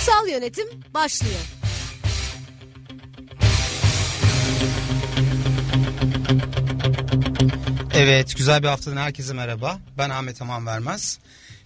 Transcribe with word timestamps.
Kurumsal 0.00 0.28
yönetim 0.28 0.66
başlıyor. 0.94 1.40
Evet, 7.94 8.36
güzel 8.36 8.62
bir 8.62 8.68
haftadan 8.68 8.96
herkese 8.96 9.32
merhaba. 9.32 9.78
Ben 9.98 10.10
Ahmet 10.10 10.42
Aman 10.42 10.66
Vermez. 10.66 11.18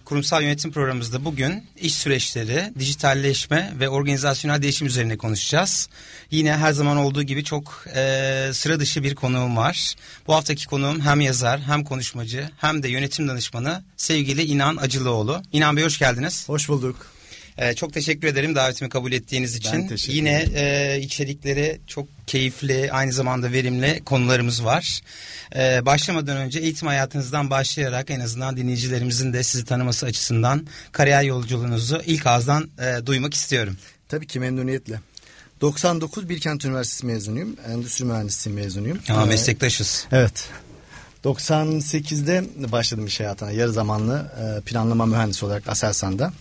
Kurumsal 0.05 0.43
yönetim 0.43 0.71
programımızda 0.71 1.25
bugün 1.25 1.63
iş 1.77 1.95
süreçleri, 1.95 2.73
dijitalleşme 2.79 3.73
ve 3.79 3.89
organizasyonel 3.89 4.61
değişim 4.61 4.87
üzerine 4.87 5.17
konuşacağız. 5.17 5.89
Yine 6.31 6.57
her 6.57 6.71
zaman 6.71 6.97
olduğu 6.97 7.23
gibi 7.23 7.43
çok 7.43 7.85
e, 7.95 8.49
sıra 8.53 8.79
dışı 8.79 9.03
bir 9.03 9.15
konuğum 9.15 9.57
var. 9.57 9.95
Bu 10.27 10.33
haftaki 10.33 10.65
konuğum 10.65 11.01
hem 11.01 11.21
yazar, 11.21 11.61
hem 11.61 11.83
konuşmacı, 11.83 12.49
hem 12.57 12.83
de 12.83 12.89
yönetim 12.89 13.27
danışmanı 13.27 13.83
sevgili 13.97 14.43
İnan 14.43 14.77
Acılıoğlu. 14.77 15.43
İnan 15.51 15.77
Bey 15.77 15.83
hoş 15.83 15.99
geldiniz. 15.99 16.49
Hoş 16.49 16.69
bulduk. 16.69 17.14
Ee, 17.57 17.73
çok 17.73 17.93
teşekkür 17.93 18.27
ederim 18.27 18.55
davetimi 18.55 18.89
kabul 18.89 19.11
ettiğiniz 19.11 19.55
için. 19.55 19.73
Ben 19.73 19.87
teşekkür 19.87 20.13
Yine 20.17 20.45
e, 20.55 20.99
içerikleri 21.01 21.79
çok 21.87 22.07
keyifli, 22.27 22.91
aynı 22.91 23.13
zamanda 23.13 23.51
verimli 23.51 24.01
konularımız 24.05 24.65
var. 24.65 25.01
Ee, 25.55 25.85
başlamadan 25.85 26.37
önce 26.37 26.59
eğitim 26.59 26.87
hayatınızdan 26.87 27.49
başlayarak 27.49 28.09
en 28.09 28.19
azından 28.19 28.57
dinleyicilerimizin 28.57 29.33
de 29.33 29.43
sizi 29.43 29.65
tanıması 29.65 30.05
açısından 30.05 30.67
kariyer 30.91 31.23
yolculuğunuzu 31.23 32.01
ilk 32.05 32.27
ağızdan 32.27 32.69
e, 32.79 33.05
duymak 33.05 33.33
istiyorum. 33.33 33.77
Tabii 34.09 34.27
ki 34.27 34.39
memnuniyetle. 34.39 34.99
99 35.61 36.29
Bilkent 36.29 36.65
Üniversitesi 36.65 37.05
mezunuyum. 37.05 37.55
Endüstri 37.69 38.05
mühendisliği 38.05 38.55
mezunuyum. 38.55 38.99
Ama 39.09 39.23
Ee, 39.23 39.25
meslektaşız. 39.25 40.07
Evet. 40.11 40.49
98'de 41.23 42.43
başladım 42.71 43.05
iş 43.05 43.19
hayatına. 43.19 43.51
Yarı 43.51 43.71
zamanlı 43.71 44.31
e, 44.41 44.61
planlama 44.61 45.05
mühendisi 45.05 45.45
olarak 45.45 45.69
Aselsan'da. 45.69 46.33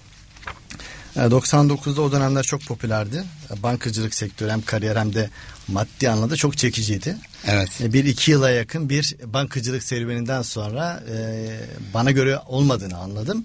E, 1.16 1.20
99'da 1.20 2.02
o 2.02 2.12
dönemler 2.12 2.42
çok 2.42 2.62
popülerdi. 2.62 3.24
E, 3.50 3.62
Bankacılık 3.62 4.14
sektörü 4.14 4.50
hem 4.50 4.62
kariyer 4.62 4.96
hem 4.96 5.14
de 5.14 5.30
maddi 5.68 6.10
anlamda 6.10 6.36
çok 6.36 6.58
çekiciydi. 6.58 7.16
Evet. 7.46 7.68
E, 7.80 7.92
Bir 7.92 8.04
iki 8.04 8.30
yıla 8.30 8.50
yakın 8.50 8.88
bir 8.88 9.16
bankacılık 9.24 9.82
serüveninden 9.82 10.42
sonra 10.42 11.02
e, 11.10 11.46
bana 11.94 12.10
göre 12.10 12.38
olmadığını 12.46 12.98
anladım. 12.98 13.44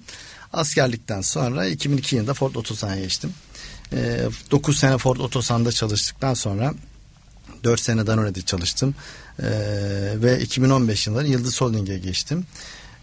Askerlikten 0.53 1.22
sonra 1.22 1.66
2002 1.66 2.16
yılında 2.16 2.34
Ford 2.34 2.56
Otosan'a 2.56 2.97
geçtim. 3.00 3.34
E, 3.94 4.22
9 4.52 4.80
sene 4.80 4.97
Ford 4.97 5.17
Otosan'da 5.17 5.72
çalıştıktan 5.72 6.34
sonra 6.34 6.73
4 7.64 7.80
sene 7.81 8.08
Danone'de 8.08 8.42
çalıştım. 8.42 8.95
E, 9.40 9.47
ve 10.16 10.40
2015 10.42 11.08
yılında 11.08 11.23
Yıldız 11.23 11.62
Holding'e 11.62 11.97
geçtim. 11.97 12.45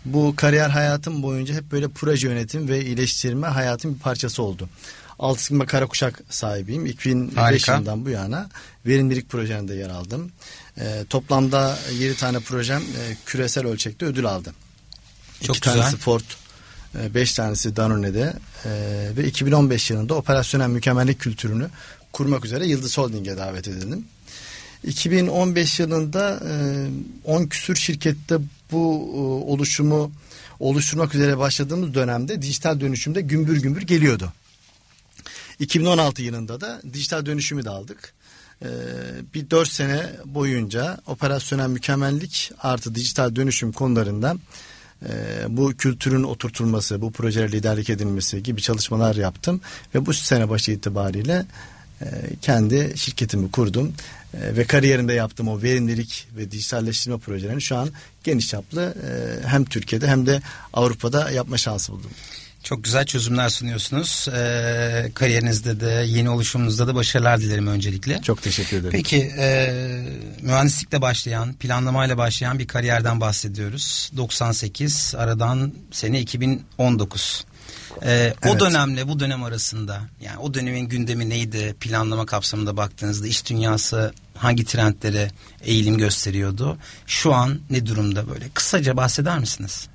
Bu 0.04 0.34
kariyer 0.36 0.70
hayatım 0.70 1.22
boyunca 1.22 1.54
hep 1.54 1.72
böyle 1.72 1.88
proje 1.88 2.28
yönetim 2.28 2.68
ve 2.68 2.84
iyileştirme 2.84 3.46
hayatın 3.46 3.94
bir 3.94 3.98
parçası 3.98 4.42
oldu. 4.42 4.68
Alt 5.18 5.40
sigma 5.40 5.66
kara 5.66 5.86
kuşak 5.86 6.22
sahibiyim. 6.30 6.86
2005 6.86 7.36
Harika. 7.36 7.72
yılından 7.74 8.04
bu 8.04 8.10
yana 8.10 8.48
verimlilik 8.86 9.28
projelerinde 9.30 9.74
yer 9.74 9.90
aldım. 9.90 10.30
E, 10.78 11.04
toplamda 11.10 11.78
7 11.98 12.16
tane 12.16 12.40
projem 12.40 12.80
e, 12.80 13.16
küresel 13.26 13.66
ölçekte 13.66 14.06
ödül 14.06 14.26
aldı. 14.26 14.52
Çok 15.42 15.56
İki 15.56 15.64
güzel. 15.68 15.80
tanesi 15.82 15.96
Ford, 15.96 16.20
5 17.14 17.32
tanesi 17.34 17.76
Danone'de 17.76 18.32
e, 18.64 18.70
ve 19.16 19.26
2015 19.26 19.90
yılında 19.90 20.14
operasyonel 20.14 20.68
mükemmellik 20.68 21.20
kültürünü 21.20 21.68
kurmak 22.12 22.44
üzere 22.44 22.66
Yıldız 22.66 22.98
Holding'e 22.98 23.36
davet 23.36 23.68
edildim. 23.68 24.04
2015 24.84 25.80
yılında 25.80 26.40
e, 26.50 26.86
10 27.24 27.46
küsür 27.46 27.76
şirkette 27.76 28.36
bu 28.72 29.10
e, 29.14 29.18
oluşumu 29.52 30.12
oluşturmak 30.60 31.14
üzere 31.14 31.38
başladığımız 31.38 31.94
dönemde 31.94 32.42
dijital 32.42 32.80
dönüşümde 32.80 33.20
gümbür 33.20 33.62
gümbür 33.62 33.82
geliyordu. 33.82 34.32
2016 35.58 36.22
yılında 36.22 36.60
da 36.60 36.82
dijital 36.92 37.26
dönüşümü 37.26 37.64
de 37.64 37.70
aldık. 37.70 38.14
Ee, 38.62 38.66
bir 39.34 39.50
4 39.50 39.68
sene 39.68 40.10
boyunca 40.24 40.98
operasyonel 41.06 41.68
mükemmellik 41.68 42.52
artı 42.62 42.94
dijital 42.94 43.36
dönüşüm 43.36 43.72
konularında 43.72 44.36
e, 45.02 45.08
bu 45.48 45.76
kültürün 45.76 46.22
oturtulması, 46.22 47.02
bu 47.02 47.12
projelere 47.12 47.52
liderlik 47.52 47.90
edilmesi 47.90 48.42
gibi 48.42 48.62
çalışmalar 48.62 49.14
yaptım. 49.14 49.60
Ve 49.94 50.06
bu 50.06 50.12
sene 50.12 50.48
başı 50.48 50.72
itibariyle 50.72 51.46
e, 52.00 52.06
kendi 52.42 52.92
şirketimi 52.96 53.50
kurdum. 53.50 53.92
E, 54.42 54.56
ve 54.56 54.64
kariyerimde 54.64 55.12
yaptığım 55.12 55.48
o 55.48 55.62
verimlilik 55.62 56.28
ve 56.36 56.50
dijitalleştirme 56.50 57.18
projelerini 57.18 57.62
şu 57.62 57.76
an 57.76 57.90
geniş 58.24 58.48
çaplı 58.48 58.94
e, 59.42 59.46
hem 59.48 59.64
Türkiye'de 59.64 60.08
hem 60.08 60.26
de 60.26 60.42
Avrupa'da 60.72 61.30
yapma 61.30 61.58
şansı 61.58 61.92
buldum. 61.92 62.10
Çok 62.62 62.84
güzel 62.84 63.06
çözümler 63.06 63.48
sunuyorsunuz. 63.48 64.28
Ee, 64.34 65.10
kariyerinizde 65.14 65.80
de 65.80 66.04
yeni 66.06 66.30
oluşumunuzda 66.30 66.86
da 66.86 66.94
başarılar 66.94 67.40
dilerim 67.40 67.66
öncelikle. 67.66 68.22
Çok 68.22 68.42
teşekkür 68.42 68.76
ederim. 68.76 68.90
Peki 68.92 69.16
e, 69.38 69.72
mühendislikle 70.42 71.00
başlayan, 71.02 71.52
planlamayla 71.52 72.18
başlayan 72.18 72.58
bir 72.58 72.66
kariyerden 72.66 73.20
bahsediyoruz. 73.20 74.10
98 74.16 75.14
aradan 75.18 75.72
sene 75.90 76.20
2019. 76.20 77.44
E, 78.02 78.34
O 78.44 78.48
Evet. 78.48 78.60
dönemle 78.60 79.08
bu 79.08 79.20
dönem 79.20 79.42
arasında 79.44 80.00
yani 80.20 80.38
o 80.38 80.54
dönemin 80.54 80.88
gündemi 80.88 81.28
neydi? 81.28 81.74
Planlama 81.80 82.26
kapsamında 82.26 82.76
baktığınızda 82.76 83.26
iş 83.26 83.46
dünyası 83.46 84.12
hangi 84.38 84.64
trendlere 84.64 85.30
eğilim 85.62 85.98
gösteriyordu? 85.98 86.78
Şu 87.06 87.34
an 87.34 87.58
ne 87.70 87.86
durumda 87.86 88.28
böyle? 88.28 88.48
Kısaca 88.54 88.96
bahseder 88.96 89.38
misiniz? 89.38 89.88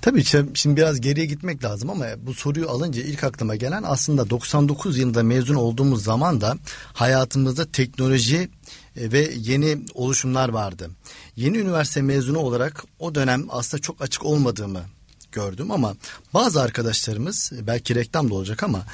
Tabii 0.00 0.24
şimdi 0.54 0.76
biraz 0.76 1.00
geriye 1.00 1.26
gitmek 1.26 1.64
lazım 1.64 1.90
ama 1.90 2.06
bu 2.26 2.34
soruyu 2.34 2.70
alınca 2.70 3.02
ilk 3.02 3.24
aklıma 3.24 3.56
gelen 3.56 3.82
aslında 3.86 4.30
99 4.30 4.98
yılında 4.98 5.22
mezun 5.22 5.54
olduğumuz 5.54 6.04
zaman 6.04 6.40
da 6.40 6.56
hayatımızda 6.92 7.72
teknoloji 7.72 8.50
e, 8.96 9.12
ve 9.12 9.30
yeni 9.36 9.78
oluşumlar 9.94 10.48
vardı. 10.48 10.90
Yeni 11.36 11.58
üniversite 11.58 12.02
mezunu 12.02 12.38
olarak 12.38 12.84
o 12.98 13.14
dönem 13.14 13.46
aslında 13.48 13.82
çok 13.82 14.02
açık 14.02 14.24
olmadığımı 14.24 14.82
gördüm 15.32 15.70
ama 15.70 15.94
bazı 16.34 16.62
arkadaşlarımız 16.62 17.52
e, 17.58 17.66
belki 17.66 17.94
reklam 17.94 18.30
da 18.30 18.34
olacak 18.34 18.62
ama 18.62 18.84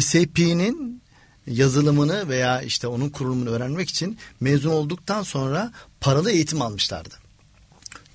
SAP'nin 0.00 1.02
yazılımını 1.46 2.28
veya 2.28 2.62
işte 2.62 2.86
onun 2.86 3.08
kurulumunu 3.08 3.50
öğrenmek 3.50 3.90
için 3.90 4.18
mezun 4.40 4.70
olduktan 4.70 5.22
sonra 5.22 5.72
paralı 6.00 6.30
eğitim 6.30 6.62
almışlardı 6.62 7.24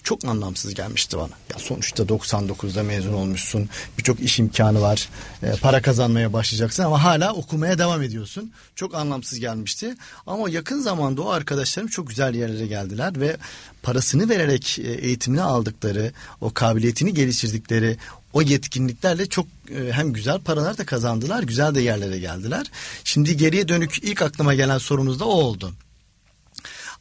çok 0.10 0.26
anlamsız 0.26 0.74
gelmişti 0.74 1.18
bana. 1.18 1.30
Ya 1.54 1.60
sonuçta 1.60 2.04
99'da 2.04 2.84
mezun 2.84 3.14
olmuşsun. 3.14 3.70
Birçok 3.98 4.20
iş 4.20 4.40
imkanı 4.40 4.82
var. 4.82 5.10
e, 5.44 5.52
para 5.52 5.82
kazanmaya 5.82 6.34
başlayacaksın 6.34 6.84
ama 6.84 7.04
hala 7.04 7.34
okumaya 7.34 7.80
devam 7.80 8.02
ediyorsun. 8.02 8.52
Çok 8.76 8.96
anlamsız 8.96 9.40
gelmişti. 9.40 9.96
Ama 10.28 10.50
yakın 10.50 10.82
zamanda 10.82 11.22
o 11.22 11.30
arkadaşlarım 11.30 11.90
çok 11.90 12.08
güzel 12.08 12.36
yerlere 12.36 12.68
geldiler 12.68 13.20
ve 13.20 13.38
parasını 13.84 14.30
vererek 14.30 14.80
e, 14.80 14.92
eğitimini 14.92 15.42
aldıkları, 15.42 16.12
o 16.42 16.54
kabiliyetini 16.54 17.14
geliştirdikleri 17.14 17.98
o 18.34 18.42
yetkinliklerle 18.42 19.26
çok 19.30 19.48
e, 19.76 19.92
hem 19.92 20.14
güzel 20.14 20.40
paralar 20.40 20.78
da 20.78 20.86
kazandılar, 20.86 21.44
güzel 21.44 21.76
de 21.76 21.82
yerlere 21.82 22.20
geldiler. 22.20 22.68
Şimdi 23.04 23.38
geriye 23.38 23.68
dönük 23.68 23.98
ilk 24.04 24.22
aklıma 24.22 24.54
gelen 24.54 24.78
sorunuz 24.78 25.20
da 25.20 25.26
o 25.26 25.32
oldu. 25.32 25.74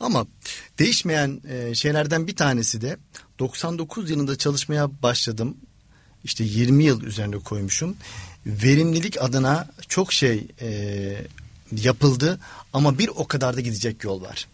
Ama 0.01 0.27
değişmeyen 0.79 1.41
e, 1.49 1.75
şeylerden 1.75 2.27
bir 2.27 2.37
tanesi 2.37 2.81
de 2.81 2.97
99 3.39 4.11
yılında 4.11 4.39
çalışmaya 4.39 5.03
başladım. 5.03 5.57
İşte 6.25 6.45
20 6.45 6.85
yıl 6.85 7.03
üzerine 7.03 7.39
koymuşum. 7.39 7.97
Verimlilik 8.47 9.23
adına 9.23 9.69
çok 9.89 10.13
şey 10.13 10.47
e, 10.61 10.71
yapıldı 11.73 12.41
ama 12.73 12.99
bir 12.99 13.09
o 13.09 13.27
kadar 13.27 13.57
da 13.57 13.61
gidecek 13.61 14.05
yol 14.05 14.23
var. 14.23 14.49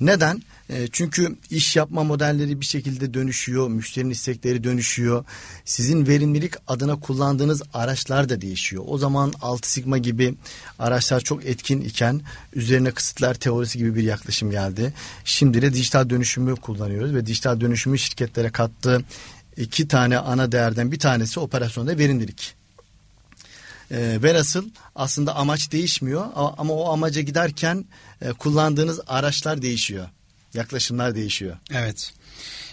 Neden? 0.00 0.42
E, 0.70 0.88
çünkü 0.92 1.36
iş 1.50 1.76
yapma 1.76 2.04
modelleri 2.04 2.60
bir 2.60 2.66
şekilde 2.66 3.14
dönüşüyor, 3.14 3.68
müşterinin 3.68 4.10
istekleri 4.10 4.64
dönüşüyor. 4.64 5.24
Sizin 5.64 6.06
verimlilik 6.06 6.54
adına 6.66 7.00
kullandığınız 7.00 7.62
araçlar 7.74 8.28
da 8.28 8.40
değişiyor. 8.40 8.84
O 8.86 8.98
zaman 8.98 9.32
6 9.42 9.70
sigma 9.70 9.98
gibi 9.98 10.34
araçlar 10.78 11.20
çok 11.20 11.44
etkin 11.44 11.80
iken 11.80 12.20
üzerine 12.54 12.90
kısıtlar 12.90 13.34
teorisi 13.34 13.78
gibi 13.78 13.94
bir 13.94 14.02
yaklaşım 14.02 14.50
geldi. 14.50 14.92
Şimdi 15.24 15.62
de 15.62 15.72
dijital 15.72 16.10
dönüşümü 16.10 16.56
kullanıyoruz 16.56 17.14
ve 17.14 17.26
dijital 17.26 17.60
dönüşümü 17.60 17.98
şirketlere 17.98 18.50
kattığı 18.50 19.04
iki 19.56 19.88
tane 19.88 20.18
ana 20.18 20.52
değerden 20.52 20.92
bir 20.92 20.98
tanesi 20.98 21.40
operasyonda 21.40 21.98
verimlilik. 21.98 22.54
E, 23.90 24.22
velhasıl 24.22 24.70
aslında 24.94 25.36
amaç 25.36 25.72
değişmiyor 25.72 26.26
ama 26.34 26.74
o 26.74 26.92
amaca 26.92 27.22
giderken 27.22 27.84
e, 28.22 28.32
kullandığınız 28.32 29.00
araçlar 29.06 29.62
değişiyor. 29.62 30.08
Yaklaşımlar 30.56 31.14
değişiyor. 31.14 31.56
Evet. 31.70 32.12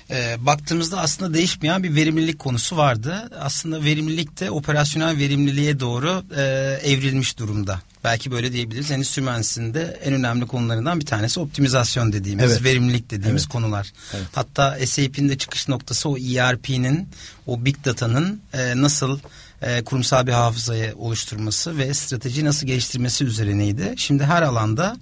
E, 0.10 0.46
baktığımızda 0.46 1.02
aslında 1.02 1.34
değişmeyen 1.34 1.84
bir 1.84 1.96
verimlilik 1.96 2.40
konusu 2.40 2.78
vardı. 2.78 3.30
Aslında 3.40 3.84
verimlilik 3.84 4.40
de 4.40 4.52
operasyonel 4.52 5.18
verimliliğe 5.18 5.80
doğru 5.80 6.24
e, 6.36 6.42
evrilmiş 6.84 7.40
durumda. 7.40 7.82
Belki 8.04 8.32
böyle 8.32 8.54
diyebiliriz. 8.54 8.92
Endüstri 8.92 9.22
mühendisliğinde 9.22 10.00
en 10.04 10.14
önemli 10.14 10.48
konularından 10.48 11.00
bir 11.00 11.06
tanesi 11.06 11.40
optimizasyon 11.40 12.14
dediğimiz, 12.14 12.52
evet. 12.52 12.64
verimlilik 12.64 13.12
dediğimiz 13.12 13.44
evet. 13.44 13.52
konular. 13.52 13.94
Evet. 14.14 14.26
Hatta 14.32 14.78
SAP'in 14.86 15.30
de 15.30 15.38
çıkış 15.38 15.68
noktası 15.68 16.10
o 16.10 16.18
ERP'nin, 16.18 17.10
o 17.48 17.66
Big 17.66 17.76
Data'nın 17.86 18.42
e, 18.54 18.82
nasıl 18.82 19.20
e, 19.62 19.84
kurumsal 19.84 20.28
bir 20.28 20.32
hafızayı 20.32 20.94
oluşturması 20.96 21.78
ve 21.78 21.94
strateji 21.94 22.46
nasıl 22.46 22.68
geliştirmesi 22.68 23.26
üzerineydi. 23.26 23.94
Şimdi 23.98 24.24
her 24.24 24.42
alanda 24.42 24.98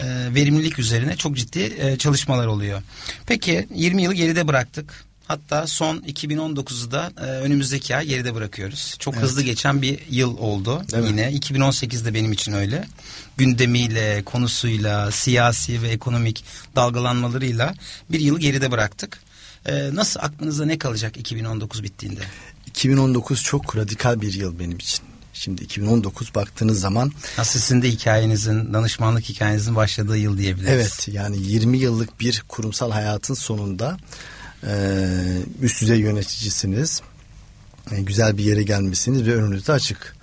e, 0.00 0.06
verimlilik 0.34 0.78
üzerine 0.78 1.16
çok 1.16 1.36
ciddi 1.36 1.74
e, 1.78 1.98
çalışmalar 1.98 2.46
oluyor. 2.46 2.82
Peki 3.26 3.68
20 3.74 4.02
yılı 4.02 4.14
geride 4.14 4.48
bıraktık. 4.48 5.07
Hatta 5.28 5.66
son 5.66 5.96
2019'u 5.98 6.90
da 6.90 7.12
e, 7.20 7.24
önümüzdeki 7.24 7.96
ay 7.96 8.06
geride 8.06 8.34
bırakıyoruz. 8.34 8.96
Çok 8.98 9.14
evet. 9.14 9.24
hızlı 9.24 9.42
geçen 9.42 9.82
bir 9.82 9.98
yıl 10.10 10.38
oldu 10.38 10.82
Değil 10.92 11.04
yine. 11.04 11.26
Mi? 11.26 11.36
2018'de 11.36 12.14
benim 12.14 12.32
için 12.32 12.52
öyle. 12.52 12.88
Gündemiyle, 13.36 14.22
konusuyla, 14.24 15.10
siyasi 15.10 15.82
ve 15.82 15.88
ekonomik 15.88 16.44
dalgalanmalarıyla 16.76 17.74
bir 18.10 18.20
yılı 18.20 18.38
geride 18.38 18.70
bıraktık. 18.70 19.18
E, 19.66 19.94
nasıl 19.94 20.20
aklınızda 20.20 20.66
ne 20.66 20.78
kalacak 20.78 21.16
2019 21.16 21.82
bittiğinde? 21.82 22.20
2019 22.66 23.42
çok 23.42 23.76
radikal 23.76 24.20
bir 24.20 24.32
yıl 24.32 24.58
benim 24.58 24.78
için. 24.78 25.04
Şimdi 25.32 25.64
2019 25.64 26.34
baktığınız 26.34 26.80
zaman 26.80 27.12
aslında 27.38 27.62
sizin 27.62 27.82
de 27.82 27.90
hikayenizin 27.90 28.74
danışmanlık 28.74 29.24
hikayenizin 29.24 29.76
başladığı 29.76 30.18
yıl 30.18 30.38
diyebiliriz. 30.38 30.70
Evet 30.70 31.08
yani 31.08 31.38
20 31.42 31.78
yıllık 31.78 32.20
bir 32.20 32.44
kurumsal 32.48 32.90
hayatın 32.90 33.34
sonunda 33.34 33.96
üst 35.62 35.82
düzey 35.82 35.98
yöneticisiniz. 35.98 37.02
E, 37.90 38.02
güzel 38.02 38.38
bir 38.38 38.44
yere 38.44 38.62
gelmişsiniz 38.62 39.26
ve 39.26 39.34
önünüzde 39.34 39.72
açık. 39.72 40.16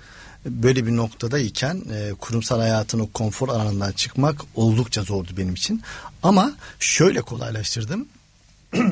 Böyle 0.46 0.86
bir 0.88 0.96
noktadayken 0.96 1.84
e, 1.94 2.14
kurumsal 2.20 2.60
hayatın 2.60 3.00
o 3.00 3.10
konfor 3.12 3.50
alanından 3.50 3.92
çıkmak 3.92 4.42
oldukça 4.56 5.04
zordu 5.04 5.32
benim 5.38 5.54
için. 5.54 5.82
Ama 6.24 6.54
şöyle 6.80 7.22
kolaylaştırdım. 7.22 8.08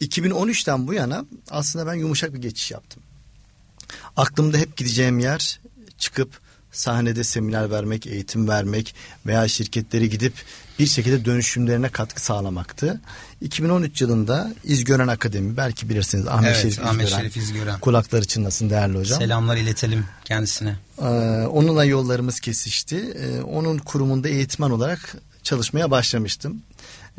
2013'ten 0.00 0.86
bu 0.86 0.94
yana 0.94 1.24
aslında 1.50 1.86
ben 1.86 1.94
yumuşak 1.94 2.34
bir 2.34 2.38
geçiş 2.38 2.70
yaptım. 2.70 3.02
Aklımda 4.16 4.58
hep 4.58 4.76
gideceğim 4.76 5.18
yer 5.18 5.60
çıkıp 5.98 6.40
sahnede 6.72 7.24
seminer 7.24 7.70
vermek, 7.70 8.06
eğitim 8.06 8.48
vermek 8.48 8.94
veya 9.26 9.48
şirketlere 9.48 10.06
gidip 10.06 10.34
bir 10.78 10.86
şekilde 10.86 11.24
dönüşümlerine 11.24 11.88
katkı 11.88 12.22
sağlamaktı. 12.22 13.00
2013 13.40 14.00
yılında 14.00 14.54
İzgören 14.64 15.08
Akademi 15.08 15.56
belki 15.56 15.88
bilirsiniz 15.88 16.26
Ahmet 16.28 16.50
evet, 16.50 16.62
Şerif 16.62 16.86
Ahmet 16.86 17.06
İzgören. 17.06 17.20
Şerif 17.20 17.36
İzgören. 17.36 17.80
Kulakları 17.80 18.24
çınlasın 18.24 18.70
değerli 18.70 18.98
hocam. 18.98 19.18
Selamlar 19.18 19.56
iletelim 19.56 20.04
kendisine. 20.24 20.76
Ee, 20.98 21.04
onunla 21.46 21.84
yollarımız 21.84 22.40
kesişti. 22.40 22.96
Ee, 22.96 23.42
onun 23.42 23.78
kurumunda 23.78 24.28
eğitmen 24.28 24.70
olarak 24.70 25.16
çalışmaya 25.42 25.90
başlamıştım. 25.90 26.62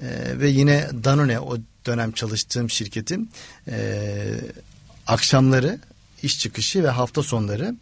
Ee, 0.02 0.06
ve 0.40 0.50
yine 0.50 0.90
Danone 1.04 1.40
o 1.40 1.58
dönem 1.86 2.12
çalıştığım 2.12 2.70
şirketin 2.70 3.32
e, 3.68 4.08
akşamları 5.08 5.80
iş 6.24 6.40
çıkışı 6.40 6.84
ve 6.84 6.90
hafta 6.90 7.24
sonları 7.24 7.76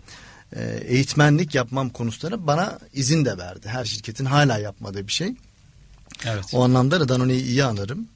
e, 0.55 0.79
eğitmenlik 0.85 1.55
yapmam 1.55 1.89
konusunda 1.89 2.47
bana 2.47 2.79
izin 2.93 3.25
de 3.25 3.37
verdi. 3.37 3.67
Her 3.69 3.85
şirketin 3.85 4.25
hala 4.25 4.57
yapmadığı 4.57 5.07
bir 5.07 5.11
şey. 5.11 5.33
Evet. 6.25 6.45
O 6.53 6.63
anlamda 6.63 6.99
da 6.99 7.09
Danone'yi 7.09 7.43
iyi 7.43 7.63
anlarım. 7.63 8.07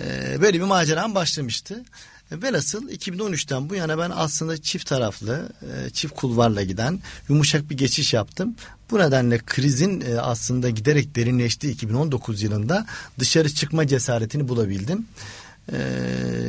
E, 0.00 0.36
böyle 0.40 0.58
bir 0.58 0.64
maceram 0.64 1.14
başlamıştı. 1.14 1.84
E, 2.32 2.42
velhasıl 2.42 2.88
2013'ten 2.88 3.70
bu 3.70 3.74
yana 3.74 3.98
ben 3.98 4.12
aslında 4.14 4.62
çift 4.62 4.86
taraflı, 4.86 5.52
e, 5.62 5.90
çift 5.90 6.14
kulvarla 6.14 6.62
giden 6.62 7.00
yumuşak 7.28 7.70
bir 7.70 7.76
geçiş 7.76 8.14
yaptım. 8.14 8.54
Bu 8.90 8.98
nedenle 8.98 9.38
krizin 9.38 10.00
e, 10.00 10.20
aslında 10.20 10.70
giderek 10.70 11.16
derinleştiği 11.16 11.72
2019 11.72 12.42
yılında 12.42 12.86
dışarı 13.18 13.54
çıkma 13.54 13.86
cesaretini 13.86 14.48
bulabildim. 14.48 15.06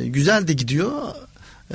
Güzel 0.04 0.48
de 0.48 0.52
gidiyor 0.52 1.14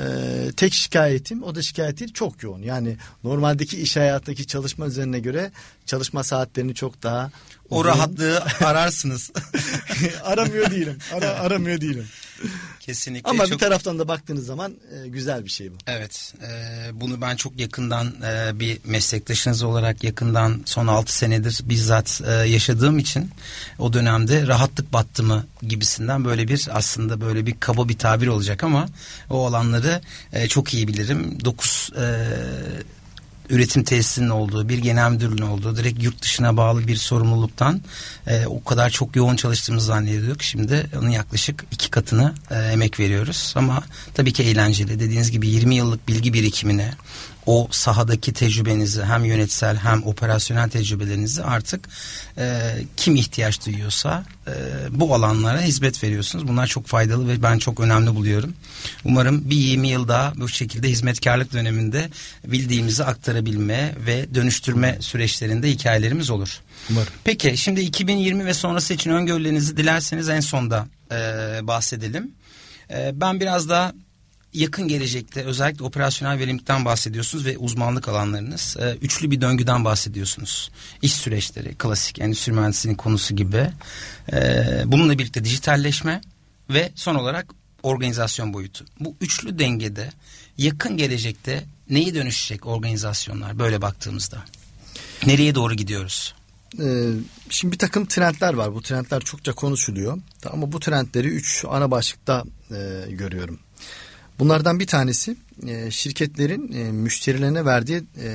ee, 0.00 0.52
tek 0.56 0.72
şikayetim 0.72 1.42
o 1.42 1.54
da 1.54 1.62
şikayeti 1.62 2.12
çok 2.12 2.42
yoğun. 2.42 2.62
Yani 2.62 2.96
normaldeki 3.24 3.80
iş 3.80 3.96
hayatındaki 3.96 4.46
çalışma 4.46 4.86
üzerine 4.86 5.20
göre 5.20 5.50
çalışma 5.86 6.24
saatlerini 6.24 6.74
çok 6.74 7.02
daha 7.02 7.30
o 7.70 7.84
rahatlığı 7.84 8.44
ararsınız. 8.64 9.30
aramıyor 10.24 10.70
değilim. 10.70 10.98
Ara, 11.14 11.30
aramıyor 11.30 11.80
değilim. 11.80 12.08
Kesinlikle. 12.80 13.30
Ama 13.30 13.46
çok... 13.46 13.52
bir 13.52 13.58
taraftan 13.58 13.98
da 13.98 14.08
baktığınız 14.08 14.46
zaman 14.46 14.72
e, 14.72 15.08
güzel 15.08 15.44
bir 15.44 15.50
şey 15.50 15.72
bu. 15.72 15.74
Evet. 15.86 16.34
E, 16.42 16.50
bunu 17.00 17.20
ben 17.20 17.36
çok 17.36 17.60
yakından 17.60 18.06
e, 18.06 18.60
bir 18.60 18.78
meslektaşınız 18.84 19.62
olarak 19.62 20.04
yakından 20.04 20.62
son 20.64 20.86
6 20.86 21.16
senedir 21.16 21.60
bizzat 21.64 22.22
e, 22.26 22.32
yaşadığım 22.32 22.98
için 22.98 23.30
o 23.78 23.92
dönemde 23.92 24.46
rahatlık 24.46 24.92
battı 24.92 25.22
mı 25.22 25.46
gibisinden 25.62 26.24
böyle 26.24 26.48
bir 26.48 26.68
aslında 26.72 27.20
böyle 27.20 27.46
bir 27.46 27.60
kaba 27.60 27.88
bir 27.88 27.98
tabir 27.98 28.26
olacak 28.26 28.64
ama 28.64 28.88
o 29.30 29.46
alanları 29.46 30.00
e, 30.32 30.48
çok 30.48 30.74
iyi 30.74 30.88
bilirim. 30.88 31.38
9 31.44 31.90
e, 31.96 32.04
üretim 33.50 33.84
tesisinin 33.84 34.28
olduğu, 34.28 34.68
bir 34.68 34.78
genel 34.78 35.10
müdürlüğün 35.10 35.46
olduğu, 35.46 35.76
direkt 35.76 36.02
yurt 36.02 36.22
dışına 36.22 36.56
bağlı 36.56 36.88
bir 36.88 36.96
sorumluluktan 36.96 37.80
e, 38.26 38.46
o 38.46 38.64
kadar 38.64 38.90
çok 38.90 39.16
yoğun 39.16 39.36
çalıştığımızı 39.36 39.86
zannediyorduk. 39.86 40.42
Şimdi 40.42 40.90
onun 40.98 41.10
yaklaşık 41.10 41.64
iki 41.70 41.90
katını 41.90 42.34
e, 42.50 42.54
emek 42.54 43.00
veriyoruz. 43.00 43.54
Ama 43.56 43.82
tabii 44.14 44.32
ki 44.32 44.42
eğlenceli. 44.42 45.00
Dediğiniz 45.00 45.30
gibi 45.30 45.48
20 45.48 45.74
yıllık 45.74 46.08
bilgi 46.08 46.32
birikimine, 46.32 46.92
o 47.46 47.68
sahadaki 47.70 48.32
tecrübenizi 48.32 49.04
hem 49.04 49.24
yönetsel 49.24 49.76
hem 49.76 50.06
operasyonel 50.06 50.70
tecrübelerinizi 50.70 51.42
artık 51.42 51.88
e, 52.38 52.74
kim 52.96 53.16
ihtiyaç 53.16 53.66
duyuyorsa 53.66 54.24
e, 54.46 54.52
bu 54.90 55.14
alanlara 55.14 55.60
hizmet 55.60 56.04
veriyorsunuz. 56.04 56.48
Bunlar 56.48 56.66
çok 56.66 56.86
faydalı 56.86 57.28
ve 57.28 57.42
ben 57.42 57.58
çok 57.58 57.80
önemli 57.80 58.14
buluyorum. 58.14 58.54
Umarım 59.04 59.50
bir 59.50 59.56
20 59.56 59.88
yıl 59.88 60.08
daha 60.08 60.32
bu 60.36 60.48
şekilde 60.48 60.88
hizmetkarlık 60.88 61.52
döneminde 61.52 62.10
bildiğimizi 62.46 63.04
aktarabilme 63.04 63.94
ve 64.06 64.34
dönüştürme 64.34 64.96
süreçlerinde 65.00 65.70
hikayelerimiz 65.70 66.30
olur. 66.30 66.60
Umarım. 66.90 67.12
Peki 67.24 67.56
şimdi 67.56 67.80
2020 67.80 68.46
ve 68.46 68.54
sonrası 68.54 68.94
için 68.94 69.10
öngörülerinizi 69.10 69.76
dilerseniz 69.76 70.28
en 70.28 70.40
sonda 70.40 70.86
e, 71.12 71.16
bahsedelim. 71.62 72.30
E, 72.90 73.20
ben 73.20 73.40
biraz 73.40 73.68
daha 73.68 73.92
yakın 74.56 74.88
gelecekte 74.88 75.44
özellikle 75.44 75.84
operasyonel 75.84 76.38
verimlilikten 76.38 76.84
bahsediyorsunuz 76.84 77.46
ve 77.46 77.58
uzmanlık 77.58 78.08
alanlarınız. 78.08 78.76
E, 78.80 78.96
üçlü 79.02 79.30
bir 79.30 79.40
döngüden 79.40 79.84
bahsediyorsunuz. 79.84 80.70
İş 81.02 81.14
süreçleri, 81.14 81.74
klasik 81.74 82.18
endüstri 82.18 82.52
mühendisliğinin 82.52 82.96
konusu 82.96 83.36
gibi. 83.36 83.70
E, 84.32 84.64
bununla 84.86 85.18
birlikte 85.18 85.44
dijitalleşme 85.44 86.20
ve 86.70 86.92
son 86.94 87.14
olarak 87.14 87.54
organizasyon 87.82 88.52
boyutu. 88.52 88.84
Bu 89.00 89.16
üçlü 89.20 89.58
dengede 89.58 90.10
yakın 90.58 90.96
gelecekte 90.96 91.64
neyi 91.90 92.14
dönüşecek 92.14 92.66
organizasyonlar 92.66 93.58
böyle 93.58 93.82
baktığımızda? 93.82 94.44
Nereye 95.26 95.54
doğru 95.54 95.74
gidiyoruz? 95.74 96.34
Ee, 96.80 97.10
şimdi 97.50 97.72
bir 97.72 97.78
takım 97.78 98.06
trendler 98.06 98.54
var. 98.54 98.74
Bu 98.74 98.82
trendler 98.82 99.20
çokça 99.20 99.52
konuşuluyor. 99.52 100.18
Ama 100.50 100.72
bu 100.72 100.80
trendleri 100.80 101.28
üç 101.28 101.64
ana 101.68 101.90
başlıkta 101.90 102.44
e, 102.70 102.76
görüyorum. 103.08 103.58
Bunlardan 104.38 104.80
bir 104.80 104.86
tanesi 104.86 105.36
e, 105.66 105.90
şirketlerin 105.90 106.72
e, 106.72 106.92
müşterilerine 106.92 107.64
verdiği 107.64 108.02
e, 108.18 108.28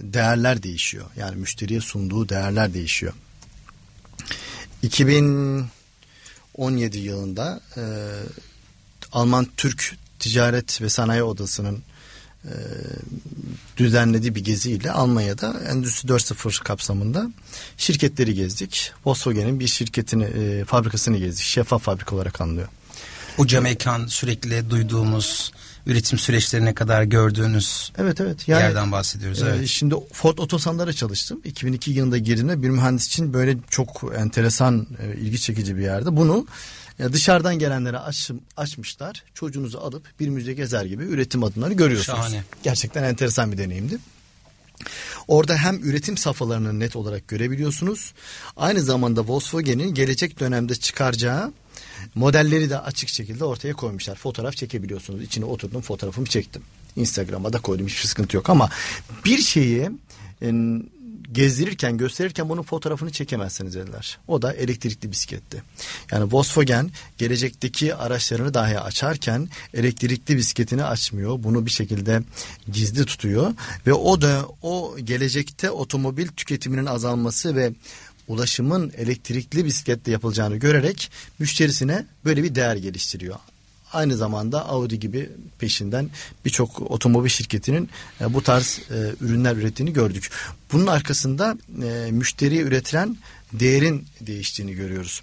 değerler 0.00 0.62
değişiyor. 0.62 1.06
Yani 1.16 1.36
müşteriye 1.36 1.80
sunduğu 1.80 2.28
değerler 2.28 2.74
değişiyor. 2.74 3.12
2017 4.82 6.98
yılında 6.98 7.60
Alman 9.12 9.46
Türk 9.56 9.96
Ticaret 10.18 10.82
ve 10.82 10.88
Sanayi 10.88 11.22
Odası'nın 11.22 11.82
düzenlediği 13.76 14.34
bir 14.34 14.44
geziyle 14.44 14.92
Almanya'da 14.92 15.60
Endüstri 15.68 16.08
4.0 16.08 16.64
kapsamında 16.64 17.30
şirketleri 17.76 18.34
gezdik. 18.34 18.92
Volkswagen'in 19.04 19.60
bir 19.60 19.66
şirketini, 19.66 20.64
fabrikasını 20.64 21.16
gezdik. 21.16 21.44
Şeffaf 21.44 21.82
fabrika 21.82 22.16
olarak 22.16 22.40
anlıyor. 22.40 22.68
O 23.38 23.46
cam 23.46 23.66
ekran 23.66 24.06
sürekli 24.06 24.70
duyduğumuz 24.70 25.52
üretim 25.86 26.18
süreçlerine 26.18 26.74
kadar 26.74 27.02
gördüğünüz 27.02 27.92
evet, 27.98 28.20
evet. 28.20 28.48
Yani, 28.48 28.62
yerden 28.62 28.92
bahsediyoruz. 28.92 29.42
Evet. 29.42 29.60
E, 29.60 29.66
şimdi 29.66 29.94
Ford 30.12 30.38
Otosan'da 30.38 30.92
çalıştım. 30.92 31.40
2002 31.44 31.90
yılında 31.90 32.18
girdiğimde 32.18 32.62
bir 32.62 32.70
mühendis 32.70 33.06
için 33.06 33.32
böyle 33.32 33.56
çok 33.70 34.12
enteresan, 34.16 34.86
e, 35.02 35.20
ilgi 35.20 35.40
çekici 35.40 35.76
bir 35.76 35.82
yerde. 35.82 36.16
Bunu 36.16 36.46
e, 36.98 37.12
dışarıdan 37.12 37.58
gelenlere 37.58 37.98
aç, 37.98 38.30
açmışlar. 38.56 39.22
Çocuğunuzu 39.34 39.78
alıp 39.78 40.02
bir 40.20 40.28
müze 40.28 40.52
gezer 40.52 40.84
gibi 40.84 41.04
üretim 41.04 41.44
adımları 41.44 41.72
görüyorsunuz. 41.72 42.18
Şahane. 42.18 42.42
Gerçekten 42.62 43.02
enteresan 43.02 43.52
bir 43.52 43.58
deneyimdi. 43.58 43.98
Orada 45.28 45.56
hem 45.56 45.84
üretim 45.84 46.16
safhalarını 46.16 46.80
net 46.80 46.96
olarak 46.96 47.28
görebiliyorsunuz. 47.28 48.12
Aynı 48.56 48.82
zamanda 48.82 49.20
Volkswagen'in 49.28 49.94
gelecek 49.94 50.40
dönemde 50.40 50.74
çıkaracağı 50.74 51.52
modelleri 52.14 52.70
de 52.70 52.78
açık 52.78 53.08
şekilde 53.08 53.44
ortaya 53.44 53.74
koymuşlar. 53.74 54.16
Fotoğraf 54.16 54.56
çekebiliyorsunuz. 54.56 55.22
İçine 55.22 55.44
oturdum 55.44 55.80
fotoğrafımı 55.80 56.26
çektim. 56.26 56.62
Instagram'a 56.96 57.52
da 57.52 57.60
koydum 57.60 57.86
hiçbir 57.86 58.08
sıkıntı 58.08 58.36
yok 58.36 58.50
ama 58.50 58.70
bir 59.24 59.38
şeyi 59.38 59.90
gezdirirken 61.32 61.96
gösterirken 61.96 62.48
bunun 62.48 62.62
fotoğrafını 62.62 63.10
çekemezsiniz 63.10 63.74
dediler. 63.74 64.18
O 64.28 64.42
da 64.42 64.52
elektrikli 64.52 65.10
bisikletti. 65.10 65.62
Yani 66.12 66.32
Volkswagen 66.32 66.90
gelecekteki 67.18 67.94
araçlarını 67.94 68.54
dahi 68.54 68.80
açarken 68.80 69.48
elektrikli 69.74 70.36
bisikletini 70.36 70.84
açmıyor. 70.84 71.42
Bunu 71.42 71.66
bir 71.66 71.70
şekilde 71.70 72.22
gizli 72.72 73.04
tutuyor 73.04 73.54
ve 73.86 73.92
o 73.92 74.20
da 74.20 74.46
o 74.62 74.96
gelecekte 75.04 75.70
otomobil 75.70 76.28
tüketiminin 76.28 76.86
azalması 76.86 77.56
ve 77.56 77.72
ulaşımın 78.28 78.92
elektrikli 78.96 79.64
bisikletle 79.64 80.12
yapılacağını 80.12 80.56
görerek 80.56 81.10
müşterisine 81.38 82.06
böyle 82.24 82.42
bir 82.42 82.54
değer 82.54 82.76
geliştiriyor. 82.76 83.36
Aynı 83.92 84.16
zamanda 84.16 84.68
Audi 84.68 85.00
gibi 85.00 85.30
peşinden 85.58 86.10
birçok 86.44 86.90
otomobil 86.90 87.28
şirketinin 87.28 87.88
e, 88.20 88.34
bu 88.34 88.42
tarz 88.42 88.80
e, 88.90 89.24
ürünler 89.24 89.56
ürettiğini 89.56 89.92
gördük. 89.92 90.30
Bunun 90.72 90.86
arkasında 90.86 91.58
e, 91.82 92.10
müşteriye 92.10 92.62
üretilen 92.62 93.16
değerin 93.52 94.06
değiştiğini 94.20 94.74
görüyoruz. 94.74 95.22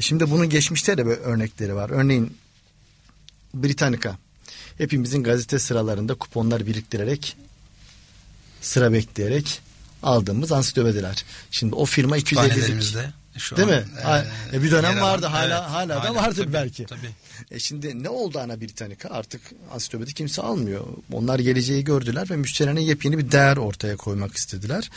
Şimdi 0.00 0.30
bunun 0.30 0.48
geçmişte 0.48 0.98
de 0.98 1.06
böyle 1.06 1.20
örnekleri 1.20 1.74
var. 1.74 1.90
Örneğin 1.90 2.36
Britannica 3.54 4.18
hepimizin 4.78 5.22
gazete 5.22 5.58
sıralarında 5.58 6.14
kuponlar 6.14 6.66
biriktirerek 6.66 7.36
sıra 8.60 8.92
bekleyerek 8.92 9.60
aldığımız 10.02 10.52
ansiklopediler. 10.52 11.24
Şimdi 11.50 11.74
o 11.74 11.84
firma 11.84 12.18
250'lik 12.18 12.94
şu 13.38 13.56
Değil 13.56 13.68
an, 13.68 13.74
mi? 13.74 13.84
E, 14.52 14.56
e, 14.56 14.62
bir 14.62 14.70
dönem 14.70 15.00
vardı 15.00 15.26
hala 15.26 15.58
evet, 15.58 15.70
hala 15.70 16.04
da 16.04 16.14
vardır 16.14 16.42
tabii, 16.42 16.52
belki. 16.52 16.86
Tabii. 16.86 17.10
E 17.50 17.58
şimdi 17.58 18.02
ne 18.02 18.08
oldu 18.08 18.38
Ana 18.38 18.60
Britannica? 18.60 19.10
Artık 19.10 19.40
ansiklopedi 19.72 20.14
kimse 20.14 20.42
almıyor. 20.42 20.84
Onlar 21.12 21.38
geleceği 21.38 21.84
gördüler 21.84 22.30
ve 22.30 22.36
müşterilerine 22.36 22.82
yepyeni 22.82 23.18
bir 23.18 23.30
değer 23.32 23.56
ortaya 23.56 23.96
koymak 23.96 24.36
istediler. 24.36 24.90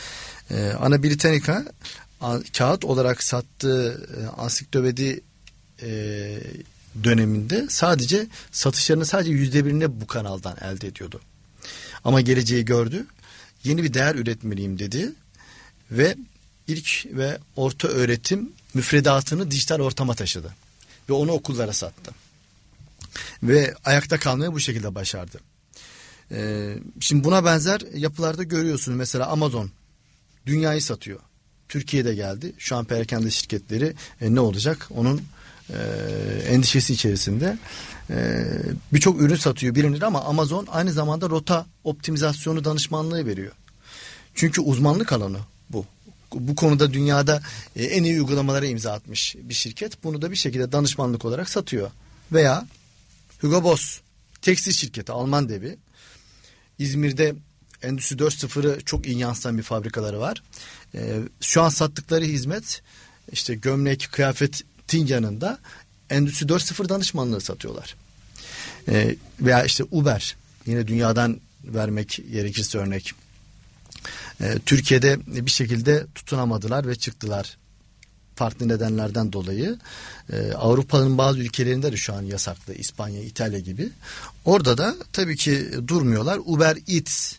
E, 0.50 0.72
Ana 0.80 1.02
Britannica 1.02 1.64
kağıt 2.58 2.84
olarak 2.84 3.22
sattığı 3.22 4.08
e, 4.20 4.40
ansiklopedi 4.40 5.20
e, 5.82 5.88
döneminde 7.04 7.66
sadece 7.68 8.26
satışlarını 8.52 9.06
sadece 9.06 9.30
yüzde 9.30 9.64
birini 9.64 10.00
bu 10.00 10.06
kanaldan 10.06 10.56
elde 10.60 10.86
ediyordu. 10.86 11.20
Ama 12.04 12.20
geleceği 12.20 12.64
gördü. 12.64 13.06
Yeni 13.64 13.82
bir 13.82 13.94
değer 13.94 14.14
üretmeliyim 14.14 14.78
dedi 14.78 15.12
ve 15.90 16.16
ilk 16.66 17.06
ve 17.06 17.38
orta 17.56 17.88
öğretim 17.88 18.52
müfredatını 18.74 19.50
dijital 19.50 19.80
ortama 19.80 20.14
taşıdı. 20.14 20.54
Ve 21.08 21.12
onu 21.12 21.32
okullara 21.32 21.72
sattı. 21.72 22.10
Ve 23.42 23.74
ayakta 23.84 24.18
kalmayı 24.18 24.52
bu 24.52 24.60
şekilde 24.60 24.94
başardı. 24.94 25.40
Ee, 26.30 26.74
şimdi 27.00 27.24
buna 27.24 27.44
benzer 27.44 27.80
yapılarda 27.94 28.42
görüyorsunuz. 28.42 28.98
Mesela 28.98 29.26
Amazon 29.26 29.70
dünyayı 30.46 30.82
satıyor. 30.82 31.20
Türkiye'de 31.68 32.14
geldi. 32.14 32.52
Şu 32.58 32.76
an 32.76 32.84
perakende 32.84 33.30
şirketleri 33.30 33.94
e, 34.20 34.34
ne 34.34 34.40
olacak? 34.40 34.88
Onun 34.90 35.22
e, 35.70 35.76
endişesi 36.48 36.92
içerisinde. 36.92 37.58
E, 38.10 38.44
Birçok 38.92 39.20
ürün 39.20 39.36
satıyor 39.36 39.74
bilinir 39.74 40.02
ama 40.02 40.24
Amazon 40.24 40.66
aynı 40.70 40.92
zamanda 40.92 41.30
rota 41.30 41.66
optimizasyonu 41.84 42.64
danışmanlığı 42.64 43.26
veriyor. 43.26 43.52
Çünkü 44.34 44.60
uzmanlık 44.60 45.12
alanı 45.12 45.38
bu 45.70 45.84
bu 46.34 46.54
konuda 46.54 46.92
dünyada 46.92 47.42
e, 47.76 47.84
en 47.84 48.04
iyi 48.04 48.14
uygulamalara 48.14 48.66
imza 48.66 48.92
atmış 48.92 49.36
bir 49.38 49.54
şirket. 49.54 50.04
Bunu 50.04 50.22
da 50.22 50.30
bir 50.30 50.36
şekilde 50.36 50.72
danışmanlık 50.72 51.24
olarak 51.24 51.48
satıyor. 51.48 51.90
Veya 52.32 52.66
Hugo 53.40 53.62
Boss 53.62 54.00
tekstil 54.42 54.72
şirketi 54.72 55.12
Alman 55.12 55.48
devi. 55.48 55.76
İzmir'de 56.78 57.34
Endüstri 57.82 58.16
4.0'ı 58.16 58.80
çok 58.80 59.06
iyi 59.06 59.18
yansıtan 59.18 59.58
bir 59.58 59.62
fabrikaları 59.62 60.20
var. 60.20 60.42
E, 60.94 61.20
şu 61.40 61.62
an 61.62 61.68
sattıkları 61.68 62.24
hizmet 62.24 62.82
işte 63.32 63.54
gömlek, 63.54 64.12
kıyafetin 64.92 65.06
yanında 65.06 65.58
Endüstri 66.10 66.46
4.0 66.46 66.88
danışmanlığı 66.88 67.40
satıyorlar. 67.40 67.96
E, 68.88 69.16
veya 69.40 69.64
işte 69.64 69.84
Uber 69.90 70.36
yine 70.66 70.86
dünyadan 70.86 71.40
vermek 71.64 72.20
gerekirse 72.32 72.78
örnek 72.78 73.12
e, 74.40 74.58
Türkiye'de 74.66 75.18
bir 75.26 75.50
şekilde 75.50 76.06
tutunamadılar 76.14 76.86
ve 76.86 76.94
çıktılar 76.94 77.58
farklı 78.36 78.68
nedenlerden 78.68 79.32
dolayı 79.32 79.78
e, 80.32 80.52
Avrupa'nın 80.52 81.18
bazı 81.18 81.38
ülkelerinde 81.38 81.92
de 81.92 81.96
şu 81.96 82.14
an 82.14 82.22
yasaklı 82.22 82.74
İspanya, 82.74 83.22
İtalya 83.22 83.58
gibi. 83.58 83.90
Orada 84.44 84.78
da 84.78 84.94
tabii 85.12 85.36
ki 85.36 85.70
durmuyorlar. 85.88 86.38
Uber 86.44 86.76
Eats 86.88 87.34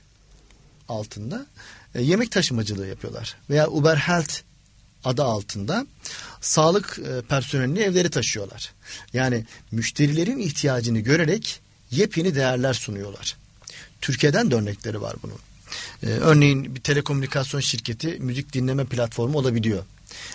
altında 0.89 1.45
e, 1.95 2.01
yemek 2.01 2.31
taşımacılığı 2.31 2.87
yapıyorlar. 2.87 3.35
Veya 3.49 3.67
Uber 3.67 3.95
Health 3.95 4.52
adı 5.03 5.23
altında 5.23 5.87
sağlık 6.41 6.99
e, 6.99 7.21
personelini 7.21 7.79
evleri 7.79 8.09
taşıyorlar. 8.09 8.73
Yani 9.13 9.45
müşterilerin 9.71 10.37
ihtiyacını 10.37 10.99
görerek 10.99 11.59
yepyeni 11.91 12.35
değerler 12.35 12.73
sunuyorlar. 12.73 13.37
Türkiye'den 14.01 14.51
de 14.51 14.55
örnekleri 14.55 15.01
var 15.01 15.15
bunun. 15.23 15.39
Ee, 16.03 16.07
örneğin 16.07 16.75
bir 16.75 16.81
telekomünikasyon 16.81 17.61
şirketi 17.61 18.07
müzik 18.07 18.53
dinleme 18.53 18.85
platformu 18.85 19.37
olabiliyor. 19.37 19.83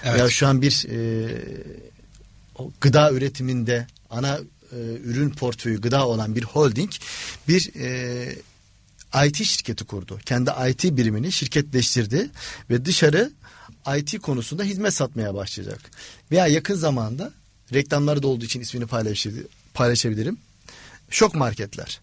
Evet. 0.05 0.21
Ya 0.21 0.31
şu 0.31 0.47
an 0.47 0.63
bir 0.63 0.87
e, 0.91 1.29
gıda 2.81 3.13
üretiminde 3.13 3.87
ana 4.11 4.39
e, 4.73 4.77
ürün 5.05 5.31
portföyü 5.31 5.81
gıda 5.81 6.07
olan 6.07 6.37
bir 6.37 6.43
holding 6.43 6.91
bir 7.49 7.71
e, 9.15 9.27
IT 9.27 9.37
şirketi 9.37 9.85
kurdu. 9.85 10.19
Kendi 10.27 10.51
IT 10.69 10.85
birimini 10.85 11.33
şirketleştirdi 11.33 12.31
ve 12.71 12.85
dışarı 12.85 13.31
IT 13.97 14.19
konusunda 14.19 14.63
hizmet 14.63 14.95
satmaya 14.95 15.35
başlayacak. 15.35 15.81
Veya 16.31 16.47
yakın 16.47 16.75
zamanda 16.75 17.33
reklamları 17.73 18.23
da 18.23 18.29
olduğu 18.29 18.45
için 18.45 18.61
ismini 18.61 18.87
paylaşabilirim. 19.75 20.39
Şok 21.11 21.35
marketler. 21.35 22.01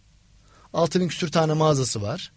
6000 0.74 1.08
küsür 1.08 1.32
tane 1.32 1.54
mağazası 1.54 2.02
var 2.02 2.32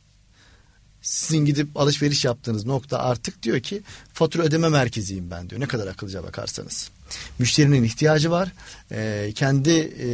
sizin 1.02 1.44
gidip 1.44 1.76
alışveriş 1.76 2.24
yaptığınız 2.24 2.66
nokta 2.66 2.98
artık 2.98 3.42
diyor 3.42 3.60
ki 3.60 3.82
fatura 4.12 4.42
ödeme 4.42 4.68
merkeziyim 4.68 5.30
ben 5.30 5.50
diyor. 5.50 5.60
Ne 5.60 5.66
kadar 5.66 5.86
akıllıca 5.86 6.22
bakarsanız. 6.22 6.90
Müşterinin 7.38 7.84
ihtiyacı 7.84 8.30
var. 8.30 8.52
E, 8.92 9.32
kendi 9.34 9.70
e, 9.70 10.08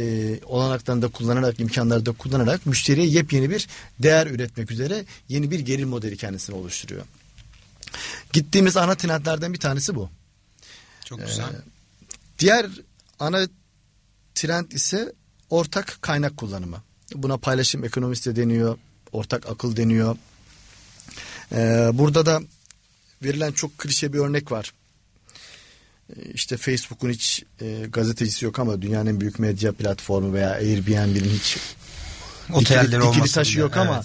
olanaklarını 0.45 1.01
da 1.01 1.07
kullanarak, 1.07 1.59
imkanları 1.59 2.05
da 2.05 2.11
kullanarak 2.11 2.65
müşteriye 2.65 3.07
yepyeni 3.07 3.49
bir 3.49 3.67
değer 3.99 4.27
üretmek 4.27 4.71
üzere 4.71 5.05
yeni 5.29 5.51
bir 5.51 5.59
gelir 5.59 5.83
modeli 5.83 6.17
kendisine 6.17 6.55
oluşturuyor. 6.55 7.05
Gittiğimiz 8.33 8.77
ana 8.77 8.95
trendlerden 8.95 9.53
bir 9.53 9.59
tanesi 9.59 9.95
bu. 9.95 10.09
Çok 11.05 11.19
güzel. 11.27 11.43
Ee, 11.43 11.61
diğer 12.39 12.65
ana 13.19 13.47
trend 14.35 14.71
ise 14.71 15.13
ortak 15.49 15.97
kaynak 16.01 16.37
kullanımı. 16.37 16.83
Buna 17.15 17.37
paylaşım 17.37 17.83
ekonomisi 17.83 18.35
de 18.35 18.41
deniyor, 18.41 18.77
ortak 19.11 19.49
akıl 19.49 19.75
deniyor. 19.75 20.17
Ee, 21.51 21.89
burada 21.93 22.25
da 22.25 22.41
verilen 23.23 23.51
çok 23.51 23.77
klişe 23.77 24.13
bir 24.13 24.19
örnek 24.19 24.51
var. 24.51 24.73
Ee, 26.09 26.21
işte 26.33 26.57
Facebook'un 26.57 27.09
hiç 27.09 27.43
e, 27.61 27.85
gazetecisi 27.89 28.45
yok 28.45 28.59
ama 28.59 28.81
dünyanın 28.81 29.09
en 29.09 29.21
büyük 29.21 29.39
medya 29.39 29.71
platformu 29.71 30.33
veya 30.33 30.51
Airbnb'nin 30.51 31.29
hiç 31.29 31.57
Otelleri 32.53 33.01
dikili, 33.01 33.13
dikili 33.13 33.31
taşı 33.31 33.59
yok 33.59 33.71
evet. 33.75 33.87
ama 33.87 34.03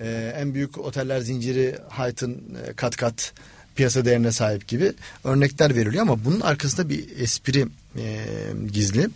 e, 0.00 0.34
en 0.36 0.54
büyük 0.54 0.78
oteller 0.78 1.20
zinciri 1.20 1.78
Hyatt'ın 1.96 2.56
e, 2.66 2.72
kat 2.72 2.96
kat 2.96 3.32
piyasa 3.74 4.04
değerine 4.04 4.32
sahip 4.32 4.68
gibi 4.68 4.92
örnekler 5.24 5.76
veriliyor 5.76 6.02
ama 6.02 6.24
bunun 6.24 6.40
arkasında 6.40 6.88
bir 6.88 7.18
espri 7.18 7.66
e, 7.96 8.26
gizli. 8.72 9.08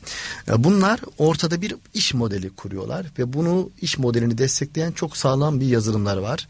E, 0.48 0.64
bunlar 0.64 1.00
ortada 1.18 1.62
bir 1.62 1.74
iş 1.94 2.14
modeli 2.14 2.50
kuruyorlar 2.50 3.06
ve 3.18 3.32
bunu 3.32 3.70
iş 3.82 3.98
modelini 3.98 4.38
destekleyen 4.38 4.92
çok 4.92 5.16
sağlam 5.16 5.60
bir 5.60 5.66
yazılımlar 5.66 6.16
var. 6.16 6.48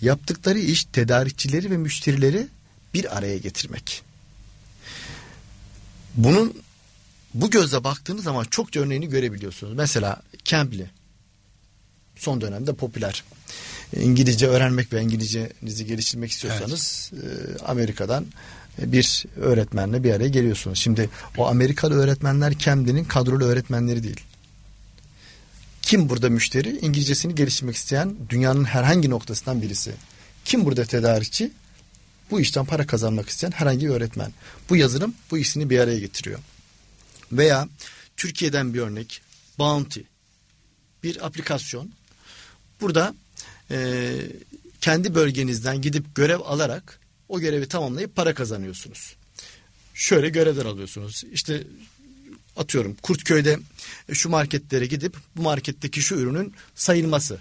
Yaptıkları 0.00 0.58
iş 0.58 0.84
tedarikçileri 0.84 1.70
ve 1.70 1.76
müşterileri 1.76 2.46
bir 2.94 3.16
araya 3.16 3.38
getirmek. 3.38 4.02
Bunun 6.14 6.54
bu 7.34 7.50
gözle 7.50 7.84
baktığınız 7.84 8.24
zaman 8.24 8.44
çok 8.44 8.76
örneğini 8.76 9.08
görebiliyorsunuz. 9.08 9.72
Mesela 9.76 10.22
Cambly 10.44 10.86
son 12.16 12.40
dönemde 12.40 12.72
popüler. 12.72 13.24
İngilizce 13.96 14.46
öğrenmek 14.46 14.92
ve 14.92 15.02
İngilizcenizi 15.02 15.86
geliştirmek 15.86 16.30
istiyorsanız 16.30 17.10
evet. 17.14 17.60
e, 17.60 17.64
Amerika'dan 17.64 18.26
bir 18.78 19.24
öğretmenle 19.36 20.04
bir 20.04 20.12
araya 20.12 20.28
geliyorsunuz. 20.28 20.78
Şimdi 20.78 21.10
o 21.36 21.46
Amerikalı 21.46 21.94
öğretmenler 21.94 22.58
Cambly'nin 22.58 23.04
kadrolu 23.04 23.44
öğretmenleri 23.44 24.02
değil. 24.02 24.20
Kim 25.82 26.08
burada 26.08 26.30
müşteri? 26.30 26.78
İngilizcesini 26.78 27.34
geliştirmek 27.34 27.76
isteyen 27.76 28.14
dünyanın 28.28 28.64
herhangi 28.64 29.10
noktasından 29.10 29.62
birisi. 29.62 29.92
Kim 30.44 30.64
burada 30.64 30.84
tedarikçi? 30.84 31.50
Bu 32.30 32.40
işten 32.40 32.64
para 32.64 32.86
kazanmak 32.86 33.28
isteyen 33.28 33.50
herhangi 33.50 33.86
bir 33.86 33.90
öğretmen. 33.90 34.32
Bu 34.70 34.76
yazılım 34.76 35.14
bu 35.30 35.38
işini 35.38 35.70
bir 35.70 35.78
araya 35.78 35.98
getiriyor. 35.98 36.38
Veya 37.32 37.68
Türkiye'den 38.16 38.74
bir 38.74 38.80
örnek 38.80 39.22
Bounty 39.58 40.00
bir 41.02 41.26
aplikasyon. 41.26 41.90
Burada 42.82 43.14
e, 43.70 44.12
kendi 44.80 45.14
bölgenizden 45.14 45.82
gidip 45.82 46.14
görev 46.14 46.40
alarak 46.40 47.00
o 47.28 47.40
görevi 47.40 47.68
tamamlayıp 47.68 48.16
para 48.16 48.34
kazanıyorsunuz. 48.34 49.16
Şöyle 49.94 50.28
görevler 50.28 50.64
alıyorsunuz. 50.64 51.24
İşte 51.32 51.66
atıyorum 52.56 52.96
Kurtköy'de 53.02 53.58
şu 54.12 54.28
marketlere 54.28 54.86
gidip 54.86 55.16
bu 55.36 55.42
marketteki 55.42 56.02
şu 56.02 56.14
ürünün 56.14 56.54
sayılması. 56.74 57.38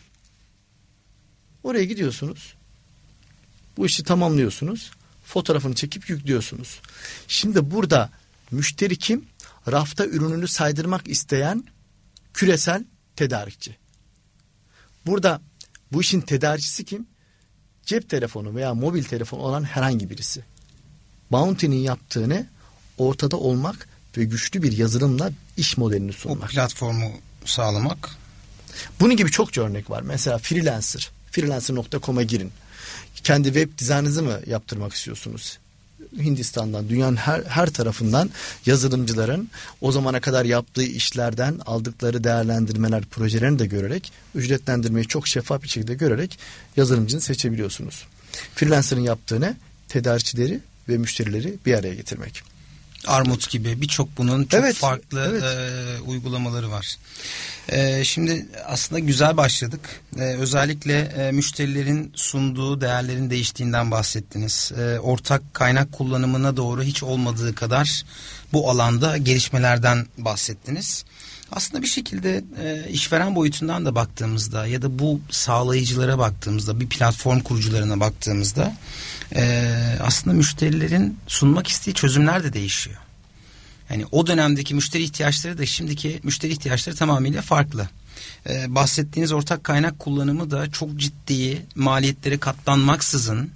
Oraya 1.63 1.83
gidiyorsunuz. 1.83 2.53
Bu 3.77 3.85
işi 3.85 4.03
tamamlıyorsunuz. 4.03 4.91
Fotoğrafını 5.25 5.75
çekip 5.75 6.09
yüklüyorsunuz. 6.09 6.79
Şimdi 7.27 7.71
burada 7.71 8.09
müşteri 8.51 8.97
kim? 8.97 9.25
Rafta 9.71 10.05
ürününü 10.05 10.47
saydırmak 10.47 11.07
isteyen 11.07 11.63
küresel 12.33 12.85
tedarikçi. 13.15 13.81
Burada 15.05 15.41
bu 15.91 16.01
işin 16.01 16.21
tedarikçisi 16.21 16.85
kim? 16.85 17.07
Cep 17.85 18.09
telefonu 18.09 18.55
veya 18.55 18.73
mobil 18.73 19.03
telefon 19.03 19.39
olan 19.39 19.63
herhangi 19.63 20.09
birisi. 20.09 20.43
Bounty'nin 21.31 21.79
yaptığını 21.79 22.47
ortada 22.97 23.37
olmak 23.37 23.87
ve 24.17 24.23
güçlü 24.23 24.63
bir 24.63 24.77
yazılımla 24.77 25.31
iş 25.57 25.77
modelini 25.77 26.13
sunmak. 26.13 26.49
O 26.49 26.53
platformu 26.53 27.11
sağlamak. 27.45 28.09
Bunun 28.99 29.15
gibi 29.15 29.31
çokça 29.31 29.61
örnek 29.61 29.89
var. 29.89 30.01
Mesela 30.01 30.37
freelancer. 30.37 31.11
Freelancer.com'a 31.31 32.23
girin. 32.23 32.51
Kendi 33.15 33.47
web 33.47 33.77
dizaynınızı 33.77 34.23
mı 34.23 34.39
yaptırmak 34.47 34.93
istiyorsunuz? 34.93 35.59
Hindistan'dan 36.17 36.89
dünyanın 36.89 37.15
her, 37.15 37.43
her 37.43 37.69
tarafından 37.69 38.29
yazılımcıların 38.65 39.49
o 39.81 39.91
zamana 39.91 40.19
kadar 40.19 40.45
yaptığı 40.45 40.83
işlerden 40.83 41.59
aldıkları 41.65 42.23
değerlendirmeler 42.23 43.05
projelerini 43.05 43.59
de 43.59 43.65
görerek 43.65 44.11
ücretlendirmeyi 44.35 45.07
çok 45.07 45.27
şeffaf 45.27 45.63
bir 45.63 45.67
şekilde 45.67 45.93
görerek 45.93 46.39
yazılımcını 46.77 47.21
seçebiliyorsunuz. 47.21 48.07
Freelancer'ın 48.55 49.01
yaptığını 49.01 49.55
tedarikçileri 49.87 50.59
ve 50.89 50.97
müşterileri 50.97 51.55
bir 51.65 51.73
araya 51.73 51.95
getirmek. 51.95 52.50
Armut 53.07 53.49
gibi 53.49 53.81
birçok 53.81 54.17
bunun 54.17 54.43
çok 54.43 54.59
evet, 54.59 54.75
farklı 54.75 55.27
evet. 55.31 55.43
E, 55.43 56.01
uygulamaları 56.01 56.71
var. 56.71 56.97
E, 57.69 58.03
şimdi 58.03 58.45
aslında 58.67 58.99
güzel 58.99 59.37
başladık. 59.37 60.01
E, 60.17 60.21
özellikle 60.21 60.99
e, 60.99 61.31
müşterilerin 61.31 62.11
sunduğu 62.15 62.81
değerlerin 62.81 63.29
değiştiğinden 63.29 63.91
bahsettiniz. 63.91 64.71
E, 64.77 64.99
ortak 64.99 65.53
kaynak 65.53 65.91
kullanımına 65.91 66.57
doğru 66.57 66.83
hiç 66.83 67.03
olmadığı 67.03 67.55
kadar 67.55 68.03
bu 68.53 68.69
alanda 68.69 69.17
gelişmelerden 69.17 70.05
bahsettiniz. 70.17 71.05
Aslında 71.51 71.81
bir 71.81 71.87
şekilde 71.87 72.43
e, 72.63 72.89
işveren 72.89 73.35
boyutundan 73.35 73.85
da 73.85 73.95
baktığımızda 73.95 74.67
ya 74.67 74.81
da 74.81 74.99
bu 74.99 75.19
sağlayıcılara 75.29 76.17
baktığımızda 76.17 76.79
bir 76.79 76.89
platform 76.89 77.39
kurucularına 77.39 77.99
baktığımızda 77.99 78.73
e, 79.35 79.73
aslında 80.01 80.35
müşterilerin 80.35 81.17
sunmak 81.27 81.67
istediği 81.67 81.93
çözümler 81.93 82.43
de 82.43 82.53
değişiyor. 82.53 82.97
Yani 83.89 84.05
o 84.11 84.27
dönemdeki 84.27 84.75
müşteri 84.75 85.03
ihtiyaçları 85.03 85.57
da 85.57 85.65
şimdiki 85.65 86.19
müşteri 86.23 86.51
ihtiyaçları 86.51 86.95
tamamıyla 86.95 87.41
farklı. 87.41 87.89
Ee, 88.49 88.75
bahsettiğiniz 88.75 89.31
ortak 89.31 89.63
kaynak 89.63 89.99
kullanımı 89.99 90.51
da 90.51 90.71
çok 90.71 90.95
ciddi 90.97 91.65
maliyetlere 91.75 92.37
katlanmaksızın 92.37 93.51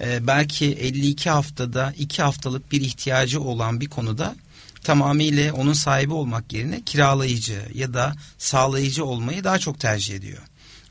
e, 0.00 0.26
belki 0.26 0.66
52 0.66 1.30
haftada 1.30 1.94
2 1.98 2.22
haftalık 2.22 2.72
bir 2.72 2.80
ihtiyacı 2.80 3.40
olan 3.40 3.80
bir 3.80 3.88
konuda 3.88 4.36
tamamıyla 4.84 5.54
onun 5.54 5.72
sahibi 5.72 6.12
olmak 6.12 6.52
yerine 6.52 6.82
kiralayıcı 6.82 7.62
ya 7.74 7.94
da 7.94 8.14
sağlayıcı 8.38 9.04
olmayı 9.04 9.44
daha 9.44 9.58
çok 9.58 9.80
tercih 9.80 10.14
ediyor. 10.14 10.42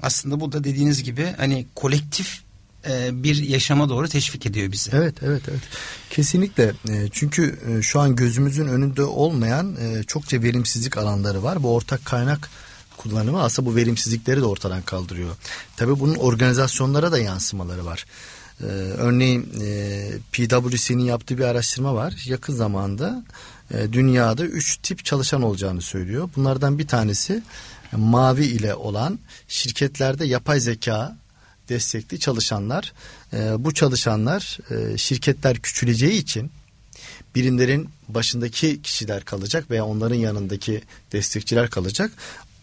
Aslında 0.02 0.40
bu 0.40 0.52
da 0.52 0.64
dediğiniz 0.64 1.04
gibi 1.04 1.34
hani 1.38 1.66
kolektif 1.76 2.43
bir 3.12 3.44
yaşama 3.44 3.90
doğru 3.90 4.08
teşvik 4.10 4.46
ediyor 4.46 4.72
bizi. 4.72 4.92
Evet, 4.94 5.16
evet, 5.22 5.42
evet. 5.50 5.62
Kesinlikle. 6.10 6.64
E, 6.90 7.10
çünkü 7.12 7.60
e, 7.70 7.82
şu 7.82 8.00
an 8.00 8.16
gözümüzün 8.16 8.68
önünde 8.68 9.04
olmayan 9.04 9.78
çokça 10.08 10.44
verimsizlik 10.44 10.98
alanları 10.98 11.44
var. 11.44 11.64
Bu 11.64 11.76
ortak 11.76 12.06
kaynak 12.06 12.50
kullanımı 12.98 13.44
aslında 13.44 13.70
bu 13.70 13.76
verimsizlikleri 13.76 14.42
de 14.42 14.46
ortadan 14.46 14.82
kaldırıyor. 14.82 15.36
Tabii 15.78 16.00
bunun 16.00 16.16
organizasyonlara 16.16 17.12
da 17.12 17.20
yansımaları 17.20 17.86
var. 17.86 18.06
örneğin 18.98 19.44
PwC'nin 20.32 21.04
yaptığı 21.04 21.38
bir 21.38 21.44
araştırma 21.44 21.96
var. 21.96 22.14
Yakın 22.26 22.54
zamanda 22.54 23.24
dünyada 23.92 24.46
üç 24.46 24.78
tip 24.78 25.06
çalışan 25.06 25.42
olacağını 25.42 25.82
söylüyor. 25.82 26.30
Bunlardan 26.36 26.80
bir 26.80 26.88
tanesi 26.88 27.44
mavi 27.92 28.46
ile 28.46 28.76
olan 28.76 29.20
şirketlerde 29.48 30.26
yapay 30.26 30.60
zeka 30.60 31.18
destekli 31.70 32.20
çalışanlar. 32.20 32.94
E, 33.34 33.64
bu 33.64 33.74
çalışanlar 33.74 34.58
e, 34.70 34.98
şirketler 34.98 35.60
küçüleceği 35.60 36.22
için 36.22 36.52
birimlerin 37.36 37.90
başındaki 38.08 38.82
kişiler 38.82 39.26
kalacak 39.26 39.70
veya 39.72 39.86
onların 39.86 40.16
yanındaki 40.16 40.82
destekçiler 41.12 41.70
kalacak. 41.70 42.12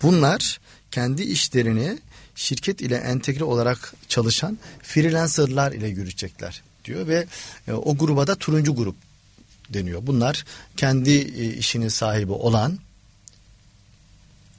Bunlar 0.02 0.60
kendi 0.90 1.22
işlerini 1.22 1.98
şirket 2.34 2.80
ile 2.80 2.96
entegre 2.96 3.44
olarak 3.44 3.94
çalışan 4.08 4.58
freelancerlar 4.82 5.72
ile 5.72 5.88
yürütecekler 5.88 6.62
diyor 6.84 7.06
ve 7.06 7.26
e, 7.68 7.72
o 7.72 7.96
gruba 7.96 8.26
da 8.26 8.34
turuncu 8.34 8.74
grup 8.74 8.96
deniyor. 9.68 10.06
Bunlar 10.06 10.44
kendi 10.76 11.10
e, 11.10 11.56
işinin 11.56 11.88
sahibi 11.88 12.32
olan 12.32 12.78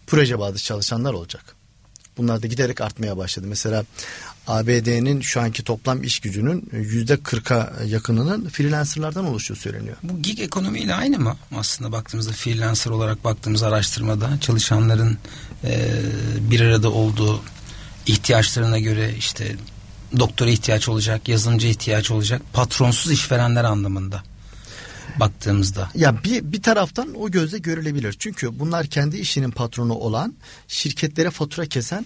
proje 0.08 0.40
bazlı 0.40 0.60
çalışanlar 0.60 1.14
olacak. 1.14 1.56
Bunlar 2.18 2.42
da 2.42 2.48
giderek 2.48 2.82
artmaya 2.82 3.18
başladı. 3.18 3.46
Mesela 3.50 3.86
ABD'nin 4.48 5.22
şu 5.22 5.42
anki 5.42 5.64
toplam 5.64 6.04
iş 6.04 6.20
gücünün 6.20 6.70
yüzde 6.72 7.18
kırka 7.18 7.74
yakınının 7.86 8.50
freelancerlardan 8.50 9.26
oluşuyor 9.26 9.58
söyleniyor. 9.58 9.98
Bu 10.04 10.22
gig 10.22 10.40
ekonomiyle 10.40 10.94
aynı 10.96 11.20
mı? 11.20 11.38
Aslında 11.56 11.92
baktığımızda 11.92 12.32
freelancer 12.32 12.92
olarak 12.92 13.24
baktığımız 13.24 13.64
araştırmada 13.64 14.30
çalışanların 14.42 15.18
e, 15.64 15.92
bir 16.52 16.62
arada 16.62 16.92
olduğu 16.92 17.42
ihtiyaçlarına 18.06 18.80
göre 18.80 19.14
işte 19.18 19.56
doktora 20.20 20.50
ihtiyaç 20.50 20.90
olacak, 20.90 21.28
yazılımcı 21.28 21.68
ihtiyaç 21.68 22.12
olacak, 22.12 22.42
patronsuz 22.54 23.12
işverenler 23.12 23.64
anlamında 23.64 24.24
baktığımızda. 25.20 25.90
Ya 25.96 26.24
bir 26.24 26.52
bir 26.52 26.62
taraftan 26.62 27.14
o 27.16 27.32
gözle 27.32 27.58
görülebilir. 27.58 28.16
Çünkü 28.20 28.60
bunlar 28.60 28.88
kendi 28.88 29.18
işinin 29.18 29.52
patronu 29.52 29.94
olan 29.94 30.34
şirketlere 30.68 31.30
fatura 31.30 31.66
kesen 31.66 32.06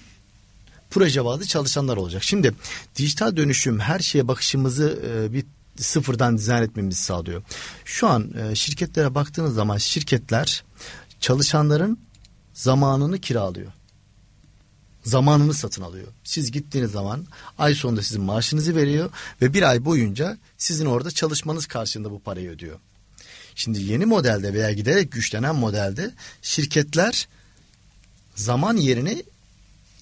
proje 0.90 1.26
bazlı 1.26 1.46
çalışanlar 1.46 1.98
olacak. 1.98 2.24
Şimdi 2.24 2.54
dijital 2.96 3.38
dönüşüm 3.38 3.80
her 3.80 4.00
şeye 4.00 4.28
bakışımızı 4.28 5.00
e, 5.08 5.34
bir 5.34 5.46
sıfırdan 5.78 6.38
dizayn 6.38 6.64
etmemizi 6.64 7.04
sağlıyor. 7.04 7.44
Şu 7.86 8.08
an 8.08 8.32
e, 8.38 8.56
şirketlere 8.56 9.16
baktığınız 9.16 9.56
zaman 9.56 9.78
şirketler 9.78 10.64
çalışanların 11.20 12.00
zamanını 12.54 13.20
kiralıyor. 13.20 13.72
Zamanını 15.04 15.54
satın 15.54 15.82
alıyor. 15.82 16.08
Siz 16.24 16.52
gittiğiniz 16.52 16.92
zaman 16.92 17.26
ay 17.58 17.76
sonunda 17.76 18.02
sizin 18.02 18.24
maaşınızı 18.24 18.76
veriyor 18.76 19.10
ve 19.42 19.54
bir 19.54 19.70
ay 19.70 19.86
boyunca 19.86 20.38
sizin 20.58 20.86
orada 20.86 21.12
çalışmanız 21.12 21.66
karşılığında 21.66 22.12
bu 22.12 22.20
parayı 22.20 22.50
ödüyor. 22.50 22.80
Şimdi 23.56 23.82
yeni 23.84 24.06
modelde 24.06 24.54
veya 24.54 24.72
giderek 24.72 25.12
güçlenen 25.12 25.56
modelde 25.56 26.12
şirketler 26.42 27.28
zaman 28.36 28.78
yerine 28.78 29.24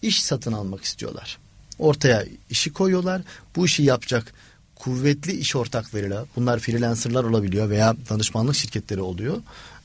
iş 0.02 0.24
satın 0.24 0.54
almak 0.54 0.84
istiyorlar. 0.84 1.38
Ortaya 1.80 2.26
işi 2.50 2.74
koyuyorlar. 2.74 3.22
Bu 3.56 3.66
işi 3.66 3.84
yapacak 3.84 4.34
kuvvetli 4.76 5.32
iş 5.32 5.56
ortaklarıyla 5.56 6.26
bunlar 6.36 6.60
freelancerlar 6.60 7.24
olabiliyor 7.24 7.70
veya 7.70 7.96
danışmanlık 8.10 8.56
şirketleri 8.56 9.02
oluyor. 9.02 9.42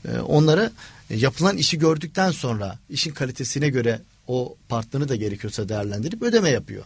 Ee, 0.07 0.19
onları 0.19 0.71
yapılan 1.09 1.57
işi 1.57 1.79
gördükten 1.79 2.31
sonra 2.31 2.79
işin 2.89 3.11
kalitesine 3.11 3.69
göre 3.69 4.01
o 4.27 4.55
partneri 4.69 5.09
de 5.09 5.17
gerekiyorsa 5.17 5.69
değerlendirip 5.69 6.21
ödeme 6.21 6.49
yapıyor. 6.49 6.83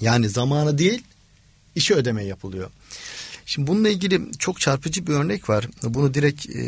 Yani 0.00 0.28
zamanı 0.28 0.78
değil 0.78 1.02
işi 1.74 1.94
ödeme 1.94 2.24
yapılıyor. 2.24 2.70
Şimdi 3.50 3.66
bununla 3.66 3.88
ilgili 3.88 4.20
çok 4.38 4.60
çarpıcı 4.60 5.06
bir 5.06 5.12
örnek 5.12 5.48
var. 5.48 5.68
Bunu 5.82 6.14
direkt 6.14 6.50
e, 6.50 6.62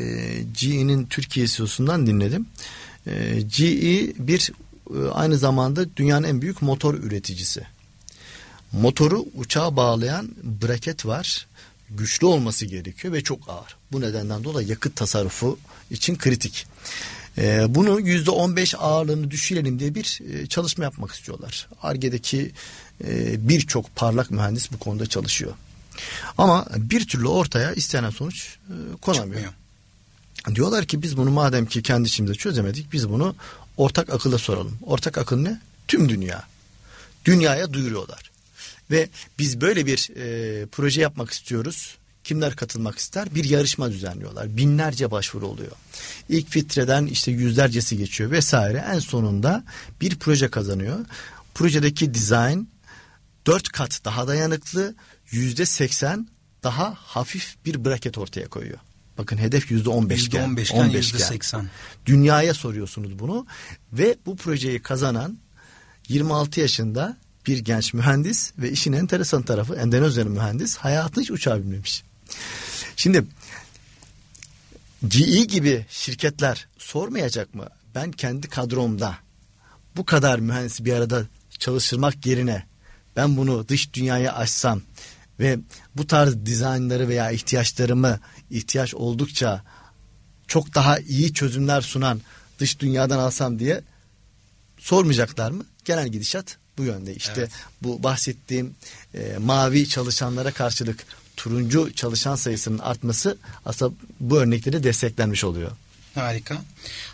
GE'nin 0.61 1.07
Türkiye 1.07 1.47
CEO'sundan 1.47 2.07
dinledim. 2.07 2.47
E, 3.07 3.41
GE 3.41 4.13
bir 4.19 4.53
e, 4.95 5.09
aynı 5.09 5.39
zamanda 5.39 5.97
dünyanın 5.97 6.29
en 6.29 6.43
büyük 6.43 6.63
motor 6.63 6.95
üreticisi. 6.95 7.63
Motoru 8.73 9.27
uçağa 9.35 9.77
bağlayan 9.77 10.29
braket 10.63 11.07
var. 11.07 11.47
Güçlü 11.91 12.27
olması 12.27 12.67
gerekiyor 12.67 13.15
ve 13.15 13.23
çok 13.23 13.49
ağır. 13.49 13.77
Bu 13.93 14.01
nedenden 14.01 14.45
dolayı 14.45 14.69
yakıt 14.69 14.97
tasarrufu 14.97 15.59
için 15.91 16.17
kritik. 16.17 16.67
Ee, 17.39 17.65
bunu 17.69 18.01
yüzde 18.01 18.31
on 18.31 18.57
beş 18.57 18.75
ağırlığını 18.79 19.31
düşürelim 19.31 19.79
diye 19.79 19.95
bir 19.95 20.21
e, 20.33 20.47
çalışma 20.47 20.85
yapmak 20.85 21.11
istiyorlar. 21.11 21.69
Arge'deki 21.83 22.53
e, 23.05 23.49
birçok 23.49 23.97
parlak 23.97 24.31
mühendis 24.31 24.73
bu 24.73 24.79
konuda 24.79 25.07
çalışıyor. 25.07 25.53
Ama 26.39 26.67
bir 26.77 27.07
türlü 27.07 27.29
ortaya 27.29 27.73
istenen 27.73 28.11
sonuç 28.11 28.57
e, 28.69 28.75
konamıyor. 29.01 29.35
Çıkmıyor. 29.35 29.53
Diyorlar 30.55 30.85
ki 30.85 31.03
biz 31.03 31.17
bunu 31.17 31.31
madem 31.31 31.67
ki 31.67 31.83
kendi 31.83 32.09
içimizde 32.09 32.35
çözemedik 32.35 32.93
biz 32.93 33.09
bunu 33.09 33.35
ortak 33.77 34.11
akılla 34.11 34.39
soralım. 34.39 34.79
Ortak 34.83 35.19
akıl 35.19 35.37
ne? 35.37 35.61
Tüm 35.89 36.09
dünya. 36.09 36.43
Dünyaya 37.25 37.73
duyuruyorlar. 37.73 38.31
Ve 38.91 39.09
biz 39.39 39.61
böyle 39.61 39.87
bir 39.87 40.11
e, 40.17 40.67
proje 40.67 41.01
yapmak 41.01 41.31
istiyoruz. 41.31 41.97
Kimler 42.25 42.57
katılmak 42.57 42.99
ister? 42.99 43.35
Bir 43.35 43.45
yarışma 43.45 43.91
düzenliyorlar. 43.93 44.57
Binlerce 44.57 45.11
başvuru 45.11 45.47
oluyor. 45.47 45.73
İlk 46.29 46.49
filtreden 46.49 47.07
işte 47.07 47.31
yüzlercesi 47.31 47.97
geçiyor 47.97 48.31
vesaire. 48.31 48.85
En 48.93 48.99
sonunda 48.99 49.65
bir 50.01 50.17
proje 50.17 50.51
kazanıyor. 50.51 50.99
Projedeki 51.55 52.15
dizayn 52.15 52.69
dört 53.47 53.69
kat 53.69 54.01
daha 54.05 54.29
dayanıklı, 54.29 54.95
yüzde 55.33 55.67
seksen 55.67 56.29
daha 56.63 56.95
hafif 56.95 57.57
bir 57.65 57.85
braket 57.85 58.19
ortaya 58.19 58.49
koyuyor. 58.49 58.79
Bakın 59.19 59.39
hedef 59.39 59.71
yüzde 59.71 59.89
on 59.89 60.11
beşken. 60.11 60.51
%15'ken 60.51 60.91
yüzde 60.91 61.19
seksen. 61.19 61.71
Dünyaya 62.07 62.55
soruyorsunuz 62.55 63.19
bunu 63.19 63.47
ve 63.93 64.17
bu 64.27 64.37
projeyi 64.37 64.83
kazanan 64.83 65.39
26 66.09 66.61
yaşında 66.61 67.17
bir 67.47 67.59
genç 67.59 67.95
mühendis 67.95 68.53
ve 68.59 68.71
işin 68.71 68.93
enteresan 68.93 69.43
tarafı 69.43 69.75
Endonezya'nın 69.75 70.33
mühendis 70.33 70.77
hayatını 70.77 71.23
hiç 71.23 71.31
uçağa 71.31 71.59
binmemiş. 71.59 72.03
Şimdi 72.97 73.25
GE 75.09 75.45
gibi 75.45 75.87
şirketler 75.89 76.69
sormayacak 76.79 77.55
mı? 77.55 77.69
Ben 77.95 78.13
kendi 78.13 78.49
kadromda 78.49 79.19
bu 79.97 80.05
kadar 80.05 80.39
mühendisi 80.39 80.85
bir 80.85 80.93
arada 80.93 81.27
çalıştırmak 81.59 82.27
yerine 82.27 82.67
ben 83.17 83.37
bunu 83.37 83.69
dış 83.69 83.93
dünyaya 83.95 84.35
açsam 84.35 84.83
ve 85.41 85.59
bu 85.97 86.07
tarz 86.07 86.47
dizaynları 86.47 87.09
veya 87.09 87.31
ihtiyaçlarımı 87.31 88.21
ihtiyaç 88.51 88.95
oldukça 88.95 89.63
çok 90.49 90.75
daha 90.75 90.99
iyi 90.99 91.35
çözümler 91.35 91.81
sunan 91.81 92.21
dış 92.59 92.81
dünyadan 92.81 93.19
alsam 93.19 93.59
diye 93.59 93.81
sormayacaklar 94.79 95.51
mı? 95.51 95.65
Genel 95.85 96.09
gidişat 96.09 96.57
bu 96.79 96.85
yönde. 96.85 97.15
İşte 97.15 97.33
evet. 97.37 97.51
bu 97.83 98.03
bahsettiğim 98.03 98.75
e, 99.15 99.37
mavi 99.39 99.89
çalışanlara 99.89 100.53
karşılık 100.53 101.05
turuncu 101.37 101.93
çalışan 101.95 102.37
sayısının 102.37 102.79
artması 102.79 103.37
aslında 103.65 103.95
bu 104.21 104.39
örnekleri 104.39 104.85
desteklenmiş 104.85 105.45
oluyor. 105.45 105.71
Harika. 106.15 106.57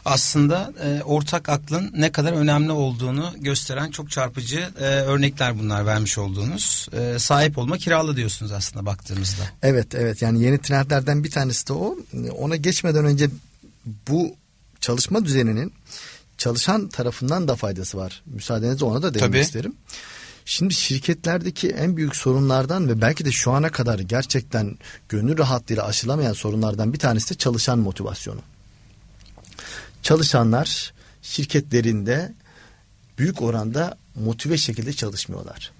Aslında 0.04 0.72
e, 0.84 1.02
ortak 1.02 1.48
aklın 1.48 1.90
ne 1.96 2.12
kadar 2.12 2.32
önemli 2.32 2.72
olduğunu 2.72 3.34
gösteren 3.38 3.90
çok 3.90 4.10
çarpıcı 4.10 4.68
e, 4.80 4.84
örnekler 4.84 5.58
bunlar 5.58 5.86
vermiş 5.86 6.18
olduğunuz. 6.18 6.88
E, 6.92 7.18
sahip 7.18 7.58
olma 7.58 7.78
kiralı 7.78 8.16
diyorsunuz 8.16 8.52
aslında 8.52 8.86
baktığımızda. 8.86 9.42
Evet 9.62 9.94
evet 9.94 10.22
yani 10.22 10.42
yeni 10.42 10.58
trendlerden 10.58 11.24
bir 11.24 11.30
tanesi 11.30 11.68
de 11.68 11.72
o. 11.72 11.98
Ona 12.38 12.56
geçmeden 12.56 13.04
önce 13.04 13.30
bu 14.08 14.36
çalışma 14.80 15.24
düzeninin 15.24 15.72
çalışan 16.38 16.88
tarafından 16.88 17.48
da 17.48 17.56
faydası 17.56 17.98
var. 17.98 18.22
Müsaadenizle 18.26 18.84
ona 18.84 19.02
da 19.02 19.14
değinmek 19.14 19.42
isterim. 19.42 19.74
Şimdi 20.44 20.74
şirketlerdeki 20.74 21.68
en 21.68 21.96
büyük 21.96 22.16
sorunlardan 22.16 22.88
ve 22.88 23.00
belki 23.00 23.24
de 23.24 23.32
şu 23.32 23.50
ana 23.52 23.70
kadar 23.70 23.98
gerçekten 23.98 24.78
gönül 25.08 25.38
rahatlığıyla 25.38 25.84
aşılamayan 25.84 26.32
sorunlardan 26.32 26.92
bir 26.92 26.98
tanesi 26.98 27.30
de 27.30 27.34
çalışan 27.34 27.78
motivasyonu. 27.78 28.40
Çalışanlar 30.08 30.92
şirketlerinde 31.22 32.32
büyük 33.18 33.42
oranda 33.42 33.98
motive 34.14 34.56
şekilde 34.56 34.92
çalışmıyorlar. 34.92 35.72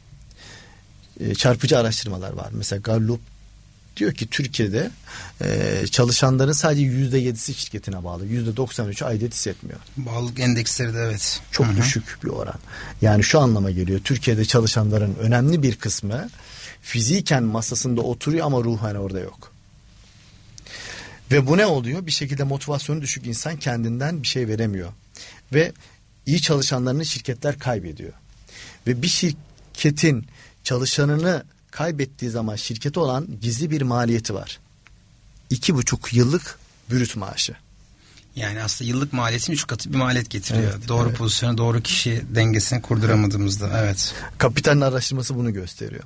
E, 1.20 1.34
çarpıcı 1.34 1.78
araştırmalar 1.78 2.32
var. 2.32 2.48
Mesela 2.52 2.80
Gallup 2.80 3.20
diyor 3.96 4.12
ki 4.12 4.26
Türkiye'de 4.26 4.90
e, 5.42 5.86
çalışanların 5.90 6.52
sadece 6.52 6.82
yüzde 6.82 7.18
yedisi 7.18 7.54
şirketine 7.54 8.04
bağlı. 8.04 8.26
Yüzde 8.26 8.56
doksan 8.56 8.88
üçü 8.88 9.04
aidiyet 9.04 9.34
hissetmiyor. 9.34 9.80
Bağlılık 9.96 10.40
endeksleri 10.40 10.94
de 10.94 10.98
evet. 10.98 11.40
Çok 11.50 11.66
Hı-hı. 11.66 11.76
düşük 11.76 12.18
bir 12.24 12.28
oran. 12.28 12.58
Yani 13.02 13.24
şu 13.24 13.40
anlama 13.40 13.70
geliyor. 13.70 14.00
Türkiye'de 14.04 14.44
çalışanların 14.44 15.14
önemli 15.14 15.62
bir 15.62 15.76
kısmı 15.76 16.30
fiziken 16.82 17.42
masasında 17.42 18.00
oturuyor 18.00 18.46
ama 18.46 18.60
ruhen 18.60 18.94
orada 18.94 19.20
yok. 19.20 19.57
Ve 21.32 21.46
bu 21.46 21.56
ne 21.56 21.66
oluyor? 21.66 22.06
Bir 22.06 22.10
şekilde 22.10 22.44
motivasyonu 22.44 23.02
düşük 23.02 23.26
insan 23.26 23.56
kendinden 23.56 24.22
bir 24.22 24.28
şey 24.28 24.48
veremiyor. 24.48 24.92
Ve 25.52 25.72
iyi 26.26 26.42
çalışanlarını 26.42 27.06
şirketler 27.06 27.58
kaybediyor. 27.58 28.12
Ve 28.86 29.02
bir 29.02 29.08
şirketin 29.08 30.26
çalışanını 30.64 31.44
kaybettiği 31.70 32.30
zaman 32.30 32.56
şirketi 32.56 33.00
olan 33.00 33.28
gizli 33.40 33.70
bir 33.70 33.82
maliyeti 33.82 34.34
var. 34.34 34.58
İki 35.50 35.74
buçuk 35.74 36.12
yıllık 36.12 36.58
bürüt 36.90 37.16
maaşı. 37.16 37.56
Yani 38.36 38.62
aslında 38.62 38.90
yıllık 38.90 39.12
maliyetin 39.12 39.52
üç 39.52 39.66
katı 39.66 39.92
bir 39.92 39.96
maliyet 39.96 40.30
getiriyor. 40.30 40.72
Evet, 40.72 40.88
doğru 40.88 41.08
evet. 41.08 41.18
pozisyonu, 41.18 41.58
doğru 41.58 41.82
kişi 41.82 42.22
dengesini 42.34 42.82
kurduramadığımızda. 42.82 43.82
Evet. 43.82 44.14
Kapitalin 44.38 44.80
araştırması 44.80 45.36
bunu 45.36 45.52
gösteriyor. 45.52 46.04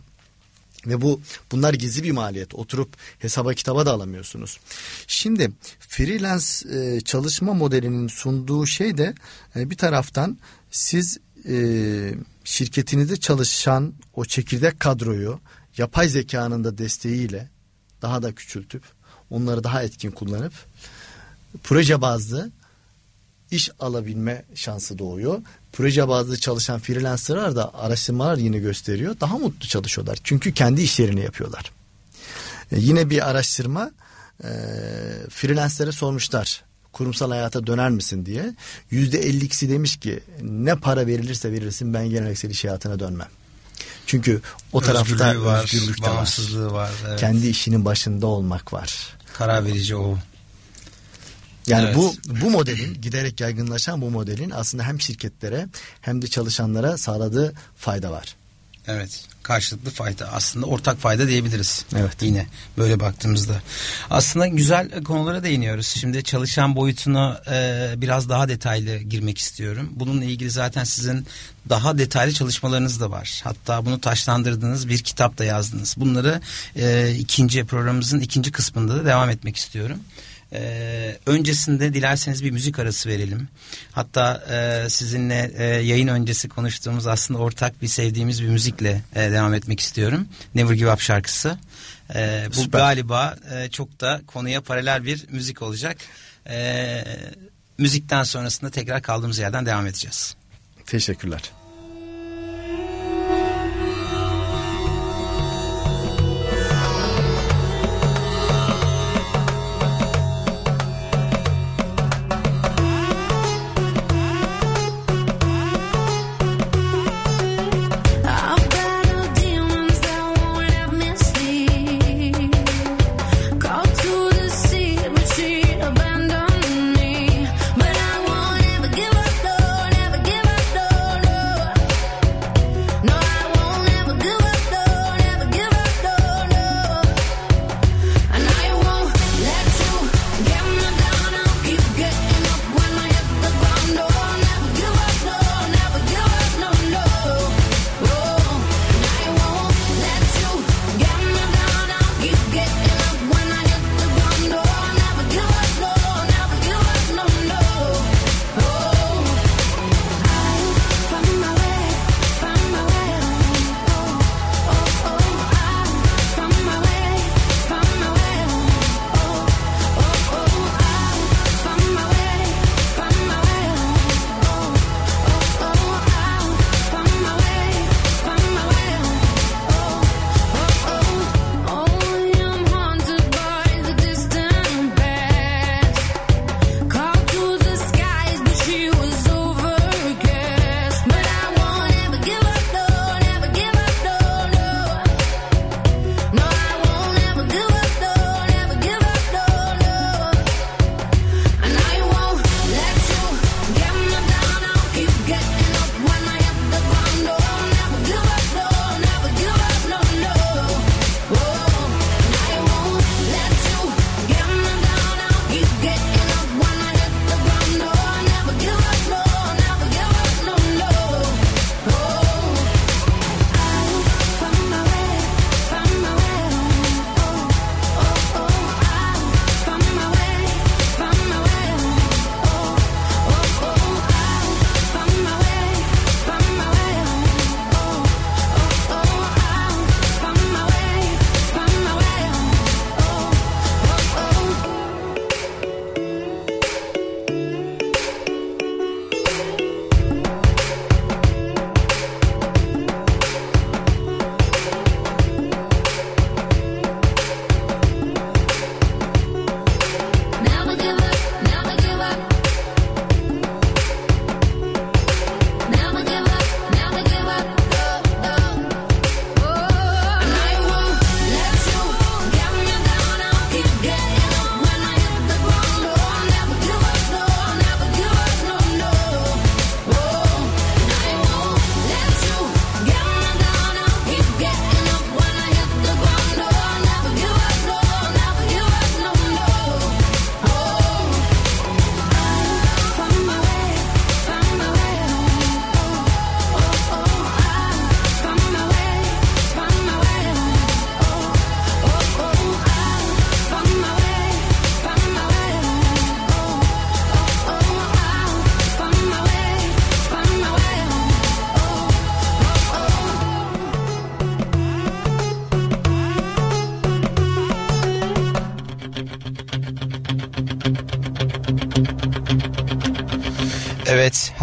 Ve 0.86 1.00
bu 1.00 1.20
bunlar 1.52 1.74
gizli 1.74 2.02
bir 2.02 2.10
maliyet. 2.10 2.54
Oturup 2.54 2.96
hesaba 3.18 3.54
kitaba 3.54 3.86
da 3.86 3.92
alamıyorsunuz. 3.92 4.60
Şimdi 5.06 5.50
freelance 5.80 6.46
e, 6.78 7.00
çalışma 7.00 7.54
modelinin 7.54 8.08
sunduğu 8.08 8.66
şey 8.66 8.98
de 8.98 9.14
e, 9.56 9.70
bir 9.70 9.76
taraftan 9.76 10.38
siz 10.70 11.18
e, 11.48 12.14
şirketinizde 12.44 13.16
çalışan 13.16 13.94
o 14.14 14.24
çekirdek 14.24 14.80
kadroyu 14.80 15.40
yapay 15.78 16.08
zekanın 16.08 16.64
da 16.64 16.78
desteğiyle 16.78 17.50
daha 18.02 18.22
da 18.22 18.34
küçültüp 18.34 18.82
onları 19.30 19.64
daha 19.64 19.82
etkin 19.82 20.10
kullanıp 20.10 20.52
proje 21.62 22.00
bazlı 22.00 22.50
iş 23.52 23.70
alabilme 23.80 24.44
şansı 24.54 24.98
doğuyor. 24.98 25.42
Proje 25.72 26.08
bazlı 26.08 26.38
çalışan 26.38 26.80
freelancerlar 26.80 27.56
da 27.56 27.74
araştırmalar 27.74 28.36
yine 28.36 28.58
gösteriyor. 28.58 29.16
Daha 29.20 29.38
mutlu 29.38 29.68
çalışıyorlar. 29.68 30.18
Çünkü 30.24 30.54
kendi 30.54 30.82
işlerini 30.82 31.20
yapıyorlar. 31.20 31.72
E, 32.72 32.78
yine 32.78 33.10
bir 33.10 33.30
araştırma 33.30 33.90
e, 34.44 34.48
freelancer'e 35.30 35.92
sormuşlar 35.92 36.64
kurumsal 36.92 37.30
hayata 37.30 37.66
döner 37.66 37.90
misin 37.90 38.26
diye. 38.26 38.54
Yüzde 38.90 39.30
52'si 39.30 39.68
demiş 39.68 39.96
ki 39.96 40.20
ne 40.42 40.74
para 40.74 41.06
verilirse 41.06 41.52
verilsin 41.52 41.94
ben 41.94 42.10
geleneksel 42.10 42.50
iş 42.50 42.64
hayatına 42.64 43.00
dönmem. 43.00 43.28
Çünkü 44.06 44.40
o 44.72 44.80
tarafta 44.80 45.44
var, 45.44 45.64
özgürlük 45.64 46.02
de 46.02 46.08
var. 46.08 46.38
var 46.72 46.90
evet. 47.08 47.20
Kendi 47.20 47.48
işinin 47.48 47.84
başında 47.84 48.26
olmak 48.26 48.72
var. 48.72 49.16
Karar 49.32 49.64
verici 49.64 49.96
o. 49.96 50.18
Yani 51.66 51.84
evet. 51.84 51.96
bu 51.96 52.14
bu 52.26 52.50
modelin 52.50 53.00
giderek 53.02 53.40
yaygınlaşan 53.40 54.02
bu 54.02 54.10
modelin 54.10 54.50
aslında 54.50 54.84
hem 54.84 55.00
şirketlere 55.00 55.66
hem 56.00 56.22
de 56.22 56.26
çalışanlara 56.26 56.98
sağladığı 56.98 57.54
fayda 57.76 58.10
var. 58.10 58.36
Evet 58.86 59.24
karşılıklı 59.42 59.90
fayda 59.90 60.32
aslında 60.32 60.66
ortak 60.66 60.98
fayda 60.98 61.28
diyebiliriz. 61.28 61.84
Evet. 61.96 62.16
Yine 62.20 62.46
böyle 62.78 63.00
baktığımızda. 63.00 63.62
Aslında 64.10 64.46
güzel 64.46 65.04
konulara 65.04 65.42
değiniyoruz. 65.42 65.86
Şimdi 65.86 66.24
çalışan 66.24 66.76
boyutuna 66.76 67.42
e, 67.50 67.94
biraz 67.96 68.28
daha 68.28 68.48
detaylı 68.48 68.96
girmek 68.96 69.38
istiyorum. 69.38 69.90
Bununla 69.92 70.24
ilgili 70.24 70.50
zaten 70.50 70.84
sizin 70.84 71.26
daha 71.68 71.98
detaylı 71.98 72.32
çalışmalarınız 72.32 73.00
da 73.00 73.10
var. 73.10 73.40
Hatta 73.44 73.86
bunu 73.86 74.00
taşlandırdığınız 74.00 74.88
bir 74.88 74.98
kitap 74.98 75.38
da 75.38 75.44
yazdınız. 75.44 75.94
Bunları 75.98 76.40
e, 76.76 77.14
ikinci 77.18 77.64
programımızın 77.64 78.20
ikinci 78.20 78.52
kısmında 78.52 78.96
da 78.96 79.04
devam 79.04 79.30
etmek 79.30 79.56
istiyorum. 79.56 79.98
Ee, 80.54 81.16
öncesinde 81.26 81.94
dilerseniz 81.94 82.44
bir 82.44 82.50
müzik 82.50 82.78
arası 82.78 83.08
verelim. 83.08 83.48
Hatta 83.92 84.44
e, 84.50 84.90
sizinle 84.90 85.52
e, 85.56 85.64
yayın 85.64 86.08
öncesi 86.08 86.48
konuştuğumuz 86.48 87.06
aslında 87.06 87.40
ortak 87.40 87.82
bir 87.82 87.88
sevdiğimiz 87.88 88.42
bir 88.42 88.48
müzikle 88.48 89.02
e, 89.14 89.20
devam 89.30 89.54
etmek 89.54 89.80
istiyorum. 89.80 90.28
Never 90.54 90.74
Give 90.74 90.92
Up 90.92 91.00
şarkısı. 91.00 91.58
E, 92.14 92.46
bu 92.48 92.62
Süper. 92.62 92.78
galiba 92.78 93.36
e, 93.54 93.70
çok 93.70 94.00
da 94.00 94.20
konuya 94.26 94.60
paralel 94.60 95.04
bir 95.04 95.26
müzik 95.30 95.62
olacak. 95.62 95.96
E, 96.48 97.04
müzikten 97.78 98.22
sonrasında 98.22 98.70
tekrar 98.70 99.02
kaldığımız 99.02 99.38
yerden 99.38 99.66
devam 99.66 99.86
edeceğiz. 99.86 100.36
Teşekkürler. 100.86 101.42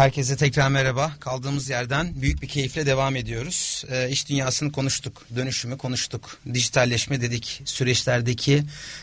Herkese 0.00 0.36
tekrar 0.36 0.68
merhaba. 0.68 1.12
Kaldığımız 1.20 1.70
yerden 1.70 2.22
büyük 2.22 2.42
bir 2.42 2.48
keyifle 2.48 2.86
devam 2.86 3.16
ediyoruz. 3.16 3.84
Ee, 3.90 4.08
iş 4.10 4.28
dünyasını 4.28 4.72
konuştuk, 4.72 5.26
dönüşümü 5.36 5.78
konuştuk, 5.78 6.38
dijitalleşme 6.54 7.20
dedik, 7.20 7.62
süreçlerdeki 7.64 8.62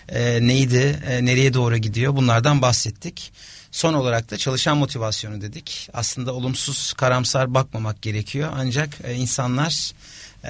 e, 0.10 0.48
neydi, 0.48 1.00
e, 1.08 1.26
nereye 1.26 1.54
doğru 1.54 1.78
gidiyor 1.78 2.16
bunlardan 2.16 2.62
bahsettik. 2.62 3.32
Son 3.72 3.94
olarak 3.94 4.32
da 4.32 4.38
çalışan 4.38 4.78
motivasyonu 4.78 5.42
dedik. 5.42 5.90
Aslında 5.94 6.34
olumsuz, 6.34 6.94
karamsar 6.94 7.54
bakmamak 7.54 8.02
gerekiyor. 8.02 8.50
Ancak 8.56 8.90
e, 9.04 9.14
insanlar 9.14 9.92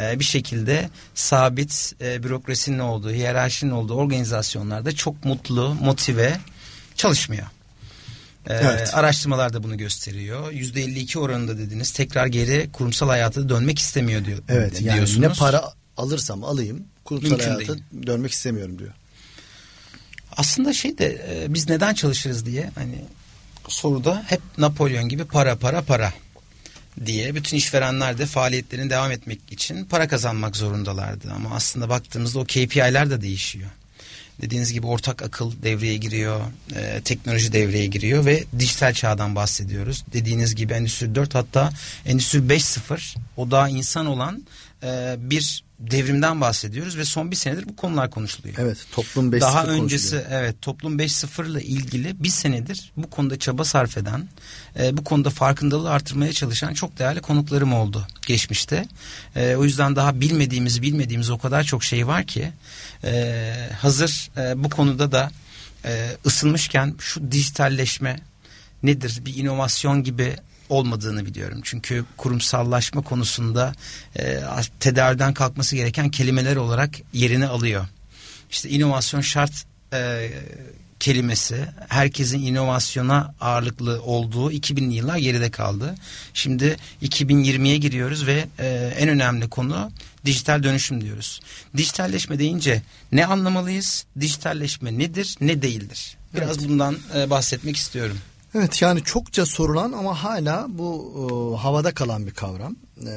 e, 0.01 0.19
bir 0.19 0.25
şekilde 0.25 0.89
sabit 1.15 1.93
e, 2.01 2.23
bürokrasinin 2.23 2.79
olduğu, 2.79 3.11
hiyerarşinin 3.11 3.71
olduğu 3.71 3.95
organizasyonlarda 3.95 4.91
çok 4.91 5.25
mutlu, 5.25 5.73
motive 5.81 6.37
çalışmıyor. 6.95 7.47
Ee, 8.49 8.53
evet. 8.53 8.89
Araştırmalar 8.93 9.53
da 9.53 9.63
bunu 9.63 9.77
gösteriyor. 9.77 10.51
Yüzde 10.51 10.81
52 10.81 11.19
oranında 11.19 11.57
dediniz 11.57 11.91
tekrar 11.91 12.25
geri 12.25 12.69
kurumsal 12.73 13.07
hayata 13.09 13.49
dönmek 13.49 13.79
istemiyor 13.79 14.25
diyor. 14.25 14.39
Evet 14.49 14.81
yani 14.81 14.95
diyorsunuz. 14.95 15.19
ne 15.19 15.29
para 15.29 15.73
alırsam 15.97 16.43
alayım 16.43 16.83
kurumsal 17.05 17.29
Mümkün 17.29 17.45
hayata 17.45 17.73
değil. 17.73 17.83
dönmek 18.07 18.31
istemiyorum 18.31 18.79
diyor. 18.79 18.91
Aslında 20.37 20.73
şey 20.73 20.97
de 20.97 21.25
e, 21.29 21.53
biz 21.53 21.69
neden 21.69 21.93
çalışırız 21.93 22.45
diye 22.45 22.71
hani 22.75 23.05
soruda 23.67 24.23
hep 24.27 24.41
Napolyon 24.57 25.09
gibi 25.09 25.25
para 25.25 25.55
para 25.55 25.81
para 25.81 26.13
diye 27.05 27.35
bütün 27.35 27.57
işverenler 27.57 28.17
de 28.17 28.25
faaliyetlerini 28.25 28.89
devam 28.89 29.11
etmek 29.11 29.39
için 29.51 29.85
para 29.85 30.07
kazanmak 30.07 30.55
zorundalardı. 30.55 31.31
Ama 31.35 31.49
aslında 31.55 31.89
baktığımızda 31.89 32.39
o 32.39 32.43
KPI'ler 32.43 33.09
de 33.09 33.21
değişiyor. 33.21 33.69
Dediğiniz 34.41 34.73
gibi 34.73 34.87
ortak 34.87 35.21
akıl 35.21 35.51
devreye 35.63 35.97
giriyor, 35.97 36.41
e, 36.75 37.01
teknoloji 37.01 37.53
devreye 37.53 37.85
giriyor 37.85 38.25
ve 38.25 38.43
dijital 38.59 38.93
çağdan 38.93 39.35
bahsediyoruz. 39.35 40.05
Dediğiniz 40.13 40.55
gibi 40.55 40.73
Endüstri 40.73 41.15
4 41.15 41.35
hatta 41.35 41.69
Endüstri 42.05 42.39
5.0 42.39 43.15
o 43.37 43.51
daha 43.51 43.69
insan 43.69 44.05
olan 44.05 44.43
e, 44.83 45.15
bir 45.19 45.63
devrimden 45.79 46.41
bahsediyoruz 46.41 46.97
ve 46.97 47.05
son 47.05 47.31
bir 47.31 47.35
senedir 47.35 47.69
bu 47.69 47.75
konular 47.75 48.09
konuşuluyor. 48.09 48.55
Evet 48.57 48.77
toplum 48.91 49.33
5.0 49.33 49.41
Daha 49.41 49.65
öncesi 49.65 50.09
konuşuluyor. 50.11 50.41
evet 50.41 50.61
toplum 50.61 50.99
5.0 50.99 51.51
ile 51.51 51.63
ilgili 51.63 52.23
bir 52.23 52.29
senedir 52.29 52.91
bu 52.97 53.09
konuda 53.09 53.39
çaba 53.39 53.63
sarf 53.63 53.97
eden 53.97 54.27
e, 54.79 54.97
bu 54.97 55.03
konuda 55.03 55.29
farkındalığı 55.29 55.91
artırmaya 55.91 56.33
çalışan 56.33 56.73
çok 56.73 56.99
değerli 56.99 57.21
konuklarım 57.21 57.73
oldu 57.73 58.07
geçmişte. 58.27 58.85
E, 59.35 59.55
o 59.55 59.63
yüzden 59.63 59.95
daha 59.95 60.19
bilmediğimiz 60.19 60.81
bilmediğimiz 60.81 61.29
o 61.29 61.37
kadar 61.37 61.63
çok 61.63 61.83
şey 61.83 62.07
var 62.07 62.25
ki 62.27 62.51
e, 63.03 63.53
hazır 63.81 64.29
e, 64.37 64.63
bu 64.63 64.69
konuda 64.69 65.11
da 65.11 65.31
e, 65.85 66.17
ısınmışken 66.25 66.95
şu 66.99 67.31
dijitalleşme 67.31 68.19
nedir 68.83 69.21
bir 69.25 69.35
inovasyon 69.35 70.03
gibi 70.03 70.35
olmadığını 70.69 71.25
biliyorum. 71.25 71.59
Çünkü 71.63 72.05
kurumsallaşma 72.17 73.01
konusunda 73.01 73.73
e, 74.19 74.39
tedaviden 74.79 75.33
kalkması 75.33 75.75
gereken 75.75 76.09
kelimeler 76.09 76.55
olarak 76.55 76.89
yerini 77.13 77.47
alıyor. 77.47 77.85
İşte 78.51 78.69
inovasyon 78.69 79.21
şart 79.21 79.65
e, 79.93 80.29
kelimesi 80.99 81.65
herkesin 81.87 82.39
inovasyona 82.39 83.33
ağırlıklı 83.41 84.01
olduğu 84.01 84.51
2000'li 84.51 84.93
yıllar 84.93 85.17
geride 85.17 85.51
kaldı. 85.51 85.95
Şimdi 86.33 86.77
2020'ye 87.01 87.77
giriyoruz 87.77 88.27
ve 88.27 88.47
e, 88.59 88.93
en 88.97 89.09
önemli 89.09 89.49
konu 89.49 89.91
dijital 90.25 90.63
dönüşüm 90.63 91.01
diyoruz. 91.01 91.39
Dijitalleşme 91.77 92.39
deyince 92.39 92.81
ne 93.11 93.25
anlamalıyız? 93.25 94.05
Dijitalleşme 94.19 94.99
nedir, 94.99 95.35
ne 95.41 95.61
değildir? 95.61 96.17
Biraz 96.33 96.57
evet. 96.57 96.69
bundan 96.69 96.97
e, 97.15 97.29
bahsetmek 97.29 97.75
istiyorum. 97.75 98.17
Evet 98.57 98.81
yani 98.81 99.03
çokça 99.03 99.45
sorulan 99.45 99.91
ama 99.91 100.23
hala 100.23 100.65
bu 100.69 101.13
e, 101.17 101.57
havada 101.61 101.93
kalan 101.93 102.25
bir 102.27 102.31
kavram. 102.31 102.75
E, 103.07 103.11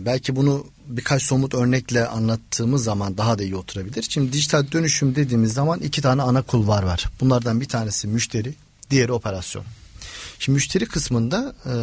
belki 0.00 0.36
bunu 0.36 0.66
birkaç 0.86 1.22
somut 1.22 1.54
örnekle 1.54 2.06
anlattığımız 2.06 2.84
zaman 2.84 3.18
daha 3.18 3.38
da 3.38 3.42
iyi 3.42 3.56
oturabilir. 3.56 4.06
Şimdi 4.08 4.32
dijital 4.32 4.72
dönüşüm 4.72 5.14
dediğimiz 5.14 5.52
zaman 5.52 5.80
iki 5.80 6.02
tane 6.02 6.22
ana 6.22 6.42
kulvar 6.42 6.82
var. 6.82 7.10
Bunlardan 7.20 7.60
bir 7.60 7.68
tanesi 7.68 8.08
müşteri, 8.08 8.54
diğeri 8.90 9.12
operasyon. 9.12 9.64
Şimdi 10.38 10.54
müşteri 10.54 10.86
kısmında 10.86 11.54
e, 11.66 11.74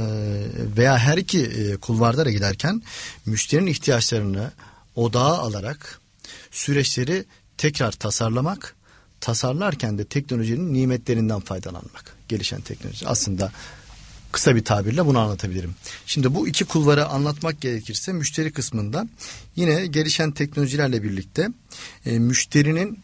veya 0.78 0.98
her 0.98 1.18
iki 1.18 1.44
e, 1.44 1.78
kulvarlara 1.78 2.32
giderken 2.32 2.82
müşterinin 3.26 3.72
ihtiyaçlarını 3.72 4.52
odağa 4.96 5.38
alarak 5.38 6.00
süreçleri 6.52 7.26
tekrar 7.58 7.92
tasarlamak, 7.92 8.76
tasarlarken 9.22 9.98
de 9.98 10.06
teknolojinin 10.06 10.74
nimetlerinden 10.74 11.40
faydalanmak 11.40 12.19
gelişen 12.30 12.62
teknoloji. 12.62 13.08
Aslında 13.08 13.52
kısa 14.32 14.56
bir 14.56 14.66
tabirle 14.66 15.06
bunu 15.06 15.20
anlatabilirim. 15.20 15.76
Şimdi 16.06 16.36
bu 16.36 16.48
iki 16.48 16.66
kulvarı 16.66 17.06
anlatmak 17.06 17.62
gerekirse 17.62 18.14
müşteri 18.14 18.52
kısmında 18.52 19.08
yine 19.56 19.88
gelişen 19.88 20.32
teknolojilerle 20.32 21.04
birlikte 21.04 21.48
e, 22.06 22.20
müşterinin 22.20 23.00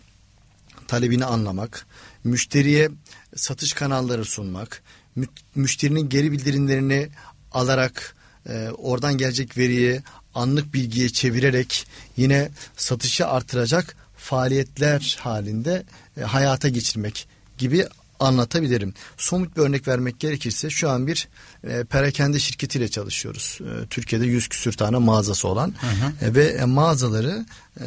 talebini 0.88 1.26
anlamak, 1.26 1.88
müşteriye 2.24 2.90
satış 3.36 3.74
kanalları 3.74 4.26
sunmak, 4.26 4.84
mü, 5.16 5.26
müşterinin 5.56 6.10
geri 6.10 6.32
bildirimlerini 6.32 7.10
alarak 7.52 8.16
e, 8.50 8.70
oradan 8.70 9.18
gelecek 9.18 9.58
veriyi 9.58 10.02
anlık 10.36 10.74
bilgiye 10.74 11.10
çevirerek 11.10 11.88
yine 12.18 12.50
satışı 12.78 13.28
artıracak 13.28 13.96
faaliyetler 14.18 15.18
halinde 15.20 15.84
e, 16.18 16.22
hayata 16.22 16.70
geçirmek 16.70 17.28
gibi 17.58 17.88
anlatabilirim. 18.19 18.93
Somut 19.17 19.58
bir 19.58 19.62
örnek 19.62 19.88
vermek 19.88 20.19
gerekirse 20.19 20.69
şu 20.69 20.89
an 20.89 21.08
bir 21.08 21.28
e, 21.63 21.84
perakende 21.84 22.39
şirketiyle 22.39 22.88
çalışıyoruz. 22.88 23.60
E, 23.62 23.88
Türkiye'de 23.88 24.25
yüz 24.25 24.47
küsür 24.47 24.73
tane 24.73 24.97
mağazası 24.97 25.47
olan 25.47 25.73
hı 25.82 25.88
hı. 25.88 26.25
E, 26.25 26.36
ve 26.36 26.45
e, 26.45 26.65
mağazaları 26.65 27.45
e, 27.80 27.86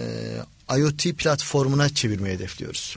IoT 0.79 1.03
platformuna 1.19 1.89
çevirmeyi 1.89 2.35
hedefliyoruz. 2.35 2.97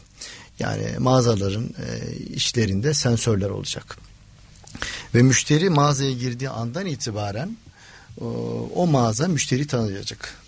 Yani 0.60 0.86
mağazaların 1.00 1.64
e, 1.64 2.16
işlerinde 2.26 2.94
sensörler 2.94 3.50
olacak. 3.50 3.98
Ve 5.16 5.22
müşteri 5.22 5.70
mağazaya 5.70 6.12
girdiği 6.12 6.50
andan 6.50 6.86
itibaren 6.86 7.58
o, 8.22 8.26
o 8.76 8.88
mağaza 8.88 9.28
müşteri 9.28 9.68
tanıyacak 9.68 10.41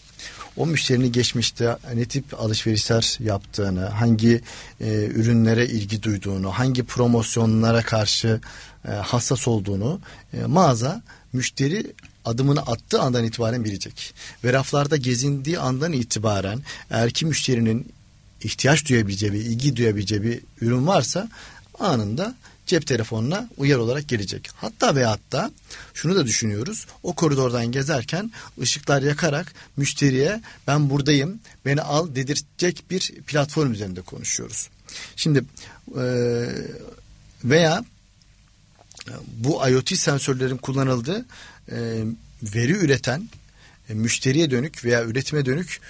o 0.57 0.65
müşterinin 0.65 1.11
geçmişte 1.11 1.77
ne 1.93 2.05
tip 2.05 2.41
alışverişler 2.41 3.17
yaptığını, 3.19 3.85
hangi 3.85 4.41
e, 4.81 5.05
ürünlere 5.05 5.65
ilgi 5.65 6.03
duyduğunu, 6.03 6.51
hangi 6.51 6.83
promosyonlara 6.83 7.81
karşı 7.81 8.41
e, 8.87 8.91
hassas 8.91 9.47
olduğunu 9.47 9.99
e, 10.33 10.45
mağaza 10.45 11.01
müşteri 11.33 11.93
adımını 12.25 12.61
attığı 12.61 13.01
andan 13.01 13.23
itibaren 13.23 13.63
bilecek. 13.63 14.13
Ve 14.43 14.53
raflarda 14.53 14.97
gezindiği 14.97 15.59
andan 15.59 15.93
itibaren 15.93 16.61
eğer 16.89 17.11
ki 17.11 17.25
müşterinin 17.25 17.93
ihtiyaç 18.43 18.89
duyabileceği 18.89 19.33
ilgi 19.33 19.75
duyabileceği 19.75 20.23
bir 20.23 20.39
ürün 20.61 20.87
varsa 20.87 21.29
anında 21.79 22.35
cep 22.73 22.87
telefonuna 22.87 23.49
uyar 23.57 23.77
olarak 23.77 24.07
gelecek. 24.07 24.49
Hatta 24.55 24.95
ve 24.95 25.05
hatta 25.05 25.51
şunu 25.93 26.15
da 26.15 26.25
düşünüyoruz. 26.25 26.87
O 27.03 27.13
koridordan 27.13 27.71
gezerken 27.71 28.31
ışıklar 28.61 29.01
yakarak 29.01 29.53
müşteriye 29.77 30.41
ben 30.67 30.89
buradayım 30.89 31.39
beni 31.65 31.81
al 31.81 32.15
dedirtecek 32.15 32.83
bir 32.89 33.13
platform 33.27 33.71
üzerinde 33.71 34.01
konuşuyoruz. 34.01 34.69
Şimdi 35.15 35.43
e, 35.97 36.05
veya 37.43 37.85
bu 39.27 39.69
IoT 39.69 39.97
sensörlerin 39.97 40.57
kullanıldığı 40.57 41.25
e, 41.71 41.77
veri 42.43 42.71
üreten 42.71 43.29
e, 43.89 43.93
müşteriye 43.93 44.51
dönük 44.51 44.85
veya 44.85 45.03
üretime 45.03 45.45
dönük 45.45 45.81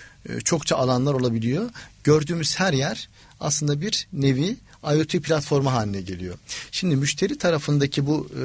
çokça 0.44 0.76
alanlar 0.76 1.14
olabiliyor. 1.14 1.70
Gördüğümüz 2.04 2.60
her 2.60 2.74
yer 2.74 3.10
aslında 3.40 3.82
bir 3.82 4.08
nevi 4.14 4.56
IoT 4.96 5.12
platformu 5.12 5.72
haline 5.72 6.02
geliyor. 6.02 6.36
Şimdi 6.72 6.96
müşteri 6.96 7.38
tarafındaki 7.38 8.06
bu 8.06 8.30
e, 8.40 8.44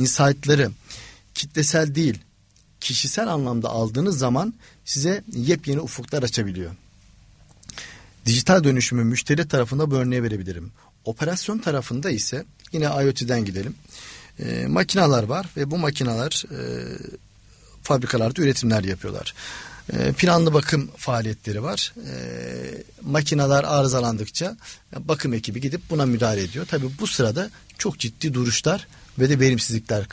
insight'ları 0.00 0.70
kitlesel 1.34 1.94
değil 1.94 2.18
kişisel 2.80 3.28
anlamda 3.28 3.68
aldığınız 3.68 4.18
zaman 4.18 4.54
size 4.84 5.24
yepyeni 5.32 5.80
ufuklar 5.80 6.22
açabiliyor. 6.22 6.70
Dijital 8.26 8.64
dönüşümü 8.64 9.04
müşteri 9.04 9.48
tarafında 9.48 9.90
bu 9.90 9.94
örneği 9.94 10.22
verebilirim. 10.22 10.70
Operasyon 11.04 11.58
tarafında 11.58 12.10
ise 12.10 12.44
yine 12.72 12.84
IoT'den 12.84 13.44
gidelim. 13.44 13.74
E, 14.38 14.66
makineler 14.66 15.22
var 15.22 15.46
ve 15.56 15.70
bu 15.70 15.78
makineler 15.78 16.44
e, 16.50 16.58
fabrikalarda 17.82 18.42
üretimler 18.42 18.84
yapıyorlar. 18.84 19.34
Ee, 19.92 20.12
planlı 20.12 20.54
bakım 20.54 20.90
faaliyetleri 20.96 21.62
var. 21.62 21.94
E, 21.96 22.14
makineler 23.02 23.64
arızalandıkça 23.64 24.56
bakım 24.98 25.34
ekibi 25.34 25.60
gidip 25.60 25.90
buna 25.90 26.06
müdahale 26.06 26.42
ediyor. 26.42 26.66
Tabi 26.66 26.86
bu 27.00 27.06
sırada 27.06 27.50
çok 27.78 27.98
ciddi 27.98 28.34
duruşlar 28.34 28.86
ve 29.18 29.28
de 29.28 29.40
verimsizlikler 29.40 30.06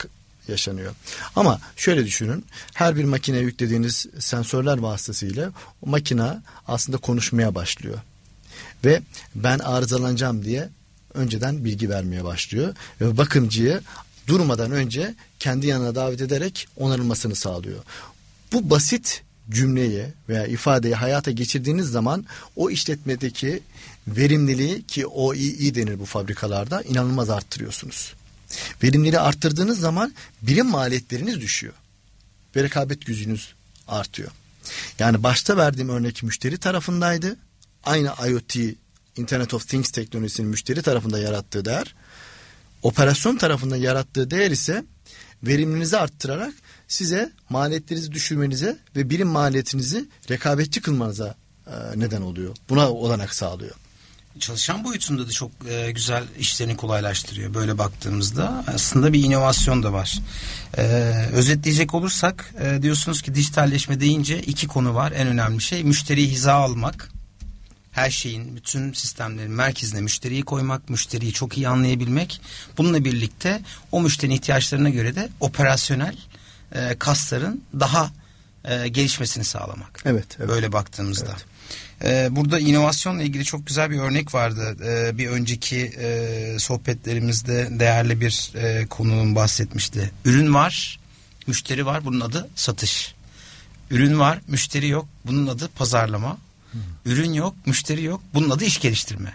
yaşanıyor. 0.48 0.94
Ama 1.36 1.60
şöyle 1.76 2.06
düşünün 2.06 2.44
her 2.74 2.96
bir 2.96 3.04
makineye 3.04 3.42
yüklediğiniz 3.42 4.06
sensörler 4.18 4.78
vasıtasıyla 4.78 5.52
o 5.82 5.90
makine 5.90 6.38
aslında 6.68 6.98
konuşmaya 6.98 7.54
başlıyor. 7.54 7.98
Ve 8.84 9.02
ben 9.34 9.58
arızalanacağım 9.58 10.44
diye 10.44 10.68
önceden 11.14 11.64
bilgi 11.64 11.90
vermeye 11.90 12.24
başlıyor. 12.24 12.74
Ve 13.00 13.16
bakımcıyı 13.16 13.80
durmadan 14.26 14.70
önce 14.70 15.14
kendi 15.38 15.66
yanına 15.66 15.94
davet 15.94 16.20
ederek 16.20 16.68
onarılmasını 16.76 17.34
sağlıyor. 17.34 17.78
Bu 18.52 18.70
basit 18.70 19.22
cümleyi 19.50 20.04
veya 20.28 20.46
ifadeyi 20.46 20.94
hayata 20.94 21.30
geçirdiğiniz 21.30 21.86
zaman 21.86 22.24
o 22.56 22.70
işletmedeki 22.70 23.62
verimliliği 24.08 24.82
ki 24.82 25.06
o 25.06 25.34
iyi, 25.34 25.74
denir 25.74 25.98
bu 25.98 26.04
fabrikalarda 26.04 26.82
inanılmaz 26.82 27.30
arttırıyorsunuz. 27.30 28.14
Verimliliği 28.82 29.20
arttırdığınız 29.20 29.80
zaman 29.80 30.14
birim 30.42 30.66
maliyetleriniz 30.66 31.40
düşüyor. 31.40 31.74
Ve 32.56 32.62
rekabet 32.62 33.06
gücünüz 33.06 33.54
artıyor. 33.88 34.30
Yani 34.98 35.22
başta 35.22 35.56
verdiğim 35.56 35.88
örnek 35.88 36.22
müşteri 36.22 36.58
tarafındaydı. 36.58 37.36
Aynı 37.84 38.12
IoT, 38.28 38.56
Internet 39.16 39.54
of 39.54 39.68
Things 39.68 39.90
teknolojisinin 39.90 40.48
müşteri 40.48 40.82
tarafında 40.82 41.18
yarattığı 41.18 41.64
değer. 41.64 41.94
Operasyon 42.82 43.36
tarafında 43.36 43.76
yarattığı 43.76 44.30
değer 44.30 44.50
ise 44.50 44.84
verimliliğinizi 45.42 45.98
arttırarak 45.98 46.54
size 46.90 47.32
maliyetlerinizi 47.48 48.12
düşürmenize 48.12 48.76
ve 48.96 49.10
birim 49.10 49.28
maliyetinizi 49.28 50.08
rekabetçi 50.30 50.80
kılmanıza 50.80 51.34
e, 51.66 51.72
neden 51.96 52.22
oluyor. 52.22 52.56
Buna 52.68 52.92
olanak 52.92 53.34
sağlıyor 53.34 53.74
çalışan 54.38 54.84
boyutunda 54.84 55.28
da 55.28 55.30
çok 55.30 55.50
e, 55.70 55.90
güzel 55.90 56.24
işlerini 56.38 56.76
kolaylaştırıyor. 56.76 57.54
Böyle 57.54 57.78
baktığımızda 57.78 58.64
aslında 58.66 59.12
bir 59.12 59.24
inovasyon 59.24 59.82
da 59.82 59.92
var. 59.92 60.18
E, 60.78 60.82
özetleyecek 61.32 61.94
olursak 61.94 62.54
e, 62.60 62.82
diyorsunuz 62.82 63.22
ki 63.22 63.34
dijitalleşme 63.34 64.00
deyince 64.00 64.42
iki 64.42 64.66
konu 64.66 64.94
var. 64.94 65.12
En 65.12 65.26
önemli 65.26 65.60
şey 65.60 65.84
müşteriyi 65.84 66.30
hiza 66.30 66.54
almak. 66.54 67.10
Her 67.92 68.10
şeyin, 68.10 68.56
bütün 68.56 68.92
sistemlerin 68.92 69.52
merkezine 69.52 70.00
müşteriyi 70.00 70.42
koymak, 70.42 70.90
müşteriyi 70.90 71.32
çok 71.32 71.56
iyi 71.56 71.68
anlayabilmek. 71.68 72.40
Bununla 72.78 73.04
birlikte 73.04 73.60
o 73.92 74.00
müşterinin 74.00 74.36
ihtiyaçlarına 74.36 74.90
göre 74.90 75.14
de 75.14 75.28
operasyonel 75.40 76.16
e, 76.74 76.98
kasların 76.98 77.64
daha 77.80 78.10
e, 78.64 78.88
gelişmesini 78.88 79.44
sağlamak. 79.44 80.02
Evet, 80.04 80.26
evet. 80.38 80.48
Böyle 80.48 80.72
baktığımızda. 80.72 81.30
Evet. 81.30 81.44
Ee, 82.04 82.28
burada 82.30 82.58
inovasyonla 82.58 83.22
ilgili 83.22 83.44
çok 83.44 83.66
güzel 83.66 83.90
bir 83.90 83.98
örnek 83.98 84.34
vardı. 84.34 84.76
Ee, 84.84 85.18
bir 85.18 85.28
önceki 85.28 85.78
e, 85.78 86.56
sohbetlerimizde 86.58 87.68
değerli 87.70 88.20
bir 88.20 88.52
e, 88.54 88.86
konuğum 88.86 89.34
bahsetmişti. 89.34 90.10
Ürün 90.24 90.54
var, 90.54 91.00
müşteri 91.46 91.86
var. 91.86 92.04
Bunun 92.04 92.20
adı 92.20 92.48
satış. 92.54 93.14
Ürün 93.90 94.18
var, 94.18 94.40
müşteri 94.48 94.88
yok. 94.88 95.08
Bunun 95.26 95.46
adı 95.46 95.68
pazarlama. 95.68 96.38
Ürün 97.04 97.32
yok, 97.32 97.54
müşteri 97.66 98.04
yok. 98.04 98.22
Bunun 98.34 98.50
adı 98.50 98.64
iş 98.64 98.80
geliştirme 98.80 99.34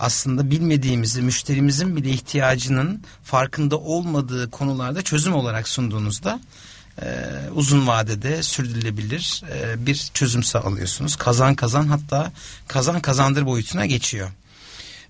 aslında 0.00 0.50
bilmediğimizi 0.50 1.22
müşterimizin 1.22 1.96
bile 1.96 2.10
ihtiyacının 2.10 3.02
farkında 3.24 3.78
olmadığı 3.78 4.50
konularda 4.50 5.02
çözüm 5.02 5.34
olarak 5.34 5.68
sunduğunuzda 5.68 6.40
e, 7.02 7.06
uzun 7.54 7.86
vadede 7.86 8.42
sürdürülebilir 8.42 9.42
e, 9.52 9.86
bir 9.86 10.10
çözüm 10.14 10.42
sağlıyorsunuz. 10.42 11.16
Kazan 11.16 11.54
kazan 11.54 11.86
hatta 11.86 12.32
kazan 12.68 13.00
kazandır 13.00 13.46
boyutuna 13.46 13.86
geçiyor. 13.86 14.30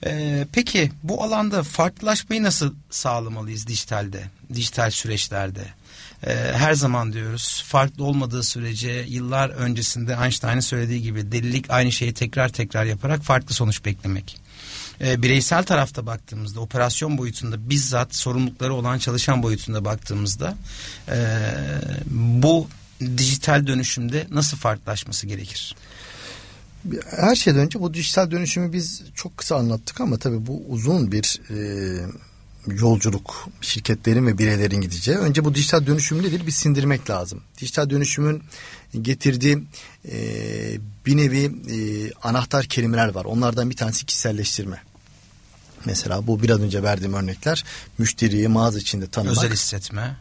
E, 0.06 0.46
peki 0.52 0.92
bu 1.02 1.24
alanda 1.24 1.62
farklılaşmayı 1.62 2.42
nasıl 2.42 2.74
sağlamalıyız 2.90 3.66
dijitalde, 3.66 4.24
dijital 4.54 4.90
süreçlerde? 4.90 5.64
E, 6.26 6.34
her 6.34 6.74
zaman 6.74 7.12
diyoruz 7.12 7.64
farklı 7.66 8.04
olmadığı 8.04 8.42
sürece 8.42 9.04
yıllar 9.08 9.50
öncesinde 9.50 10.18
Einstein'ın 10.22 10.60
söylediği 10.60 11.02
gibi 11.02 11.32
delilik 11.32 11.70
aynı 11.70 11.92
şeyi 11.92 12.14
tekrar 12.14 12.48
tekrar 12.48 12.84
yaparak 12.84 13.22
farklı 13.22 13.54
sonuç 13.54 13.84
beklemek 13.84 14.40
e, 15.04 15.22
bireysel 15.22 15.64
tarafta 15.64 16.06
baktığımızda 16.06 16.60
operasyon 16.60 17.18
boyutunda 17.18 17.70
bizzat 17.70 18.14
sorumlulukları 18.14 18.74
olan 18.74 18.98
çalışan 18.98 19.42
boyutunda 19.42 19.84
baktığımızda 19.84 20.56
e, 21.08 21.16
bu 22.10 22.68
dijital 23.00 23.66
dönüşümde 23.66 24.26
nasıl 24.30 24.56
farklılaşması 24.56 25.26
gerekir? 25.26 25.76
Her 27.10 27.34
şeyden 27.34 27.60
önce 27.60 27.80
bu 27.80 27.94
dijital 27.94 28.30
dönüşümü 28.30 28.72
biz 28.72 29.02
çok 29.14 29.36
kısa 29.36 29.56
anlattık 29.56 30.00
ama 30.00 30.16
tabii 30.16 30.46
bu 30.46 30.62
uzun 30.68 31.12
bir 31.12 31.40
e, 31.50 31.56
yolculuk 32.66 33.48
şirketlerin 33.60 34.26
ve 34.26 34.38
bireylerin 34.38 34.80
gideceği. 34.80 35.16
Önce 35.16 35.44
bu 35.44 35.54
dijital 35.54 35.86
dönüşüm 35.86 36.22
nedir 36.22 36.46
bir 36.46 36.52
sindirmek 36.52 37.10
lazım. 37.10 37.42
Dijital 37.60 37.90
dönüşümün 37.90 38.42
getirdiği 39.02 39.58
e, 40.08 40.18
bir 41.06 41.16
nevi 41.16 41.44
e, 41.44 41.76
anahtar 42.22 42.64
kelimeler 42.64 43.08
var. 43.08 43.24
Onlardan 43.24 43.70
bir 43.70 43.76
tanesi 43.76 44.06
kişiselleştirme. 44.06 44.82
Mesela 45.84 46.26
bu 46.26 46.42
biraz 46.42 46.60
önce 46.60 46.82
verdiğim 46.82 47.14
örnekler 47.14 47.64
müşteriyi 47.98 48.48
mağaza 48.48 48.78
içinde 48.78 49.06
tanımak. 49.06 49.36
Özel 49.36 49.52
hissetme. 49.52 50.16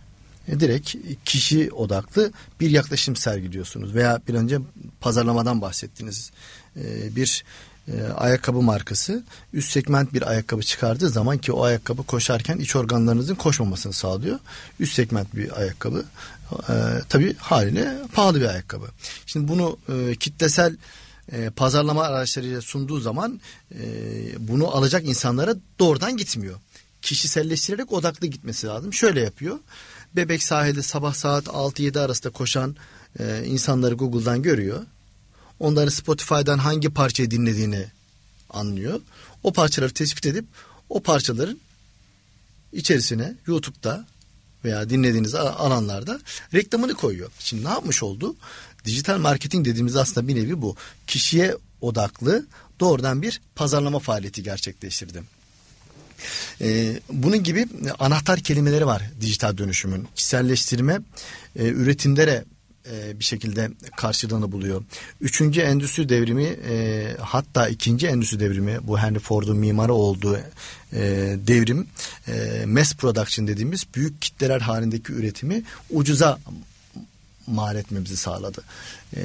E, 0.47 0.59
direkt 0.59 0.95
kişi 1.25 1.71
odaklı 1.71 2.31
bir 2.59 2.69
yaklaşım 2.69 3.15
sergiliyorsunuz. 3.15 3.95
Veya 3.95 4.21
bir 4.27 4.33
önce 4.33 4.59
pazarlamadan 5.01 5.61
bahsettiniz. 5.61 6.31
E, 6.75 7.15
bir 7.15 7.43
e, 7.87 8.03
ayakkabı 8.03 8.61
markası 8.61 9.23
üst 9.53 9.71
segment 9.71 10.13
bir 10.13 10.29
ayakkabı 10.29 10.63
çıkardığı 10.63 11.09
zaman 11.09 11.37
ki 11.37 11.51
o 11.51 11.63
ayakkabı 11.63 12.03
koşarken 12.03 12.57
iç 12.57 12.75
organlarınızın 12.75 13.35
koşmamasını 13.35 13.93
sağlıyor. 13.93 14.39
Üst 14.79 14.93
segment 14.93 15.35
bir 15.35 15.59
ayakkabı. 15.59 16.05
E, 16.69 16.73
tabii 17.09 17.35
haliyle 17.37 17.97
pahalı 18.13 18.41
bir 18.41 18.45
ayakkabı. 18.45 18.85
Şimdi 19.25 19.47
bunu 19.47 19.77
e, 19.89 20.15
kitlesel 20.15 20.75
e, 21.31 21.49
pazarlama 21.49 22.03
araçlarıyla 22.03 22.61
sunduğu 22.61 22.99
zaman 22.99 23.41
e, 23.71 23.79
bunu 24.39 24.67
alacak 24.67 25.05
insanlara 25.05 25.55
doğrudan 25.79 26.17
gitmiyor. 26.17 26.59
Kişiselleştirerek 27.01 27.91
odaklı 27.91 28.27
gitmesi 28.27 28.67
lazım. 28.67 28.93
Şöyle 28.93 29.21
yapıyor. 29.21 29.59
Bebek 30.15 30.43
sahilde 30.43 30.81
sabah 30.81 31.13
saat 31.13 31.45
6-7 31.45 31.99
arasında 31.99 32.33
koşan 32.33 32.75
e, 33.19 33.43
insanları 33.45 33.95
Google'dan 33.95 34.41
görüyor. 34.41 34.85
Onların 35.59 35.89
Spotify'dan 35.89 36.57
hangi 36.57 36.89
parçayı 36.89 37.31
dinlediğini 37.31 37.85
anlıyor. 38.49 39.01
O 39.43 39.53
parçaları 39.53 39.93
tespit 39.93 40.25
edip 40.25 40.45
o 40.89 40.99
parçaların 40.99 41.59
içerisine 42.73 43.35
YouTube'da 43.47 44.05
veya 44.65 44.89
dinlediğiniz 44.89 45.35
alanlarda 45.35 46.19
reklamını 46.53 46.93
koyuyor. 46.93 47.31
Şimdi 47.39 47.65
ne 47.65 47.69
yapmış 47.69 48.03
oldu? 48.03 48.35
Dijital 48.85 49.17
marketing 49.17 49.65
dediğimiz 49.65 49.95
aslında 49.95 50.27
bir 50.27 50.35
nevi 50.35 50.61
bu. 50.61 50.75
Kişiye 51.07 51.55
odaklı 51.81 52.45
doğrudan 52.79 53.21
bir 53.21 53.41
pazarlama 53.55 53.99
faaliyeti 53.99 54.43
gerçekleştirdim. 54.43 55.25
Ee, 56.61 56.99
bunun 57.11 57.43
gibi 57.43 57.67
anahtar 57.99 58.39
kelimeleri 58.39 58.85
var 58.85 59.03
dijital 59.21 59.57
dönüşümün. 59.57 60.07
Kişiselleştirme, 60.15 60.99
e, 61.55 61.67
üretimlere 61.67 62.45
e, 62.91 63.19
bir 63.19 63.23
şekilde 63.23 63.71
karşılığını 63.97 64.51
buluyor. 64.51 64.83
Üçüncü 65.21 65.61
endüstri 65.61 66.09
devrimi 66.09 66.43
e, 66.43 67.15
hatta 67.21 67.67
ikinci 67.67 68.07
endüstri 68.07 68.39
devrimi 68.39 68.77
bu 68.81 68.99
Henry 68.99 69.19
Ford'un 69.19 69.57
mimarı 69.57 69.93
olduğu 69.93 70.37
e, 70.93 71.01
devrim 71.47 71.87
e, 72.27 72.65
mass 72.65 72.95
production 72.95 73.47
dediğimiz 73.47 73.85
büyük 73.95 74.21
kitleler 74.21 74.61
halindeki 74.61 75.13
üretimi 75.13 75.63
ucuza 75.89 76.39
mal 77.47 77.75
etmemizi 77.75 78.17
sağladı. 78.17 78.61
E, 79.15 79.21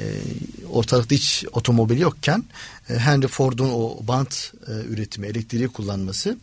ortalıkta 0.71 1.15
hiç 1.15 1.45
otomobil 1.51 1.99
yokken 1.99 2.43
e, 2.89 2.93
Henry 2.93 3.27
Ford'un 3.27 3.69
o 3.69 3.97
bant 4.01 4.53
e, 4.67 4.71
üretimi, 4.71 5.27
elektriği 5.27 5.67
kullanması 5.67 6.37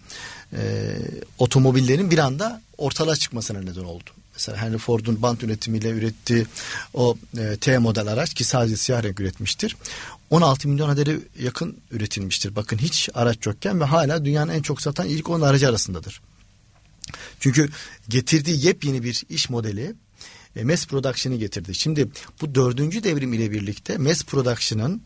e, 0.52 0.96
otomobillerin 1.38 2.10
bir 2.10 2.18
anda 2.18 2.62
ortalığa 2.78 3.16
çıkmasına 3.16 3.60
neden 3.60 3.84
oldu. 3.84 4.10
Mesela 4.42 4.66
Henry 4.66 4.78
Ford'un 4.78 5.22
bant 5.22 5.42
üretimiyle 5.42 5.90
ürettiği 5.90 6.46
o 6.94 7.16
e, 7.38 7.56
T 7.56 7.78
model 7.78 8.06
araç 8.06 8.34
ki 8.34 8.44
sadece 8.44 8.76
siyah 8.76 9.02
renk 9.02 9.20
üretmiştir. 9.20 9.76
16 10.30 10.68
milyon 10.68 10.88
adede 10.88 11.18
yakın 11.38 11.76
üretilmiştir. 11.90 12.56
Bakın 12.56 12.78
hiç 12.78 13.08
araç 13.14 13.46
yokken 13.46 13.80
ve 13.80 13.84
hala 13.84 14.24
dünyanın 14.24 14.52
en 14.52 14.62
çok 14.62 14.82
satan 14.82 15.06
ilk 15.06 15.30
10 15.30 15.40
aracı 15.40 15.68
arasındadır. 15.68 16.20
Çünkü 17.40 17.68
getirdiği 18.08 18.66
yepyeni 18.66 19.02
bir 19.02 19.22
iş 19.28 19.50
modeli 19.50 19.94
e, 20.56 20.64
mass 20.64 20.86
production'ı 20.86 21.36
getirdi. 21.36 21.74
Şimdi 21.74 22.08
bu 22.40 22.54
dördüncü 22.54 23.04
devrim 23.04 23.32
ile 23.32 23.50
birlikte 23.50 23.98
mass 23.98 24.24
production'ın 24.24 25.02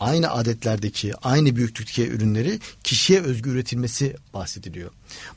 aynı 0.00 0.30
adetlerdeki 0.30 1.16
aynı 1.16 1.56
büyüklükteki 1.56 2.08
ürünleri 2.08 2.60
kişiye 2.84 3.20
özgü 3.20 3.50
üretilmesi 3.50 4.16
bahsediliyor. 4.34 4.90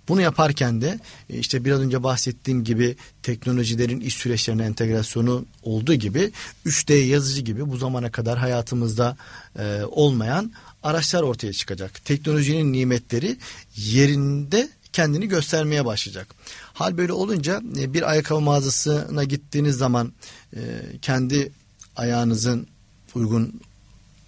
Bunu 0.08 0.22
yaparken 0.22 0.82
de 0.82 1.00
e, 1.30 1.38
işte 1.40 1.66
biraz 1.66 1.80
önce 1.80 2.04
bahsettiğim 2.04 2.64
gibi 2.64 2.96
teknolojilerin 3.24 4.00
iş 4.00 4.14
süreçlerine 4.14 4.66
entegrasyonu 4.66 5.46
olduğu 5.64 5.94
gibi 5.94 6.32
3D 6.66 6.94
yazıcı 6.94 7.42
gibi 7.42 7.70
bu 7.70 7.78
zamana 7.78 8.12
kadar 8.12 8.38
hayatımızda 8.38 9.18
e, 9.60 9.82
olmayan 9.84 10.52
araçlar 10.84 11.22
ortaya 11.22 11.54
çıkacak. 11.54 12.06
Teknolojinin 12.06 12.74
nimetleri 12.74 13.38
yerinde 13.76 14.70
kendini 14.94 15.28
göstermeye 15.28 15.86
başlayacak. 15.86 16.28
Hal 16.74 16.98
böyle 16.98 17.14
olunca 17.14 17.62
e, 17.80 17.94
bir 17.94 18.12
ayakkabı 18.12 18.42
mağazasına 18.42 19.24
gittiğiniz 19.24 19.78
zaman 19.78 20.14
e, 20.56 20.60
kendi 21.02 21.52
ayağınızın 21.96 22.68
uygun 23.16 23.62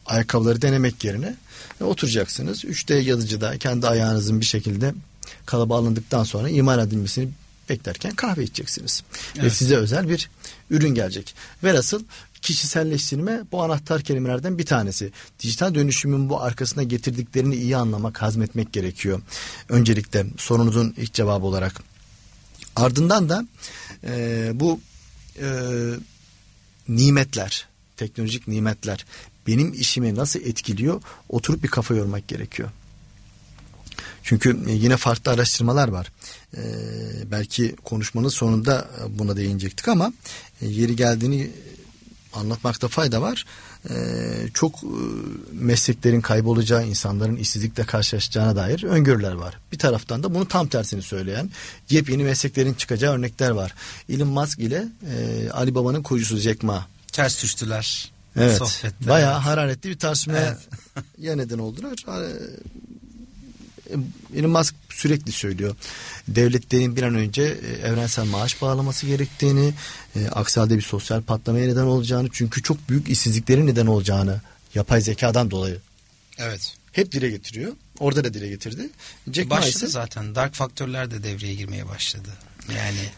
ayakkabıları 0.05 0.61
denemek 0.61 1.03
yerine 1.03 1.35
e, 1.81 1.83
oturacaksınız. 1.83 2.63
3D 2.63 3.01
yazıcıda 3.01 3.57
kendi 3.57 3.87
ayağınızın 3.87 4.39
bir 4.39 4.45
şekilde 4.45 4.93
kalıba 5.45 5.77
alındıktan 5.77 6.23
sonra 6.23 6.49
imal 6.49 6.79
edilmesini 6.79 7.29
beklerken 7.69 8.15
kahve 8.15 8.43
içeceksiniz. 8.43 9.03
Evet. 9.35 9.45
Ve 9.45 9.49
size 9.49 9.75
özel 9.75 10.09
bir 10.09 10.29
ürün 10.69 10.95
gelecek. 10.95 11.35
Velhasıl 11.63 12.03
kişiselleştirme 12.41 13.41
bu 13.51 13.63
anahtar 13.63 14.01
kelimelerden 14.01 14.57
bir 14.57 14.65
tanesi. 14.65 15.11
Dijital 15.39 15.75
dönüşümün 15.75 16.29
bu 16.29 16.41
arkasına 16.41 16.83
getirdiklerini 16.83 17.55
iyi 17.55 17.77
anlamak, 17.77 18.21
hazmetmek 18.21 18.73
gerekiyor. 18.73 19.21
Öncelikle 19.69 20.25
sorunuzun 20.37 20.93
ilk 20.97 21.13
cevabı 21.13 21.45
olarak. 21.45 21.81
Ardından 22.75 23.29
da 23.29 23.47
e, 24.03 24.51
bu 24.53 24.79
e, 25.41 25.47
nimetler, 26.87 27.67
teknolojik 27.97 28.47
nimetler 28.47 29.05
benim 29.47 29.73
işimi 29.73 30.15
nasıl 30.15 30.39
etkiliyor 30.39 31.01
oturup 31.29 31.63
bir 31.63 31.67
kafa 31.67 31.95
yormak 31.95 32.27
gerekiyor. 32.27 32.69
Çünkü 34.23 34.59
e, 34.67 34.71
yine 34.71 34.97
farklı 34.97 35.31
araştırmalar 35.31 35.87
var. 35.87 36.11
Ee, 36.57 36.61
belki 37.31 37.75
konuşmanın 37.83 38.29
sonunda 38.29 38.87
buna 39.09 39.37
değinecektik 39.37 39.87
ama 39.87 40.13
e, 40.61 40.67
yeri 40.67 40.95
geldiğini 40.95 41.51
anlatmakta 42.33 42.87
fayda 42.87 43.21
var. 43.21 43.45
Ee, 43.89 43.95
çok 44.53 44.75
e, 44.83 44.87
mesleklerin 45.51 46.21
kaybolacağı, 46.21 46.87
insanların 46.87 47.35
işsizlikle 47.35 47.83
karşılaşacağına 47.83 48.55
dair 48.55 48.83
öngörüler 48.83 49.33
var. 49.33 49.57
Bir 49.71 49.77
taraftan 49.77 50.23
da 50.23 50.33
bunu 50.33 50.47
tam 50.47 50.67
tersini 50.67 51.01
söyleyen 51.01 51.49
yepyeni 51.89 52.23
mesleklerin 52.23 52.73
çıkacağı 52.73 53.13
örnekler 53.13 53.49
var. 53.49 53.73
Elon 54.09 54.27
Musk 54.27 54.59
ile 54.59 54.87
e, 55.11 55.49
Ali 55.49 55.75
Baba'nın 55.75 56.03
kurucusu 56.03 56.37
Jack 56.37 56.63
Ma. 56.63 56.87
Ters 57.11 57.43
düştüler. 57.43 58.14
Evet. 58.35 58.57
Sohbette. 58.57 59.07
Bayağı 59.07 59.33
evet. 59.33 59.45
hararetli 59.45 59.89
bir 59.89 59.99
tartışmaya 59.99 60.57
evet. 60.97 61.37
neden 61.37 61.59
oldular. 61.59 61.93
Elon 64.35 64.51
Musk 64.51 64.75
sürekli 64.89 65.31
söylüyor. 65.31 65.75
Devletlerin 66.27 66.95
bir 66.95 67.03
an 67.03 67.15
önce 67.15 67.41
e, 67.43 67.87
evrensel 67.87 68.25
maaş 68.25 68.61
bağlaması 68.61 69.05
gerektiğini, 69.07 69.73
e, 70.15 70.27
aksi 70.27 70.59
halde 70.59 70.77
bir 70.77 70.81
sosyal 70.81 71.21
patlamaya 71.21 71.67
neden 71.67 71.83
olacağını, 71.83 72.29
çünkü 72.31 72.63
çok 72.63 72.89
büyük 72.89 73.09
işsizliklerin 73.09 73.67
neden 73.67 73.85
olacağını 73.85 74.41
yapay 74.75 75.01
zekadan 75.01 75.51
dolayı. 75.51 75.79
Evet. 76.37 76.73
Hep 76.91 77.11
dile 77.11 77.29
getiriyor. 77.29 77.71
Orada 77.99 78.23
da 78.23 78.33
dile 78.33 78.47
getirdi. 78.47 78.89
Jack 79.33 79.49
başladı 79.49 79.69
ise, 79.69 79.87
zaten. 79.87 80.35
Dark 80.35 80.53
faktörler 80.53 81.11
de 81.11 81.23
devreye 81.23 81.55
girmeye 81.55 81.87
başladı. 81.87 82.29
Yani 82.75 83.09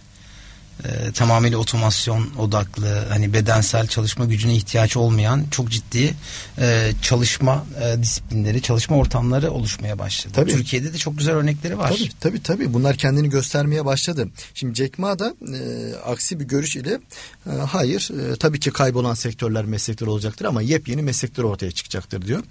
e, 0.86 1.12
tamamıyla 1.12 1.58
otomasyon 1.58 2.30
odaklı 2.38 3.06
hani 3.10 3.34
bedensel 3.34 3.88
çalışma 3.88 4.26
gücüne 4.26 4.56
ihtiyaç 4.56 4.98
olmayan 4.98 5.46
çok 5.52 5.70
ciddi 5.70 6.14
e, 6.60 6.92
çalışma 7.02 7.66
e, 7.84 8.02
disiplinleri 8.02 8.62
çalışma 8.62 8.98
ortamları 8.98 9.52
oluşmaya 9.52 10.00
başladı. 10.00 10.34
Tabii. 10.36 10.52
Türkiye'de 10.52 10.94
de 10.94 10.98
çok 10.98 11.18
güzel 11.18 11.36
örnekleri 11.36 11.78
var. 11.78 11.90
Tabii 11.90 12.10
tabii 12.20 12.44
tabii 12.44 12.74
bunlar 12.74 12.96
kendini 12.96 13.30
göstermeye 13.30 13.86
başladı. 13.86 14.28
Şimdi 14.54 14.76
Jack 14.76 15.00
Ma 15.00 15.20
da 15.20 15.36
e, 15.54 15.96
aksi 16.06 16.40
bir 16.40 16.46
görüş 16.46 16.76
ile 16.76 17.00
e, 17.46 17.52
hayır 17.52 18.10
e, 18.20 18.36
tabii 18.36 18.60
ki 18.60 18.72
kaybolan 18.72 19.14
sektörler 19.14 19.66
meslekler 19.66 20.08
olacaktır 20.08 20.46
ama 20.46 20.62
yepyeni 20.62 21.02
meslekler 21.02 21.44
ortaya 21.44 21.72
çıkacaktır 21.72 22.22
diyor. 22.22 22.44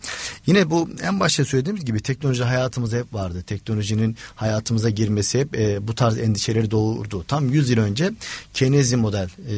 Yine 0.47 0.70
bu 0.70 0.91
en 1.03 1.20
başta 1.20 1.45
söylediğimiz 1.45 1.85
gibi 1.85 2.01
teknoloji 2.01 2.45
hayatımızda 2.45 2.97
hep 2.97 3.14
vardı. 3.14 3.43
Teknolojinin 3.47 4.16
hayatımıza 4.35 4.91
girmesi 4.91 5.41
hep 5.41 5.59
e, 5.59 5.89
bu 5.89 5.95
tarz 5.95 6.18
endişeleri 6.18 6.70
doğurdu. 6.70 7.24
Tam 7.29 7.49
100 7.53 7.70
yıl 7.70 7.79
önce 7.79 8.11
Keynes'i 8.54 8.96
model 8.96 9.28
e, 9.50 9.56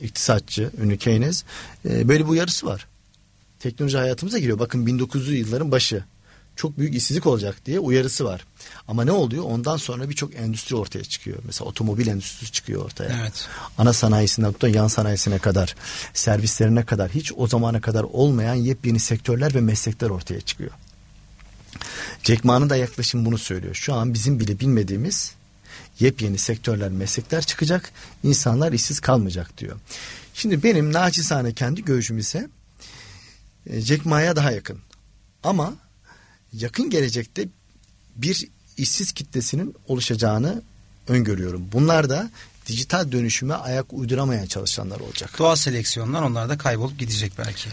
iktisatçı 0.00 0.70
ünlü 0.82 0.98
Keynes 0.98 1.44
e, 1.88 2.08
böyle 2.08 2.24
bir 2.24 2.30
uyarısı 2.30 2.66
var. 2.66 2.86
Teknoloji 3.60 3.96
hayatımıza 3.96 4.38
giriyor. 4.38 4.58
Bakın 4.58 4.86
1900'lü 4.86 5.32
yılların 5.32 5.70
başı 5.70 6.04
çok 6.56 6.78
büyük 6.78 6.94
işsizlik 6.94 7.26
olacak 7.26 7.66
diye 7.66 7.78
uyarısı 7.78 8.24
var. 8.24 8.44
Ama 8.88 9.04
ne 9.04 9.12
oluyor? 9.12 9.44
Ondan 9.44 9.76
sonra 9.76 10.10
birçok 10.10 10.34
endüstri 10.34 10.76
ortaya 10.76 11.04
çıkıyor. 11.04 11.38
Mesela 11.46 11.68
otomobil 11.68 12.06
endüstrisi 12.06 12.52
çıkıyor 12.52 12.84
ortaya. 12.84 13.20
Evet. 13.20 13.48
Ana 13.78 13.92
sanayisinden 13.92 14.52
tutun 14.52 14.68
yan 14.68 14.88
sanayisine 14.88 15.38
kadar, 15.38 15.74
servislerine 16.14 16.84
kadar 16.84 17.10
hiç 17.10 17.32
o 17.36 17.46
zamana 17.46 17.80
kadar 17.80 18.02
olmayan 18.02 18.54
yepyeni 18.54 19.00
sektörler 19.00 19.54
ve 19.54 19.60
meslekler 19.60 20.10
ortaya 20.10 20.40
çıkıyor. 20.40 20.70
Jack 22.22 22.44
Ma'nın 22.44 22.70
da 22.70 22.76
yaklaşım 22.76 23.24
bunu 23.24 23.38
söylüyor. 23.38 23.74
Şu 23.74 23.94
an 23.94 24.14
bizim 24.14 24.40
bile 24.40 24.60
bilmediğimiz 24.60 25.34
yepyeni 26.00 26.38
sektörler, 26.38 26.90
meslekler 26.90 27.42
çıkacak. 27.42 27.92
İnsanlar 28.22 28.72
işsiz 28.72 29.00
kalmayacak 29.00 29.58
diyor. 29.58 29.76
Şimdi 30.34 30.62
benim 30.62 30.92
naçizane 30.92 31.52
kendi 31.52 31.84
görüşüm 31.84 32.18
ise 32.18 32.48
e, 33.66 33.80
Jack 33.80 34.06
Ma'ya 34.06 34.36
daha 34.36 34.50
yakın. 34.50 34.78
Ama 35.42 35.74
yakın 36.52 36.90
gelecekte 36.90 37.48
bir 38.16 38.48
işsiz 38.76 39.12
kitlesinin 39.12 39.76
oluşacağını 39.88 40.62
öngörüyorum. 41.08 41.68
Bunlar 41.72 42.10
da 42.10 42.30
dijital 42.66 43.12
dönüşüme 43.12 43.54
ayak 43.54 43.92
uyduramaya 43.92 44.46
çalışanlar 44.46 45.00
olacak. 45.00 45.38
Doğal 45.38 45.56
seleksiyonlar 45.56 46.22
onlar 46.22 46.48
da 46.48 46.58
kaybolup 46.58 46.98
gidecek 46.98 47.32
belki. 47.38 47.68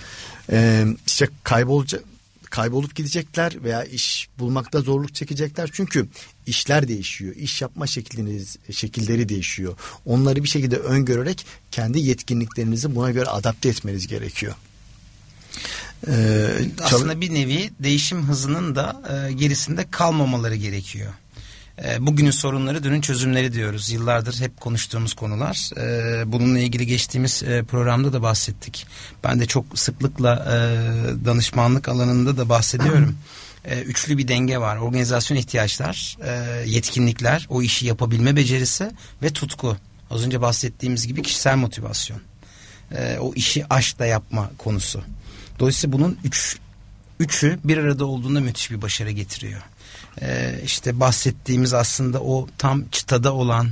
Ee, 0.51 0.85
işte 1.07 1.27
kaybolacak 1.43 2.03
kaybolup 2.51 2.95
gidecekler 2.95 3.63
veya 3.63 3.83
iş 3.83 4.29
bulmakta 4.39 4.81
zorluk 4.81 5.15
çekecekler. 5.15 5.69
Çünkü 5.73 6.07
işler 6.47 6.87
değişiyor. 6.87 7.35
İş 7.35 7.61
yapma 7.61 7.87
şekliniz, 7.87 8.57
şekilleri 8.71 9.29
değişiyor. 9.29 9.75
Onları 10.05 10.43
bir 10.43 10.49
şekilde 10.49 10.77
öngörerek 10.77 11.45
kendi 11.71 11.99
yetkinliklerinizi 11.99 12.95
buna 12.95 13.11
göre 13.11 13.29
adapte 13.29 13.69
etmeniz 13.69 14.07
gerekiyor. 14.07 14.53
Ee, 16.07 16.47
Aslında 16.81 17.21
bir 17.21 17.33
nevi 17.33 17.69
değişim 17.79 18.27
hızının 18.27 18.75
da 18.75 19.01
e, 19.09 19.33
gerisinde 19.33 19.85
kalmamaları 19.91 20.55
gerekiyor. 20.55 21.13
E, 21.85 22.05
bugünün 22.07 22.31
sorunları 22.31 22.83
dünün 22.83 23.01
çözümleri 23.01 23.53
diyoruz. 23.53 23.89
Yıllardır 23.89 24.39
hep 24.39 24.61
konuştuğumuz 24.61 25.13
konular. 25.13 25.71
E, 25.77 26.31
bununla 26.31 26.59
ilgili 26.59 26.87
geçtiğimiz 26.87 27.43
e, 27.43 27.63
programda 27.63 28.13
da 28.13 28.21
bahsettik. 28.21 28.87
Ben 29.23 29.39
de 29.39 29.45
çok 29.45 29.65
sıklıkla 29.75 30.45
danışmanlık 31.25 31.89
alanında 31.89 32.37
da 32.37 32.49
bahsediyorum. 32.49 33.15
Üçlü 33.85 34.17
bir 34.17 34.27
denge 34.27 34.57
var. 34.57 34.77
Organizasyon 34.77 35.37
ihtiyaçlar, 35.37 36.17
yetkinlikler, 36.65 37.47
o 37.49 37.61
işi 37.61 37.85
yapabilme 37.85 38.35
becerisi 38.35 38.91
ve 39.23 39.29
tutku. 39.29 39.77
Az 40.11 40.25
önce 40.25 40.41
bahsettiğimiz 40.41 41.07
gibi 41.07 41.21
kişisel 41.21 41.55
motivasyon. 41.55 42.21
O 43.19 43.33
işi 43.33 43.65
aşkla 43.73 44.05
yapma 44.05 44.51
konusu. 44.57 45.03
Dolayısıyla 45.59 45.97
bunun 45.97 46.17
üç, 46.23 46.57
üçü 47.19 47.59
bir 47.63 47.77
arada 47.77 48.05
olduğunda 48.05 48.39
müthiş 48.39 48.71
bir 48.71 48.81
başarı 48.81 49.11
getiriyor 49.11 49.61
e, 50.21 50.59
işte 50.65 50.99
bahsettiğimiz 50.99 51.73
aslında 51.73 52.21
o 52.21 52.47
tam 52.57 52.89
çıtada 52.89 53.33
olan 53.33 53.71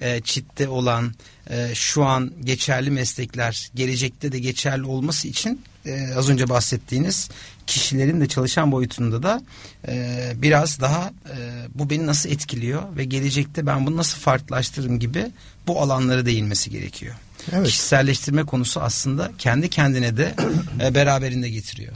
e, 0.00 0.20
çitte 0.20 0.68
olan 0.68 1.14
e, 1.50 1.74
şu 1.74 2.04
an 2.04 2.32
geçerli 2.44 2.90
meslekler 2.90 3.70
gelecekte 3.74 4.32
de 4.32 4.38
geçerli 4.38 4.84
olması 4.84 5.28
için 5.28 5.62
e, 5.86 6.14
az 6.16 6.28
önce 6.28 6.48
bahsettiğiniz 6.48 7.30
kişilerin 7.66 8.20
de 8.20 8.28
çalışan 8.28 8.72
boyutunda 8.72 9.22
da 9.22 9.42
e, 9.88 10.32
biraz 10.36 10.80
daha 10.80 11.12
e, 11.26 11.36
bu 11.74 11.90
beni 11.90 12.06
nasıl 12.06 12.30
etkiliyor 12.30 12.96
ve 12.96 13.04
gelecekte 13.04 13.66
ben 13.66 13.86
bunu 13.86 13.96
nasıl 13.96 14.18
farklılaştırırım 14.18 14.98
gibi 14.98 15.26
bu 15.66 15.80
alanlara 15.80 16.26
değinmesi 16.26 16.70
gerekiyor. 16.70 17.14
Evet. 17.52 17.66
Kişiselleştirme 17.66 18.44
konusu 18.44 18.80
aslında 18.80 19.32
kendi 19.38 19.70
kendine 19.70 20.16
de 20.16 20.34
e, 20.80 20.94
beraberinde 20.94 21.48
getiriyor. 21.50 21.92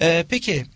E, 0.00 0.24
peki 0.28 0.66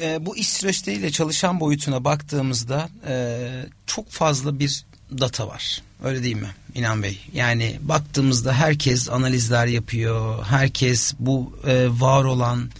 e, 0.00 0.26
bu 0.26 0.36
iş 0.36 0.48
süreçleriyle 0.48 1.10
çalışan 1.10 1.60
boyutuna 1.60 2.04
baktığımızda 2.04 2.88
e, 3.08 3.38
çok 3.86 4.10
fazla 4.10 4.58
bir 4.58 4.84
data 5.18 5.48
var. 5.48 5.82
Öyle 6.04 6.22
değil 6.22 6.36
mi 6.36 6.50
İnan 6.74 7.02
Bey? 7.02 7.20
Yani 7.32 7.78
baktığımızda 7.82 8.52
herkes 8.52 9.08
analizler 9.10 9.66
yapıyor. 9.66 10.44
Herkes 10.44 11.14
bu 11.18 11.58
e, 11.66 11.86
var 11.90 12.24
olan 12.24 12.70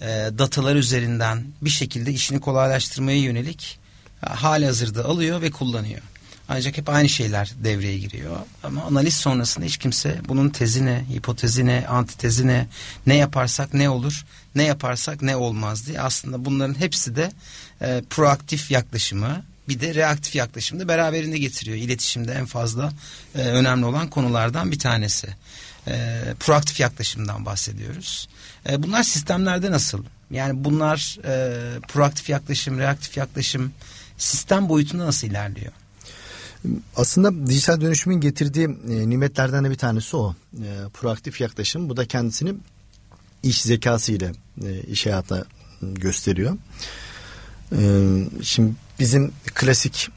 e, 0.00 0.06
datalar 0.38 0.76
üzerinden 0.76 1.44
bir 1.62 1.70
şekilde 1.70 2.12
işini 2.12 2.40
kolaylaştırmaya 2.40 3.18
yönelik 3.18 3.78
e, 4.26 4.30
hali 4.30 4.66
hazırda 4.66 5.04
alıyor 5.04 5.42
ve 5.42 5.50
kullanıyor. 5.50 6.00
Ancak 6.48 6.78
hep 6.78 6.88
aynı 6.88 7.08
şeyler 7.08 7.52
devreye 7.64 7.98
giriyor. 7.98 8.36
Ama 8.62 8.82
analiz 8.82 9.16
sonrasında 9.16 9.66
hiç 9.66 9.76
kimse 9.76 10.20
bunun 10.28 10.48
tezine, 10.48 11.04
hipotezine, 11.14 11.86
antitezine 11.88 12.66
ne 13.06 13.16
yaparsak 13.16 13.74
ne 13.74 13.88
olur, 13.90 14.24
ne 14.54 14.62
yaparsak 14.62 15.22
ne 15.22 15.36
olmaz 15.36 15.86
diye 15.86 16.00
aslında 16.00 16.44
bunların 16.44 16.80
hepsi 16.80 17.16
de 17.16 17.32
e, 17.82 18.02
proaktif 18.10 18.70
yaklaşımı 18.70 19.42
bir 19.68 19.80
de 19.80 19.94
reaktif 19.94 20.34
yaklaşımı 20.34 20.80
da 20.80 20.88
beraberinde 20.88 21.38
getiriyor. 21.38 21.76
İletişimde 21.76 22.32
en 22.32 22.46
fazla 22.46 22.92
e, 23.34 23.38
önemli 23.38 23.86
olan 23.86 24.10
konulardan 24.10 24.72
bir 24.72 24.78
tanesi. 24.78 25.28
E, 25.88 26.20
proaktif 26.40 26.80
yaklaşımdan 26.80 27.46
bahsediyoruz. 27.46 28.28
E, 28.68 28.82
bunlar 28.82 29.02
sistemlerde 29.02 29.70
nasıl? 29.70 30.04
Yani 30.30 30.64
bunlar 30.64 31.18
e, 31.24 31.80
proaktif 31.80 32.28
yaklaşım, 32.28 32.78
reaktif 32.78 33.16
yaklaşım 33.16 33.72
sistem 34.18 34.68
boyutunda 34.68 35.06
nasıl 35.06 35.26
ilerliyor? 35.26 35.72
Aslında 36.96 37.46
dijital 37.46 37.80
dönüşümün 37.80 38.20
getirdiği 38.20 38.64
e, 38.64 39.08
nimetlerden 39.08 39.64
de 39.64 39.70
bir 39.70 39.78
tanesi 39.78 40.16
o. 40.16 40.34
E, 40.54 40.88
proaktif 40.92 41.40
yaklaşım. 41.40 41.88
Bu 41.88 41.96
da 41.96 42.06
kendisini 42.06 42.54
iş 43.42 43.62
zekası 43.62 44.12
ile 44.12 44.32
e, 44.66 44.80
iş 44.80 45.06
hayatına 45.06 45.44
gösteriyor. 45.82 46.56
E, 47.72 47.80
şimdi 48.42 48.72
bizim 48.98 49.32
klasik 49.54 50.08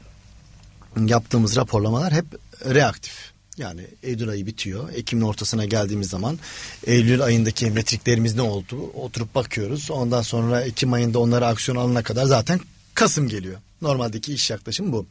yaptığımız 1.06 1.56
raporlamalar 1.56 2.12
hep 2.12 2.26
reaktif. 2.64 3.32
Yani 3.56 3.86
Eylül 4.02 4.28
ayı 4.28 4.46
bitiyor. 4.46 4.92
Ekim'in 4.92 5.22
ortasına 5.22 5.64
geldiğimiz 5.64 6.08
zaman 6.08 6.38
Eylül 6.86 7.22
ayındaki 7.22 7.70
metriklerimiz 7.70 8.34
ne 8.34 8.42
oldu? 8.42 8.90
Oturup 8.94 9.34
bakıyoruz. 9.34 9.90
Ondan 9.90 10.22
sonra 10.22 10.60
Ekim 10.60 10.92
ayında 10.92 11.18
onlara 11.18 11.46
aksiyon 11.46 11.76
alana 11.76 12.02
kadar 12.02 12.24
zaten 12.24 12.60
Kasım 12.94 13.28
geliyor. 13.28 13.60
Normaldeki 13.82 14.34
iş 14.34 14.50
yaklaşımı 14.50 14.92
bu. 14.92 15.06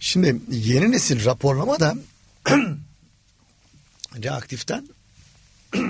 Şimdi 0.00 0.40
yeni 0.50 0.92
nesil 0.92 1.24
raporlama 1.24 1.80
da 1.80 1.96
reaktiften 4.22 4.88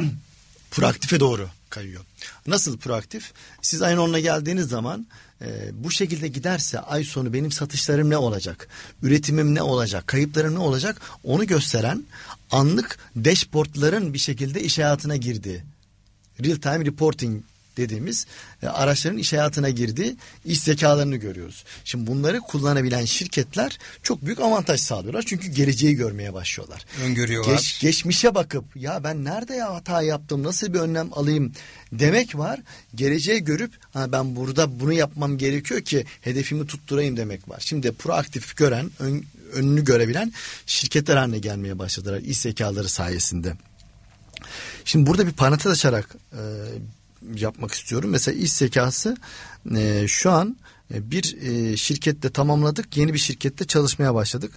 proaktife 0.70 1.20
doğru 1.20 1.48
kayıyor. 1.70 2.04
Nasıl 2.46 2.78
proaktif? 2.78 3.32
Siz 3.62 3.82
ayın 3.82 3.98
10'una 3.98 4.18
geldiğiniz 4.18 4.68
zaman 4.68 5.06
e, 5.40 5.70
bu 5.84 5.90
şekilde 5.90 6.28
giderse 6.28 6.80
ay 6.80 7.04
sonu 7.04 7.32
benim 7.32 7.52
satışlarım 7.52 8.10
ne 8.10 8.16
olacak? 8.16 8.68
Üretimim 9.02 9.54
ne 9.54 9.62
olacak? 9.62 10.06
Kayıplarım 10.06 10.54
ne 10.54 10.58
olacak? 10.58 11.00
Onu 11.24 11.46
gösteren 11.46 12.04
anlık 12.50 12.98
dashboardların 13.16 14.14
bir 14.14 14.18
şekilde 14.18 14.62
iş 14.62 14.78
hayatına 14.78 15.16
girdiği 15.16 15.62
real 16.44 16.56
time 16.56 16.84
reporting 16.84 17.44
dediğimiz 17.76 18.26
e, 18.62 18.66
araçların 18.66 19.18
iş 19.18 19.32
hayatına 19.32 19.70
girdiği 19.70 20.16
iş 20.44 20.60
zekalarını 20.60 21.16
görüyoruz. 21.16 21.64
Şimdi 21.84 22.06
bunları 22.06 22.40
kullanabilen 22.40 23.04
şirketler 23.04 23.78
çok 24.02 24.24
büyük 24.24 24.40
avantaj 24.40 24.80
sağlıyorlar. 24.80 25.24
Çünkü 25.26 25.48
geleceği 25.48 25.94
görmeye 25.94 26.34
başlıyorlar. 26.34 26.84
Öngörüyorlar. 27.04 27.52
Geç, 27.52 27.80
geçmişe 27.80 28.34
bakıp 28.34 28.64
ya 28.76 29.04
ben 29.04 29.24
nerede 29.24 29.54
ya 29.54 29.74
hata 29.74 30.02
yaptım 30.02 30.42
nasıl 30.42 30.74
bir 30.74 30.78
önlem 30.78 31.08
alayım 31.12 31.52
demek 31.92 32.38
var. 32.38 32.60
Geleceği 32.94 33.44
görüp 33.44 33.72
ha 33.92 34.12
ben 34.12 34.36
burada 34.36 34.80
bunu 34.80 34.92
yapmam 34.92 35.38
gerekiyor 35.38 35.80
ki 35.80 36.04
hedefimi 36.20 36.66
tutturayım 36.66 37.16
demek 37.16 37.48
var. 37.48 37.60
Şimdi 37.60 37.92
proaktif 37.92 38.56
gören 38.56 38.90
ön, 38.98 39.24
önünü 39.52 39.84
görebilen 39.84 40.32
şirketler 40.66 41.16
haline 41.16 41.38
gelmeye 41.38 41.78
başladılar 41.78 42.20
iş 42.20 42.38
zekaları 42.38 42.88
sayesinde. 42.88 43.56
Şimdi 44.84 45.06
burada 45.06 45.26
bir 45.26 45.32
parantez 45.32 45.72
açarak 45.72 46.16
e, 46.32 46.42
yapmak 47.34 47.74
istiyorum. 47.74 48.10
Mesela 48.10 48.38
iş 48.38 48.52
zekası 48.52 49.16
e, 49.76 50.04
şu 50.08 50.30
an 50.30 50.56
e, 50.94 51.10
bir 51.10 51.36
e, 51.42 51.76
şirkette 51.76 52.30
tamamladık. 52.30 52.96
Yeni 52.96 53.14
bir 53.14 53.18
şirkette 53.18 53.64
çalışmaya 53.64 54.14
başladık. 54.14 54.52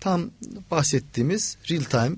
Tam 0.00 0.30
bahsettiğimiz 0.70 1.56
real 1.70 1.84
time 1.84 2.16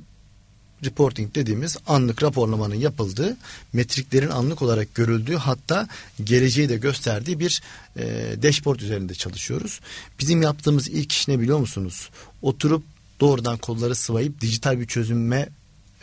reporting 0.84 1.34
dediğimiz 1.34 1.76
anlık 1.86 2.22
raporlamanın 2.22 2.74
yapıldığı, 2.74 3.36
metriklerin 3.72 4.30
anlık 4.30 4.62
olarak 4.62 4.94
görüldüğü 4.94 5.36
hatta 5.36 5.88
geleceği 6.24 6.68
de 6.68 6.76
gösterdiği 6.76 7.40
bir 7.40 7.62
e, 7.96 8.02
dashboard 8.42 8.80
üzerinde 8.80 9.14
çalışıyoruz. 9.14 9.80
Bizim 10.20 10.42
yaptığımız 10.42 10.88
ilk 10.88 11.12
iş 11.12 11.28
ne 11.28 11.40
biliyor 11.40 11.58
musunuz? 11.58 12.10
Oturup 12.42 12.84
doğrudan 13.20 13.58
kolları 13.58 13.94
sıvayıp 13.94 14.40
dijital 14.40 14.80
bir 14.80 14.86
çözüme 14.86 15.48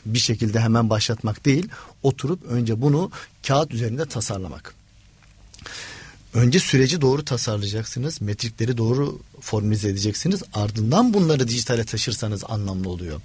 bir 0.06 0.20
şekilde 0.20 0.60
hemen 0.60 0.90
başlatmak 0.90 1.46
değil, 1.46 1.70
oturup 2.04 2.46
önce 2.46 2.82
bunu 2.82 3.12
kağıt 3.48 3.74
üzerinde 3.74 4.06
tasarlamak. 4.06 4.76
Önce 6.34 6.60
süreci 6.60 7.02
doğru 7.02 7.26
tasarlayacaksınız, 7.26 8.22
metrikleri 8.22 8.78
doğru 8.78 9.20
formülize 9.42 9.90
edeceksiniz. 9.90 10.44
Ardından 10.54 11.14
bunları 11.14 11.48
dijitale 11.48 11.84
taşırsanız 11.84 12.44
anlamlı 12.50 12.90
oluyor. 12.90 13.22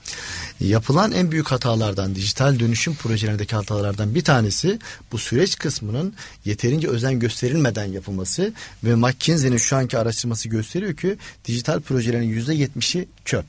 Yapılan 0.61 1.13
en 1.13 1.31
büyük 1.31 1.47
hatalardan, 1.47 2.15
dijital 2.15 2.59
dönüşüm 2.59 2.95
projelerindeki 2.95 3.57
hatalardan 3.57 4.15
bir 4.15 4.25
tanesi 4.25 4.79
bu 5.13 5.19
süreç 5.19 5.59
kısmının 5.59 6.15
yeterince 6.45 6.89
özen 6.89 7.21
gösterilmeden 7.21 7.87
yapılması 7.87 8.53
ve 8.85 8.95
McKinsey'nin 8.95 9.57
şu 9.57 9.77
anki 9.77 9.99
araştırması 9.99 10.49
gösteriyor 10.49 10.97
ki 10.97 11.17
dijital 11.45 11.81
projelerin 11.81 12.29
yüzde 12.29 12.55
yetmişi 12.55 13.09
çöp. 13.25 13.45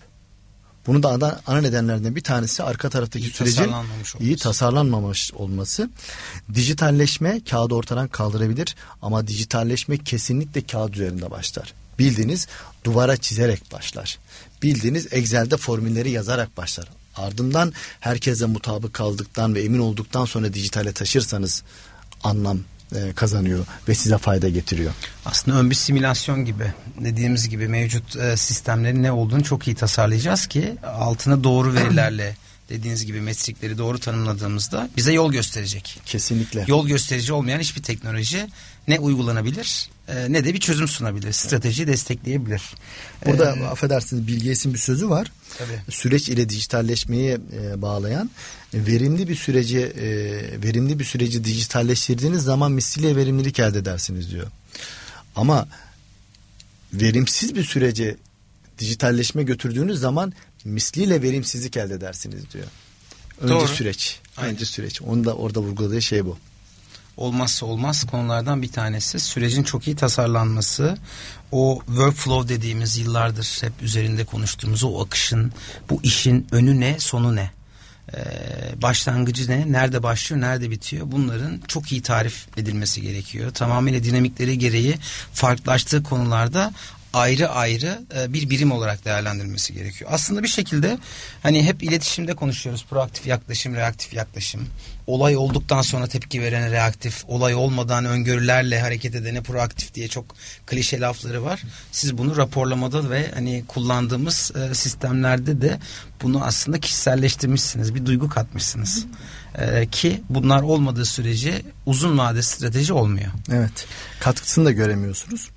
Bunu 0.88 1.04
da 1.04 1.10
ana, 1.10 1.42
ana 1.48 1.62
nedenlerden 1.62 2.16
bir 2.16 2.22
tanesi 2.22 2.64
arka 2.64 2.90
taraftaki 2.90 3.26
iyi 3.26 3.32
sürecin 3.32 3.72
iyi 4.20 4.38
tasarlanmamış 4.38 5.34
olması. 5.34 5.90
Dijitalleşme 6.54 7.42
kağıdı 7.50 7.76
ortadan 7.76 8.08
kaldırabilir 8.08 8.76
ama 9.02 9.28
dijitalleşme 9.28 9.98
kesinlikle 9.98 10.62
kağıt 10.62 10.96
üzerinde 10.96 11.32
başlar. 11.32 11.74
Bildiğiniz 12.00 12.48
duvara 12.84 13.18
çizerek 13.18 13.72
başlar. 13.72 14.20
Bildiğiniz 14.62 15.14
Excel'de 15.14 15.58
formülleri 15.58 16.12
yazarak 16.12 16.58
başlar. 16.58 16.90
Ardından 17.16 17.74
herkese 18.00 18.46
mutabık 18.46 18.94
kaldıktan 18.94 19.56
ve 19.56 19.64
emin 19.64 19.80
olduktan 19.80 20.26
sonra 20.26 20.54
dijitale 20.54 20.92
taşırsanız 20.92 21.64
anlam 22.24 22.60
e, 22.96 23.14
kazanıyor 23.14 23.66
ve 23.90 23.96
size 23.96 24.18
fayda 24.18 24.50
getiriyor. 24.50 24.92
Aslında 25.26 25.58
ön 25.58 25.70
bir 25.70 25.76
simülasyon 25.76 26.46
gibi 26.46 26.74
dediğimiz 27.00 27.50
gibi 27.50 27.68
mevcut 27.68 28.16
e, 28.16 28.38
sistemlerin 28.38 29.04
ne 29.04 29.12
olduğunu 29.12 29.44
çok 29.44 29.68
iyi 29.68 29.76
tasarlayacağız 29.76 30.48
ki 30.48 30.76
altına 30.84 31.44
doğru 31.44 31.74
verilerle 31.74 32.36
dediğiniz 32.70 33.06
gibi 33.06 33.22
metrikleri 33.22 33.78
doğru 33.78 34.00
tanımladığımızda 34.00 34.90
bize 34.98 35.14
yol 35.14 35.32
gösterecek. 35.32 36.00
Kesinlikle. 36.06 36.66
Yol 36.68 36.88
gösterici 36.88 37.34
olmayan 37.34 37.60
hiçbir 37.60 37.84
teknoloji 37.84 38.48
ne 38.88 39.00
uygulanabilir 39.00 39.90
e, 40.08 40.32
ne 40.34 40.46
de 40.46 40.54
bir 40.54 40.60
çözüm 40.60 40.88
sunabilir. 40.88 41.32
Strateji 41.32 41.88
destekleyebilir. 41.88 42.62
Burada 43.26 43.56
ee, 43.56 43.64
affedersiniz 43.64 44.28
Bill 44.28 44.74
bir 44.74 44.80
sözü 44.80 45.10
var. 45.10 45.32
Tabii. 45.58 45.82
Süreç 45.90 46.30
ile 46.30 46.50
dijitalleşmeyi 46.50 47.38
e, 47.62 47.82
bağlayan 47.82 48.30
verimli 48.74 49.30
bir 49.30 49.36
süreci 49.36 49.80
e, 49.80 50.08
verimli 50.64 51.00
bir 51.00 51.04
süreci 51.04 51.44
dijitalleştirdiğiniz 51.44 52.44
zaman 52.44 52.72
misliyle 52.72 53.16
verimlilik 53.16 53.60
elde 53.60 53.78
edersiniz 53.78 54.32
diyor. 54.32 54.48
Ama 55.36 55.68
verimsiz 56.94 57.56
bir 57.56 57.64
sürece 57.64 58.16
dijitalleşme 58.80 59.44
götürdüğünüz 59.44 60.00
zaman 60.00 60.34
misliyle 60.66 61.22
verimsizlik 61.22 61.78
elde 61.78 61.94
edersiniz 61.94 62.52
diyor. 62.54 62.68
Önce 63.42 63.54
Doğru. 63.54 63.68
süreç. 63.68 64.20
Aynen. 64.38 64.54
Önce 64.54 64.66
süreç. 64.66 65.02
Onu 65.02 65.26
da 65.26 65.36
orada 65.36 65.60
vurguladığı 65.60 66.02
şey 66.02 66.26
bu 66.26 66.38
olmazsa 67.18 67.66
olmaz 67.66 68.06
konulardan 68.12 68.62
bir 68.62 68.72
tanesi. 68.72 69.20
Sürecin 69.20 69.64
çok 69.64 69.88
iyi 69.88 69.96
tasarlanması, 69.96 70.98
o 71.52 71.82
workflow 71.86 72.56
dediğimiz 72.56 72.98
yıllardır 72.98 73.58
hep 73.62 73.74
üzerinde 73.82 74.26
konuştuğumuz 74.26 74.84
o 74.84 75.02
akışın, 75.02 75.54
bu 75.90 76.00
işin 76.04 76.48
önü 76.52 76.80
ne, 76.80 77.00
sonu 77.00 77.36
ne? 77.36 77.52
Ee, 78.14 78.82
başlangıcı 78.82 79.52
ne, 79.52 79.72
nerede 79.72 80.04
başlıyor, 80.04 80.42
nerede 80.42 80.72
bitiyor 80.72 81.12
bunların 81.12 81.62
çok 81.68 81.92
iyi 81.92 82.02
tarif 82.02 82.48
edilmesi 82.58 83.02
gerekiyor. 83.02 83.54
Tamamıyla 83.54 84.04
dinamikleri 84.04 84.58
gereği 84.58 84.98
farklılaştığı 85.34 86.04
konularda 86.04 86.74
ayrı 87.16 87.50
ayrı 87.50 88.00
e, 88.18 88.34
bir 88.34 88.50
birim 88.50 88.72
olarak 88.72 89.06
değerlendirilmesi 89.06 89.74
gerekiyor. 89.74 90.10
Aslında 90.14 90.44
bir 90.44 90.48
şekilde 90.48 90.98
hani 91.44 91.64
hep 91.64 91.84
iletişimde 91.84 92.36
konuşuyoruz. 92.36 92.86
Proaktif 92.90 93.28
yaklaşım, 93.28 93.76
reaktif 93.76 94.14
yaklaşım. 94.14 94.68
Olay 95.08 95.38
olduktan 95.38 95.82
sonra 95.82 96.08
tepki 96.08 96.42
verene 96.42 96.72
reaktif, 96.72 97.24
olay 97.28 97.56
olmadan 97.56 98.06
öngörülerle 98.06 98.80
hareket 98.80 99.16
edene 99.16 99.42
proaktif 99.42 99.94
diye 99.94 100.08
çok 100.08 100.36
klişe 100.66 101.00
lafları 101.00 101.44
var. 101.44 101.64
Siz 101.92 102.18
bunu 102.18 102.38
raporlamada 102.38 103.10
ve 103.10 103.32
hani 103.36 103.64
kullandığımız 103.68 104.52
e, 104.56 104.76
sistemlerde 104.76 105.62
de 105.62 105.80
bunu 106.22 106.44
aslında 106.44 106.80
kişiselleştirmişsiniz. 106.80 107.96
Bir 107.96 108.06
duygu 108.06 108.30
katmışsınız. 108.30 109.06
Ee, 109.60 109.88
ki 109.92 110.22
bunlar 110.30 110.62
olmadığı 110.62 111.06
sürece 111.06 111.62
uzun 111.86 112.18
vade 112.18 112.42
strateji 112.42 112.94
olmuyor. 112.94 113.32
Evet. 113.52 113.86
Katkısını 114.20 114.66
da 114.66 114.72
göremiyorsunuz. 114.72 115.50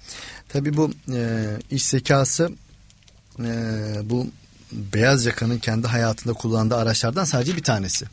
Tabii 0.49 0.77
bu 0.77 0.91
e, 1.13 1.47
iş 1.71 1.85
zekası 1.85 2.53
e, 3.41 3.53
bu 4.05 4.27
beyaz 4.73 5.27
yakanın 5.27 5.59
kendi 5.59 5.87
hayatında 5.87 6.33
kullandığı 6.33 6.77
araçlardan 6.77 7.25
sadece 7.25 7.57
bir 7.57 7.63
tanesi. 7.63 8.07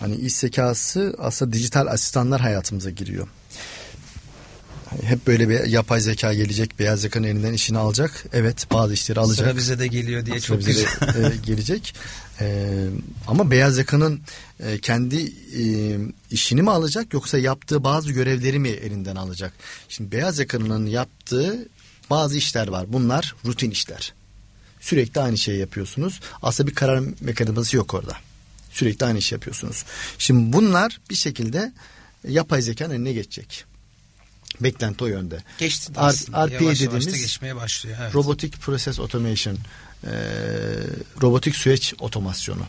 Hani 0.00 0.16
iş 0.16 0.32
zekası 0.32 1.14
aslında 1.18 1.52
dijital 1.52 1.86
asistanlar 1.86 2.40
hayatımıza 2.40 2.90
giriyor. 2.90 3.28
Hep 5.02 5.26
böyle 5.26 5.48
bir 5.48 5.64
yapay 5.64 6.00
zeka 6.00 6.34
gelecek, 6.34 6.78
beyaz 6.78 7.04
yakanın 7.04 7.26
elinden 7.26 7.52
işini 7.52 7.78
alacak. 7.78 8.24
Evet, 8.32 8.66
bazı 8.72 8.94
işleri 8.94 9.20
alacak. 9.20 9.46
Sıra 9.46 9.56
bize 9.56 9.78
de 9.78 9.86
geliyor 9.86 10.26
diye 10.26 10.40
Sıra 10.40 10.46
çok 10.46 10.68
bize 10.68 10.84
de, 10.84 11.34
e, 11.34 11.36
gelecek. 11.46 11.94
E, 12.40 12.66
ama 13.26 13.50
beyaz 13.50 13.78
yakanın 13.78 14.20
e, 14.60 14.78
kendi 14.78 15.32
e, 15.60 15.64
işini 16.30 16.62
mi 16.62 16.70
alacak 16.70 17.14
yoksa 17.14 17.38
yaptığı 17.38 17.84
bazı 17.84 18.12
görevleri 18.12 18.58
mi 18.58 18.68
elinden 18.68 19.16
alacak? 19.16 19.52
Şimdi 19.88 20.12
beyaz 20.12 20.38
yakanın 20.38 20.86
yaptığı 20.86 21.68
bazı 22.10 22.38
işler 22.38 22.68
var. 22.68 22.92
Bunlar 22.92 23.34
rutin 23.44 23.70
işler. 23.70 24.12
Sürekli 24.80 25.20
aynı 25.20 25.38
şeyi 25.38 25.58
yapıyorsunuz. 25.58 26.20
Aslında 26.42 26.70
bir 26.70 26.74
karar 26.74 27.02
mekanizması 27.20 27.76
yok 27.76 27.94
orada. 27.94 28.16
Sürekli 28.70 29.06
aynı 29.06 29.18
iş 29.18 29.32
yapıyorsunuz. 29.32 29.84
Şimdi 30.18 30.52
bunlar 30.52 31.00
bir 31.10 31.14
şekilde 31.14 31.72
yapay 32.28 32.62
zekanın 32.62 32.94
eline 32.94 33.12
geçecek. 33.12 33.64
Beklenti 34.60 35.04
o 35.04 35.06
yönde. 35.06 35.42
Geçti 35.58 35.94
de 35.94 36.00
aslında. 36.00 36.46
RPA 36.46 36.54
yavaş 36.54 36.80
dediğimiz 36.80 37.06
yavaş 37.06 37.20
geçmeye 37.20 37.56
başlıyor. 37.56 37.98
Evet. 38.02 38.14
Robotic 38.14 38.58
Process 38.58 39.00
Automation 39.00 39.58
e, 40.04 40.10
robotik 41.22 41.56
süreç 41.56 41.94
otomasyonu. 42.00 42.62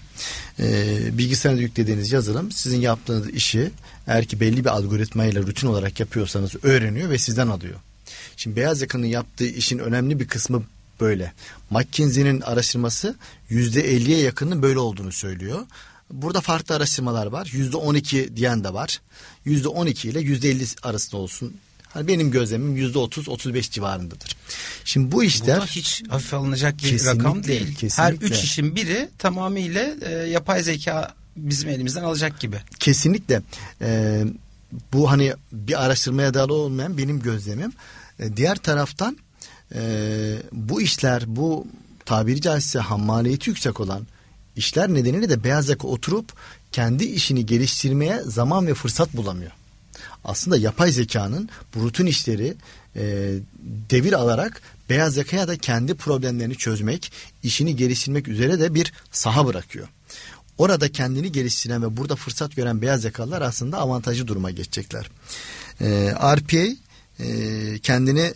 E, 0.60 0.98
bilgisayarda 1.18 1.62
yüklediğiniz 1.62 2.12
yazılım 2.12 2.52
sizin 2.52 2.82
yaptığınız 2.82 3.30
işi 3.30 3.72
eğer 4.08 4.26
ki 4.26 4.40
belli 4.40 4.66
bir 4.66 4.70
algoritmayla 4.70 5.42
rutin 5.42 5.68
olarak 5.68 6.00
yapıyorsanız 6.00 6.56
öğreniyor 6.64 7.10
ve 7.10 7.18
sizden 7.18 7.48
alıyor. 7.48 7.76
Şimdi 8.38 8.56
beyaz 8.56 8.82
yakanın 8.82 9.06
yaptığı 9.06 9.48
işin 9.48 9.80
önemli 9.80 10.20
bir 10.20 10.28
kısmı 10.28 10.64
böyle. 11.00 11.34
McKinsey'nin 11.70 12.42
araştırması 12.42 13.16
%50'ye 13.52 14.20
yakının 14.20 14.62
böyle 14.62 14.80
olduğunu 14.80 15.12
söylüyor. 15.12 15.66
Burada 16.12 16.42
farklı 16.42 16.76
araştırmalar 16.76 17.26
var. 17.26 17.46
%12 17.46 18.36
diyen 18.36 18.64
de 18.64 18.74
var. 18.74 19.02
%12 19.46 20.08
ile 20.08 20.20
%50 20.20 20.88
arasında 20.88 21.18
olsun. 21.18 21.58
Hani 21.98 22.08
benim 22.08 22.32
gözlemim 22.32 22.78
%30-35 22.78 23.72
civarındadır. 23.72 24.36
Şimdi 24.86 25.12
bu 25.12 25.24
işler... 25.24 25.62
Bu 25.62 25.66
hiç 25.66 26.04
hafif 26.10 26.34
alınacak 26.34 26.78
bir 26.78 27.06
rakam 27.06 27.44
değil. 27.44 27.76
Kesinlikle. 27.76 28.04
Her 28.04 28.14
üç 28.14 28.44
işin 28.44 28.76
biri 28.76 29.10
tamamıyla 29.18 29.96
e, 30.02 30.12
yapay 30.12 30.64
zeka 30.64 31.14
bizim 31.36 31.70
elimizden 31.70 32.04
alacak 32.04 32.40
gibi. 32.40 32.58
Kesinlikle. 32.80 33.42
E, 33.82 34.24
bu 34.94 35.12
hani 35.12 35.34
bir 35.52 35.86
araştırmaya 35.86 36.34
dayalı 36.34 36.54
olmayan 36.54 36.98
benim 36.98 37.20
gözlemim. 37.22 37.74
E, 38.20 38.38
diğer 38.38 38.56
taraftan 38.56 39.18
e, 39.76 39.82
bu 40.52 40.82
işler 40.82 41.24
bu 41.28 41.68
tabiri 42.06 42.42
caizse 42.42 42.80
ham 42.80 43.02
maliyeti 43.02 43.50
yüksek 43.50 43.80
olan 43.80 44.08
işler 44.56 44.94
nedeniyle 44.94 45.30
de 45.30 45.44
beyaz 45.44 45.70
yaka 45.70 45.88
oturup 45.88 46.34
kendi 46.72 47.06
işini 47.06 47.46
geliştirmeye 47.46 48.22
zaman 48.22 48.68
ve 48.68 48.74
fırsat 48.74 49.14
bulamıyor. 49.14 49.52
Aslında 50.28 50.58
yapay 50.58 50.92
zekanın 50.92 51.50
bu 51.76 51.82
rutin 51.82 52.06
işleri 52.06 52.54
e, 52.96 53.34
devir 53.90 54.14
alarak 54.14 54.62
beyaz 54.90 55.18
yakaya 55.18 55.48
da 55.48 55.58
kendi 55.58 55.96
problemlerini 55.96 56.56
çözmek, 56.56 57.12
işini 57.44 57.76
geliştirmek 57.76 58.28
üzere 58.28 58.60
de 58.60 58.74
bir 58.74 58.94
saha 59.12 59.46
bırakıyor. 59.46 59.88
Orada 60.58 60.92
kendini 60.92 61.32
geliştiren 61.32 61.84
ve 61.84 61.98
burada 61.98 62.16
fırsat 62.16 62.56
gören 62.56 62.82
beyaz 62.82 63.04
yakalılar 63.04 63.42
aslında 63.42 63.78
avantajlı 63.78 64.28
duruma 64.28 64.52
geçecekler. 64.52 65.10
E, 65.82 66.14
RPA 66.36 66.68
e, 67.20 67.80
kendini 67.80 68.34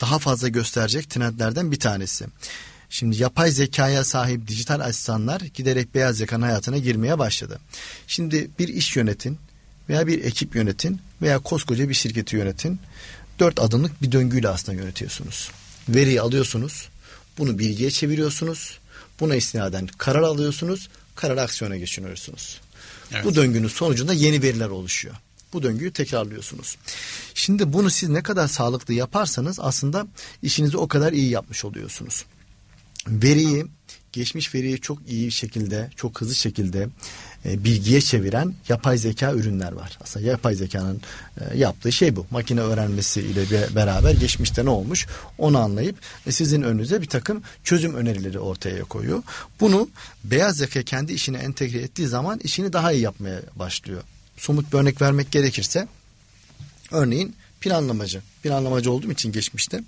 daha 0.00 0.18
fazla 0.18 0.48
gösterecek 0.48 1.10
trendlerden 1.10 1.72
bir 1.72 1.78
tanesi. 1.78 2.26
Şimdi 2.90 3.22
yapay 3.22 3.50
zekaya 3.50 4.04
sahip 4.04 4.48
dijital 4.48 4.80
asistanlar 4.80 5.40
giderek 5.40 5.94
beyaz 5.94 6.20
yakanın 6.20 6.42
hayatına 6.42 6.78
girmeye 6.78 7.18
başladı. 7.18 7.60
Şimdi 8.06 8.50
bir 8.58 8.68
iş 8.68 8.96
yönetin 8.96 9.38
veya 9.88 10.06
bir 10.06 10.24
ekip 10.24 10.56
yönetin 10.56 11.00
veya 11.22 11.38
koskoca 11.38 11.88
bir 11.88 11.94
şirketi 11.94 12.36
yönetin. 12.36 12.80
Dört 13.38 13.60
adımlık 13.60 14.02
bir 14.02 14.12
döngüyle 14.12 14.48
aslında 14.48 14.82
yönetiyorsunuz. 14.82 15.50
Veriyi 15.88 16.20
alıyorsunuz, 16.20 16.88
bunu 17.38 17.58
bilgiye 17.58 17.90
çeviriyorsunuz, 17.90 18.78
buna 19.20 19.36
istinaden 19.36 19.86
karar 19.86 20.22
alıyorsunuz, 20.22 20.88
karar 21.14 21.36
aksiyona 21.36 21.76
geçiriyorsunuz. 21.76 22.60
Evet. 23.12 23.24
Bu 23.24 23.34
döngünün 23.34 23.68
sonucunda 23.68 24.12
yeni 24.12 24.42
veriler 24.42 24.68
oluşuyor. 24.68 25.14
Bu 25.52 25.62
döngüyü 25.62 25.92
tekrarlıyorsunuz. 25.92 26.76
Şimdi 27.34 27.72
bunu 27.72 27.90
siz 27.90 28.08
ne 28.08 28.22
kadar 28.22 28.48
sağlıklı 28.48 28.94
yaparsanız 28.94 29.60
aslında 29.60 30.06
işinizi 30.42 30.76
o 30.76 30.88
kadar 30.88 31.12
iyi 31.12 31.30
yapmış 31.30 31.64
oluyorsunuz. 31.64 32.24
Veriyi, 33.08 33.66
geçmiş 34.14 34.54
veriyi 34.54 34.80
çok 34.80 34.98
iyi 35.08 35.32
şekilde, 35.32 35.90
çok 35.96 36.20
hızlı 36.20 36.34
şekilde 36.34 36.88
e, 37.44 37.64
bilgiye 37.64 38.00
çeviren 38.00 38.54
yapay 38.68 38.98
zeka 38.98 39.32
ürünler 39.32 39.72
var. 39.72 39.98
Aslında 40.02 40.26
yapay 40.26 40.54
zekanın 40.54 41.00
e, 41.40 41.58
yaptığı 41.58 41.92
şey 41.92 42.16
bu. 42.16 42.26
Makine 42.30 42.60
öğrenmesi 42.60 43.20
ile 43.20 43.74
beraber 43.74 44.14
geçmişte 44.14 44.64
ne 44.64 44.70
olmuş 44.70 45.06
onu 45.38 45.58
anlayıp 45.58 45.96
e, 46.26 46.32
sizin 46.32 46.62
önünüze 46.62 47.02
bir 47.02 47.06
takım 47.06 47.42
çözüm 47.64 47.94
önerileri 47.94 48.38
ortaya 48.38 48.84
koyuyor. 48.84 49.22
Bunu 49.60 49.88
beyaz 50.24 50.56
zeka 50.56 50.82
kendi 50.82 51.12
işine 51.12 51.38
entegre 51.38 51.78
ettiği 51.78 52.06
zaman 52.06 52.40
işini 52.42 52.72
daha 52.72 52.92
iyi 52.92 53.02
yapmaya 53.02 53.40
başlıyor. 53.56 54.02
Somut 54.36 54.72
bir 54.72 54.78
örnek 54.78 55.02
vermek 55.02 55.30
gerekirse 55.30 55.88
örneğin 56.90 57.36
planlamacı. 57.64 58.22
Planlamacı 58.42 58.92
olduğum 58.92 59.12
için 59.12 59.32
geçmişte. 59.32 59.80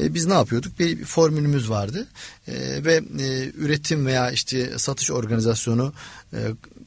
E, 0.00 0.14
biz 0.14 0.26
ne 0.26 0.34
yapıyorduk? 0.34 0.78
Bir 0.78 1.04
formülümüz 1.04 1.70
vardı. 1.70 2.06
E, 2.48 2.54
ve 2.84 3.00
e, 3.18 3.50
üretim 3.54 4.06
veya 4.06 4.30
işte 4.30 4.78
satış 4.78 5.10
organizasyonu 5.10 5.92
e, 6.32 6.38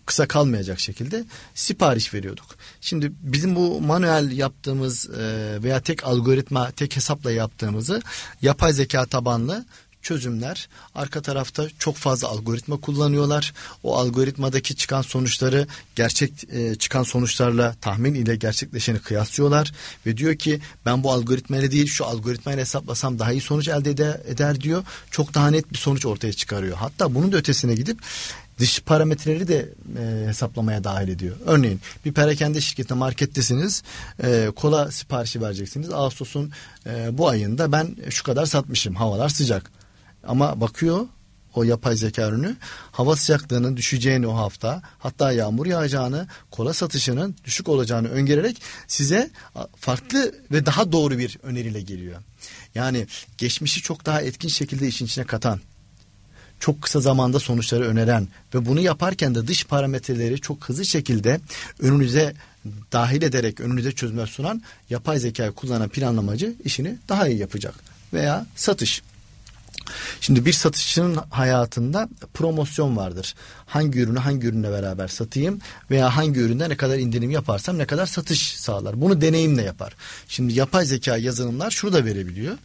kısa 0.05 0.27
kalmayacak 0.27 0.79
şekilde 0.79 1.23
sipariş 1.55 2.13
veriyorduk. 2.13 2.45
Şimdi 2.81 3.11
bizim 3.21 3.55
bu 3.55 3.81
manuel 3.81 4.31
yaptığımız 4.31 5.09
e, 5.09 5.57
veya 5.63 5.81
tek 5.81 6.03
algoritma, 6.03 6.71
tek 6.71 6.95
hesapla 6.95 7.31
yaptığımızı 7.31 8.01
yapay 8.41 8.73
zeka 8.73 9.05
tabanlı 9.05 9.65
çözümler. 10.03 10.69
Arka 10.95 11.21
tarafta 11.21 11.67
çok 11.79 11.95
fazla 11.95 12.27
algoritma 12.27 12.77
kullanıyorlar. 12.77 13.53
O 13.83 13.97
algoritmadaki 13.97 14.75
çıkan 14.75 15.01
sonuçları 15.01 15.67
gerçek 15.95 16.31
e, 16.51 16.75
çıkan 16.75 17.03
sonuçlarla 17.03 17.75
tahmin 17.81 18.13
ile 18.13 18.35
gerçekleşeni 18.35 18.99
kıyaslıyorlar 18.99 19.71
ve 20.05 20.17
diyor 20.17 20.35
ki 20.35 20.59
ben 20.85 21.03
bu 21.03 21.11
algoritmayla 21.11 21.71
değil 21.71 21.87
şu 21.87 22.05
algoritmayla 22.05 22.61
hesaplasam 22.61 23.19
daha 23.19 23.31
iyi 23.31 23.41
sonuç 23.41 23.67
elde 23.67 23.89
eder, 23.89 24.19
eder 24.27 24.61
diyor. 24.61 24.83
Çok 25.11 25.33
daha 25.33 25.49
net 25.49 25.71
bir 25.73 25.77
sonuç 25.77 26.05
ortaya 26.05 26.33
çıkarıyor. 26.33 26.77
Hatta 26.77 27.15
bunun 27.15 27.31
da 27.31 27.37
ötesine 27.37 27.75
gidip 27.75 27.99
dış 28.59 28.81
parametreleri 28.81 29.47
de 29.47 29.69
e, 29.99 30.27
hesaplamaya 30.27 30.83
dahil 30.83 31.07
ediyor. 31.07 31.35
Örneğin 31.45 31.81
bir 32.05 32.13
perakende 32.13 32.61
şirketi 32.61 32.93
markettesiniz 32.93 33.83
e, 34.23 34.49
kola 34.55 34.91
siparişi 34.91 35.41
vereceksiniz. 35.41 35.89
Ağustos'un 35.89 36.51
e, 36.85 37.17
bu 37.17 37.29
ayında 37.29 37.71
ben 37.71 37.95
şu 38.09 38.23
kadar 38.23 38.45
satmışım 38.45 38.95
havalar 38.95 39.29
sıcak. 39.29 39.71
Ama 40.23 40.61
bakıyor 40.61 41.07
o 41.55 41.63
yapay 41.63 41.95
zeka 41.95 42.27
ürünü 42.27 42.55
hava 42.91 43.15
sıcaklığının 43.15 43.77
düşeceğini 43.77 44.27
o 44.27 44.35
hafta 44.35 44.81
hatta 44.99 45.31
yağmur 45.31 45.65
yağacağını 45.65 46.27
kola 46.51 46.73
satışının 46.73 47.35
düşük 47.43 47.69
olacağını 47.69 48.07
öngörerek 48.07 48.61
size 48.87 49.29
farklı 49.75 50.35
ve 50.51 50.65
daha 50.65 50.91
doğru 50.91 51.17
bir 51.17 51.37
öneriyle 51.43 51.81
geliyor. 51.81 52.21
Yani 52.75 53.07
geçmişi 53.37 53.81
çok 53.81 54.05
daha 54.05 54.21
etkin 54.21 54.49
şekilde 54.49 54.87
işin 54.87 55.05
içine 55.05 55.25
katan 55.25 55.59
çok 56.59 56.81
kısa 56.81 56.99
zamanda 56.99 57.39
sonuçları 57.39 57.83
öneren 57.83 58.27
ve 58.55 58.65
bunu 58.65 58.79
yaparken 58.79 59.35
de 59.35 59.47
dış 59.47 59.65
parametreleri 59.65 60.41
çok 60.41 60.69
hızlı 60.69 60.85
şekilde 60.85 61.39
önünüze 61.79 62.33
dahil 62.91 63.21
ederek 63.21 63.59
önünüze 63.59 63.91
çözümler 63.91 64.27
sunan 64.27 64.61
yapay 64.89 65.19
zekayı 65.19 65.51
kullanan 65.51 65.89
planlamacı 65.89 66.53
işini 66.63 66.97
daha 67.09 67.27
iyi 67.27 67.39
yapacak 67.39 67.75
veya 68.13 68.45
satış 68.55 69.01
Şimdi 70.21 70.45
bir 70.45 70.53
satışçının 70.53 71.15
hayatında 71.29 72.09
promosyon 72.33 72.97
vardır. 72.97 73.35
Hangi 73.65 73.99
ürünü 73.99 74.19
hangi 74.19 74.47
ürünle 74.47 74.71
beraber 74.71 75.07
satayım 75.07 75.59
veya 75.91 76.17
hangi 76.17 76.39
üründe 76.39 76.69
ne 76.69 76.77
kadar 76.77 76.97
indirim 76.97 77.31
yaparsam 77.31 77.77
ne 77.77 77.85
kadar 77.85 78.05
satış 78.05 78.59
sağlar. 78.59 79.01
Bunu 79.01 79.21
deneyimle 79.21 79.61
yapar. 79.61 79.95
Şimdi 80.27 80.53
yapay 80.53 80.85
zeka 80.85 81.17
yazılımlar 81.17 81.71
şunu 81.71 81.93
da 81.93 82.05
verebiliyor. 82.05 82.57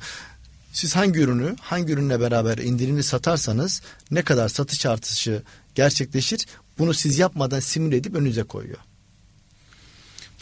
Siz 0.73 0.97
hangi 0.97 1.21
ürünü 1.21 1.57
hangi 1.61 1.93
ürünle 1.93 2.21
beraber 2.21 2.59
indirimli 2.59 3.03
satarsanız 3.03 3.83
ne 4.11 4.23
kadar 4.23 4.49
satış 4.49 4.87
artışı 4.87 5.43
gerçekleşir 5.75 6.47
bunu 6.79 6.95
siz 6.95 7.19
yapmadan 7.19 7.61
simüle 7.61 7.97
edip 7.97 8.15
önünüze 8.15 8.43
koyuyor. 8.43 8.79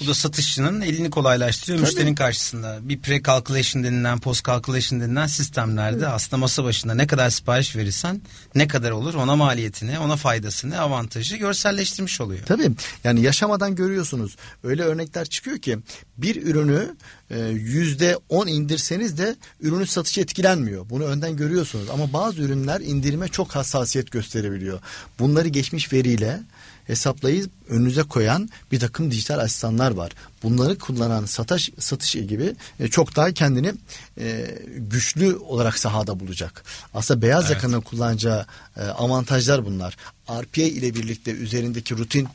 Bu 0.00 0.06
da 0.06 0.14
satışçının 0.14 0.80
elini 0.80 1.10
kolaylaştırıyor 1.10 1.78
Tabii. 1.78 1.86
müşterinin 1.86 2.14
karşısında. 2.14 2.78
Bir 2.82 2.98
pre-calculation 2.98 3.84
denilen, 3.84 4.18
post-calculation 4.18 5.00
denilen 5.00 5.26
sistemlerde 5.26 5.96
evet. 5.98 6.08
aslında 6.08 6.36
masa 6.36 6.64
başında 6.64 6.94
ne 6.94 7.06
kadar 7.06 7.30
sipariş 7.30 7.76
verirsen 7.76 8.20
ne 8.54 8.68
kadar 8.68 8.90
olur 8.90 9.14
ona 9.14 9.36
maliyetini, 9.36 9.98
ona 9.98 10.16
faydasını, 10.16 10.80
avantajı 10.80 11.36
görselleştirmiş 11.36 12.20
oluyor. 12.20 12.46
Tabii 12.46 12.70
yani 13.04 13.20
yaşamadan 13.22 13.74
görüyorsunuz. 13.74 14.36
Öyle 14.64 14.82
örnekler 14.82 15.26
çıkıyor 15.26 15.58
ki 15.58 15.78
bir 16.18 16.42
ürünü 16.42 16.94
e, 17.30 17.40
yüzde 17.48 18.18
on 18.28 18.46
indirseniz 18.46 19.18
de 19.18 19.36
ürünün 19.60 19.84
satışı 19.84 20.20
etkilenmiyor. 20.20 20.90
Bunu 20.90 21.04
önden 21.04 21.36
görüyorsunuz 21.36 21.90
ama 21.90 22.12
bazı 22.12 22.42
ürünler 22.42 22.80
indirime 22.80 23.28
çok 23.28 23.56
hassasiyet 23.56 24.10
gösterebiliyor. 24.10 24.80
Bunları 25.18 25.48
geçmiş 25.48 25.92
veriyle 25.92 26.40
hesaplayıp 26.86 27.50
önünüze 27.68 28.02
koyan 28.02 28.48
bir 28.72 28.80
takım 28.80 29.10
dijital 29.10 29.38
asistanlar 29.38 29.90
var. 29.90 30.12
Bunları 30.42 30.78
kullanan 30.78 31.24
satış 31.24 31.70
satış 31.78 32.12
gibi 32.12 32.56
e, 32.80 32.88
çok 32.88 33.16
daha 33.16 33.32
kendini 33.32 33.74
e, 34.18 34.58
güçlü 34.76 35.36
olarak 35.36 35.78
sahada 35.78 36.20
bulacak. 36.20 36.64
Aslında 36.94 37.22
beyaz 37.22 37.44
evet. 37.44 37.54
yakanın 37.54 37.80
kullanacağı 37.80 38.46
e, 38.76 38.82
avantajlar 38.82 39.66
bunlar. 39.66 39.96
RPA 40.30 40.62
ile 40.62 40.94
birlikte 40.94 41.30
üzerindeki 41.30 41.98
rutin 41.98 42.28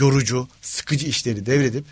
yorucu, 0.00 0.48
sıkıcı 0.62 1.06
işleri 1.06 1.46
devredip 1.46 1.84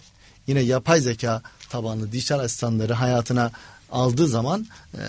yine 0.46 0.60
yapay 0.60 1.00
zeka 1.00 1.42
tabanlı 1.68 2.12
dijital 2.12 2.38
asistanları 2.38 2.92
hayatına 2.92 3.50
aldığı 3.92 4.28
zaman 4.28 4.66
e, 4.94 5.00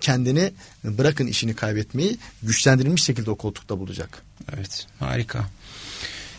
kendini 0.00 0.52
bırakın 0.84 1.26
işini 1.26 1.54
kaybetmeyi 1.54 2.18
güçlendirilmiş 2.42 3.04
şekilde 3.04 3.30
o 3.30 3.34
koltukta 3.34 3.78
bulacak. 3.78 4.22
Evet 4.54 4.86
harika. 4.98 5.46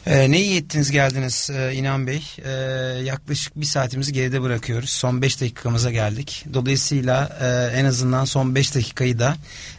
Ee, 0.09 0.31
ne 0.31 0.41
iyi 0.41 0.57
ettiniz 0.57 0.91
geldiniz 0.91 1.49
ee, 1.53 1.73
İnan 1.73 2.07
Bey. 2.07 2.23
Ee, 2.45 2.49
yaklaşık 3.03 3.55
bir 3.55 3.65
saatimizi 3.65 4.13
geride 4.13 4.41
bırakıyoruz. 4.41 4.89
Son 4.89 5.21
beş 5.21 5.41
dakikamıza 5.41 5.91
geldik. 5.91 6.45
Dolayısıyla 6.53 7.37
e, 7.41 7.79
en 7.79 7.85
azından 7.85 8.25
son 8.25 8.55
beş 8.55 8.75
dakikayı 8.75 9.19
da 9.19 9.37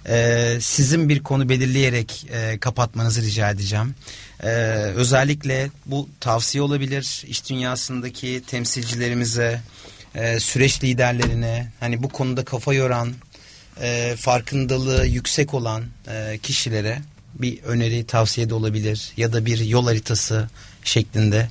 e, 0.09 0.59
sizin 0.61 1.09
bir 1.09 1.23
konu 1.23 1.49
belirleyerek 1.49 2.27
e, 2.31 2.59
kapatmanızı 2.59 3.23
rica 3.23 3.51
edeceğim. 3.51 3.95
E, 4.43 4.49
özellikle 4.97 5.71
bu 5.87 6.09
tavsiye 6.21 6.63
olabilir 6.63 7.25
iş 7.29 7.51
dünyasındaki 7.51 8.43
temsilcilerimize, 8.47 9.61
e, 10.15 10.41
süreç 10.41 10.85
liderlerine, 10.85 11.73
hani 11.81 12.03
bu 12.03 12.09
konuda 12.09 12.45
kafa 12.45 12.75
yoran 12.75 13.13
e, 13.81 14.17
farkındalığı 14.19 15.07
yüksek 15.07 15.55
olan 15.55 15.85
e, 16.09 16.39
kişilere 16.43 16.99
bir 17.39 17.63
öneri 17.63 18.05
tavsiye 18.05 18.51
de 18.51 18.55
olabilir 18.55 19.13
ya 19.17 19.33
da 19.33 19.47
bir 19.47 19.59
yol 19.59 19.85
haritası 19.85 20.49
şeklinde 20.85 21.49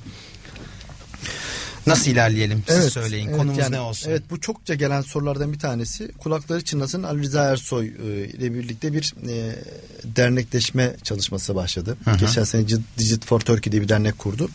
Nasıl 1.88 2.10
ilerleyelim? 2.10 2.62
Siz 2.68 2.76
evet, 2.76 2.92
söyleyin. 2.92 3.28
Evet, 3.28 3.38
Konumuz 3.38 3.58
yani, 3.58 3.72
ne 3.72 3.80
olsun? 3.80 4.10
Evet 4.10 4.22
bu 4.30 4.40
çokça 4.40 4.74
gelen 4.74 5.00
sorulardan 5.00 5.52
bir 5.52 5.58
tanesi. 5.58 6.12
Kulakları 6.12 6.64
çınlasın 6.64 7.02
Ali 7.02 7.22
Rıza 7.22 7.44
Ersoy 7.44 7.86
e, 7.86 7.90
ile 8.28 8.54
birlikte 8.54 8.92
bir 8.92 9.14
e, 9.28 9.56
dernekleşme 10.04 10.96
çalışması 11.02 11.54
başladı. 11.54 11.96
Hı 12.04 12.10
hı. 12.10 12.16
Geçen 12.16 12.44
sene 12.44 12.66
Digit 12.98 13.24
for 13.24 13.40
Turkey 13.40 13.72
diye 13.72 13.82
bir 13.82 13.88
dernek 13.88 14.18
kurdu 14.18 14.48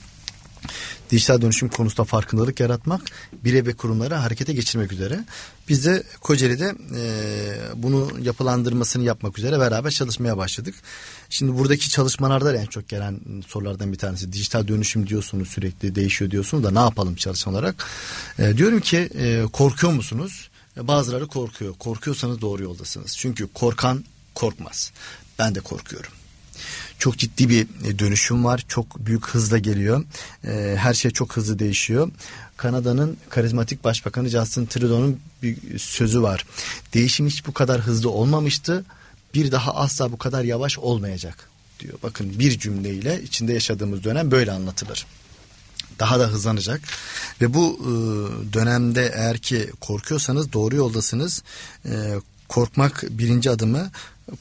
dijital 1.14 1.42
dönüşüm 1.42 1.70
konusunda 1.70 2.04
farkındalık 2.04 2.60
yaratmak, 2.60 3.02
bire 3.34 3.66
ve 3.66 3.74
kurumları 3.74 4.16
harekete 4.16 4.54
geçirmek 4.54 4.92
üzere. 4.92 5.20
Biz 5.70 5.86
de 5.86 6.04
Kocaeli'de 6.22 6.76
e, 6.96 7.04
bunu 7.76 8.12
yapılandırmasını 8.22 9.04
yapmak 9.04 9.40
üzere 9.40 9.60
beraber 9.60 9.92
çalışmaya 9.92 10.38
başladık. 10.38 10.76
Şimdi 11.30 11.58
buradaki 11.58 11.90
çalışmalarda 11.90 12.56
en 12.56 12.66
çok 12.66 12.90
gelen 12.90 13.20
sorulardan 13.48 13.92
bir 13.92 13.98
tanesi 13.98 14.34
dijital 14.34 14.68
dönüşüm 14.68 15.08
diyorsunuz 15.08 15.48
sürekli 15.48 15.96
değişiyor 15.96 16.32
diyorsunuz 16.32 16.64
da 16.64 16.72
ne 16.72 16.80
yapalım 16.80 17.16
çalışan 17.16 17.54
olarak. 17.54 17.86
E, 18.40 18.58
diyorum 18.58 18.80
ki 18.80 18.98
e, 18.98 19.46
korkuyor 19.54 19.94
musunuz? 19.94 20.50
E, 20.78 20.88
bazıları 20.88 21.28
korkuyor. 21.28 21.74
Korkuyorsanız 21.74 22.42
doğru 22.42 22.64
yoldasınız. 22.64 23.18
Çünkü 23.18 23.48
korkan 23.54 24.04
korkmaz. 24.36 24.92
Ben 25.40 25.56
de 25.56 25.60
korkuyorum 25.60 26.12
çok 27.04 27.18
ciddi 27.18 27.50
bir 27.50 27.68
e, 27.86 28.00
dönüşüm 28.00 28.46
var. 28.46 28.66
Çok 28.68 29.00
büyük 29.00 29.28
hızla 29.28 29.58
geliyor. 29.58 30.06
E, 30.48 30.76
her 30.78 30.94
şey 30.94 31.12
çok 31.12 31.38
hızlı 31.38 31.60
değişiyor. 31.60 32.12
Kanada'nın 32.58 33.18
karizmatik 33.30 33.84
başbakanı 33.84 34.30
Justin 34.30 34.66
Trudeau'nun 34.66 35.20
bir 35.44 35.80
sözü 35.80 36.22
var. 36.22 36.46
Değişim 36.94 37.28
hiç 37.28 37.48
bu 37.48 37.54
kadar 37.54 37.82
hızlı 37.82 38.10
olmamıştı. 38.10 38.86
Bir 39.34 39.52
daha 39.52 39.76
asla 39.76 40.12
bu 40.12 40.18
kadar 40.18 40.44
yavaş 40.44 40.80
olmayacak 40.80 41.50
diyor. 41.80 41.94
Bakın 42.04 42.40
bir 42.40 42.60
cümleyle 42.60 43.22
içinde 43.24 43.54
yaşadığımız 43.54 44.04
dönem 44.04 44.32
böyle 44.32 44.52
anlatılır 44.52 45.06
daha 46.00 46.20
da 46.20 46.28
hızlanacak 46.28 46.82
ve 47.42 47.54
bu 47.54 47.80
e, 47.82 47.94
dönemde 48.54 49.12
eğer 49.16 49.38
ki 49.38 49.70
korkuyorsanız 49.82 50.54
doğru 50.54 50.76
yoldasınız 50.76 51.44
korkmak 52.50 53.04
birinci 53.10 53.50
adımı 53.50 53.92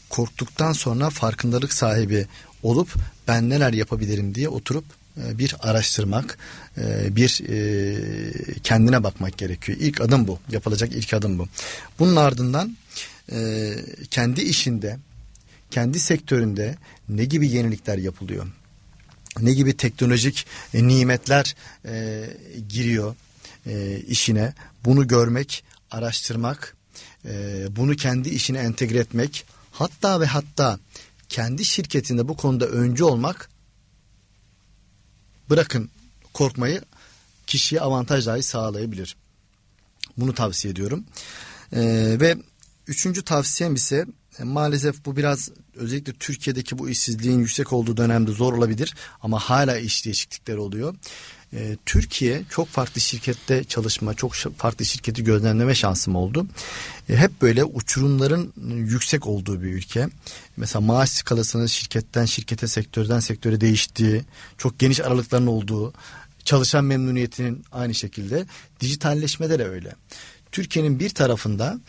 korktuktan 0.09 0.73
sonra 0.73 1.11
farkındalık 1.11 1.73
sahibi 1.73 2.27
olup 2.63 2.95
ben 3.29 3.51
neler 3.51 3.73
yapabilirim 3.73 4.35
diye 4.35 4.49
oturup 4.49 4.85
e, 5.17 5.39
bir 5.39 5.55
araştırmak, 5.61 6.39
e, 6.79 7.17
bir 7.17 7.43
e, 7.49 8.61
kendine 8.63 9.03
bakmak 9.03 9.39
gerekiyor. 9.39 9.79
İlk 9.81 10.01
adım 10.01 10.29
bu. 10.29 10.39
Yapılacak 10.51 10.93
ilk 10.93 11.15
adım 11.15 11.39
bu. 11.39 11.49
Bunun 11.99 12.17
ardından 12.17 12.77
kendi 14.11 14.41
işinde, 14.41 14.99
kendi 15.71 16.01
sektöründe 16.01 16.77
ne 17.09 17.25
gibi 17.25 17.51
yenilikler 17.51 17.99
yapılıyor? 17.99 18.47
Ne 19.41 19.53
gibi 19.53 19.77
teknolojik 19.77 20.47
nimetler 20.75 21.57
giriyor 22.69 23.15
işine? 24.09 24.55
Bunu 24.85 25.09
görmek, 25.09 25.65
araştırmak, 25.91 26.77
bunu 27.71 27.97
kendi 27.97 28.29
işine 28.29 28.59
entegre 28.59 28.99
etmek, 28.99 29.47
hatta 29.73 30.21
ve 30.21 30.27
hatta 30.27 30.79
kendi 31.29 31.65
şirketinde 31.65 32.29
bu 32.29 32.37
konuda 32.37 32.67
öncü 32.67 33.05
olmak 33.05 33.51
bırakın 35.51 35.91
korkmayı 36.33 36.83
kişiye 37.47 37.81
avantaj 37.81 38.27
dahi 38.27 38.43
sağlayabilir. 38.43 39.17
Bunu 40.17 40.35
tavsiye 40.35 40.73
ediyorum. 40.73 41.05
Ee, 41.73 42.17
ve 42.21 42.37
üçüncü 42.87 43.23
tavsiyem 43.23 43.75
ise 43.75 44.07
e, 44.39 44.45
maalesef 44.45 45.05
bu 45.05 45.17
biraz 45.17 45.51
özellikle 45.75 46.13
Türkiye'deki 46.13 46.79
bu 46.79 46.89
işsizliğin 46.89 47.39
yüksek 47.39 47.73
olduğu 47.73 47.97
dönemde 47.97 48.33
zor 48.33 48.53
olabilir 48.53 48.95
ama 49.21 49.39
hala 49.39 49.79
iş 49.79 50.05
değişiklikleri 50.05 50.59
oluyor. 50.59 50.95
Ee, 51.55 51.77
Türkiye 51.87 52.43
çok 52.51 52.69
farklı 52.69 53.01
şirkette 53.01 53.65
çalışma, 53.65 54.15
çok 54.15 54.35
farklı 54.35 54.85
şirketi 54.85 55.25
gözlemleme 55.25 55.75
şansım 55.75 56.17
oldu. 56.17 56.47
Ee, 57.09 57.17
hep 57.17 57.43
böyle 57.43 57.65
uçurumların 57.65 58.53
yüksek 58.75 59.27
olduğu 59.27 59.63
bir 59.63 59.73
ülke. 59.73 60.09
Mesela 60.57 60.81
maaş 60.81 61.11
skalasının 61.11 61.67
şirketten 61.67 62.25
şirkete, 62.25 62.69
sektörden 62.69 63.21
sektöre 63.21 63.61
değiştiği, 63.61 64.25
çok 64.59 64.79
geniş 64.79 65.01
aralıkların 65.01 65.47
olduğu, 65.47 65.93
çalışan 66.45 66.85
memnuniyetinin 66.85 67.65
aynı 67.73 67.95
şekilde, 67.95 68.47
dijitalleşmede 68.81 69.59
de 69.59 69.69
öyle. 69.69 69.93
Türkiye'nin 70.53 70.99
bir 70.99 71.11
tarafında 71.11 71.81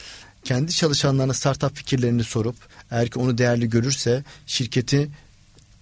kendi 0.44 0.72
çalışanlarına 0.72 1.34
startup 1.34 1.76
fikirlerini 1.76 2.24
sorup 2.24 2.56
eğer 2.92 3.10
ki 3.10 3.20
onu 3.20 3.38
değerli 3.38 3.70
görürse 3.70 4.24
şirketi 4.48 5.10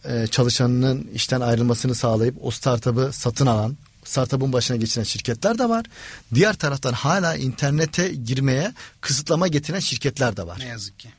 e, 0.06 0.28
çalışanının 0.28 1.10
işten 1.14 1.42
ayrılmasını 1.42 1.96
sağlayıp 1.96 2.36
o 2.42 2.52
startup'ı 2.52 3.10
satın 3.14 3.46
alan, 3.46 3.78
startup'ın 4.04 4.54
başına 4.54 4.78
geçiren 4.78 5.04
şirketler 5.04 5.58
de 5.58 5.70
var. 5.70 5.86
Diğer 6.34 6.54
taraftan 6.54 6.94
hala 6.94 7.36
internete 7.36 8.10
girmeye 8.10 8.74
kısıtlama 9.02 9.48
getiren 9.48 9.80
şirketler 9.80 10.38
de 10.38 10.48
var. 10.48 10.60
Ne 10.60 10.68
yazık 10.68 11.00
ki. 11.00 11.10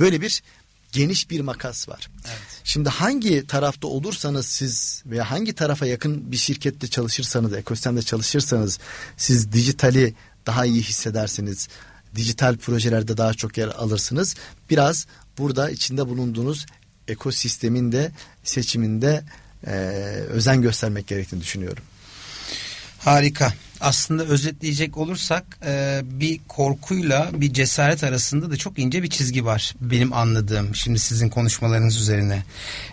Böyle 0.00 0.20
bir 0.20 0.42
geniş 0.92 1.30
bir 1.30 1.40
makas 1.40 1.88
var. 1.88 2.10
Evet. 2.26 2.60
Şimdi 2.64 2.88
hangi 2.88 3.46
tarafta 3.46 3.88
olursanız 3.88 4.46
siz 4.46 5.02
veya 5.06 5.30
hangi 5.30 5.52
tarafa 5.52 5.86
yakın 5.86 6.32
bir 6.32 6.36
şirkette 6.36 6.88
çalışırsanız, 6.88 7.52
ekosistemde 7.52 8.02
çalışırsanız 8.02 8.78
siz 9.16 9.52
dijitali 9.52 10.14
daha 10.46 10.64
iyi 10.64 10.82
hissedersiniz. 10.82 11.68
Dijital 12.16 12.56
projelerde 12.56 13.16
daha 13.16 13.34
çok 13.34 13.58
yer 13.58 13.68
alırsınız. 13.68 14.36
Biraz 14.70 15.06
burada 15.38 15.70
içinde 15.70 16.08
bulunduğunuz 16.08 16.66
ekosistemin 17.08 17.92
de 17.92 18.12
seçiminde 18.44 19.24
e, 19.66 19.72
özen 20.28 20.62
göstermek 20.62 21.06
gerektiğini 21.06 21.40
düşünüyorum. 21.40 21.84
Harika. 22.98 23.52
Aslında 23.80 24.24
özetleyecek 24.24 24.96
olursak 24.96 25.44
e, 25.66 26.00
bir 26.04 26.40
korkuyla 26.48 27.30
bir 27.32 27.52
cesaret 27.52 28.04
arasında 28.04 28.50
da 28.50 28.56
çok 28.56 28.78
ince 28.78 29.02
bir 29.02 29.10
çizgi 29.10 29.44
var 29.44 29.74
benim 29.80 30.12
anladığım 30.12 30.74
şimdi 30.74 30.98
sizin 30.98 31.28
konuşmalarınız 31.28 31.96
üzerine. 31.96 32.42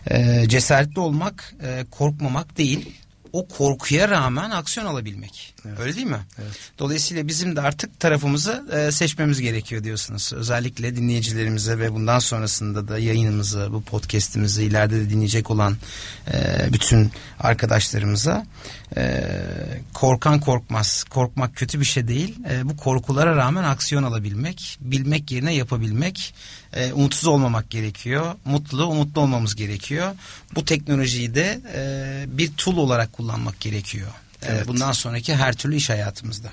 E, 0.07 0.45
cesaretli 0.47 0.99
olmak 0.99 1.53
e, 1.63 1.86
korkmamak 1.91 2.57
değil 2.57 2.89
o 3.34 3.47
korkuya 3.47 4.09
rağmen 4.09 4.49
aksiyon 4.49 4.86
alabilmek. 4.86 5.55
Evet. 5.67 5.80
Öyle 5.80 5.95
değil 5.95 6.07
mi? 6.07 6.19
Evet. 6.41 6.51
Dolayısıyla 6.80 7.27
bizim 7.27 7.55
de 7.55 7.61
artık 7.61 7.99
tarafımızı 7.99 8.65
e, 8.71 8.91
seçmemiz 8.91 9.41
gerekiyor 9.41 9.84
diyorsunuz. 9.84 10.34
Özellikle 10.36 10.95
dinleyicilerimize 10.95 11.80
ve 11.80 11.93
bundan 11.93 12.19
sonrasında 12.19 12.88
da 12.88 12.99
yayınımızı, 12.99 13.67
bu 13.71 13.82
podcast'imizi 13.82 14.63
ileride 14.63 14.95
de 14.95 15.09
dinleyecek 15.09 15.51
olan 15.51 15.77
e, 16.34 16.67
bütün 16.73 17.11
arkadaşlarımıza 17.39 18.45
e, 18.97 19.23
korkan 19.93 20.39
korkmaz. 20.39 21.03
Korkmak 21.03 21.55
kötü 21.55 21.80
bir 21.80 21.86
şey 21.86 22.07
değil. 22.07 22.38
E, 22.49 22.69
bu 22.69 22.77
korkulara 22.77 23.36
rağmen 23.36 23.63
aksiyon 23.63 24.03
alabilmek, 24.03 24.77
bilmek 24.82 25.32
yerine 25.32 25.53
yapabilmek, 25.55 26.34
e, 26.74 26.93
umutsuz 26.93 27.28
olmamak 27.28 27.70
gerekiyor. 27.70 28.36
Mutlu, 28.45 28.86
umutlu 28.86 29.22
olmamız 29.22 29.55
gerekiyor. 29.55 30.15
Bu 30.55 30.65
teknolojiyi 30.65 31.36
de 31.36 31.61
e, 31.76 32.38
bir 32.38 32.51
tool 32.57 32.78
olarak 32.78 33.13
kullanmak 33.13 33.59
gerekiyor. 33.59 34.07
E, 34.41 34.45
evet. 34.47 34.67
Bundan 34.67 34.91
sonraki 34.91 35.36
her 35.36 35.53
türlü 35.53 35.76
iş 35.76 35.89
hayatımızda. 35.89 36.49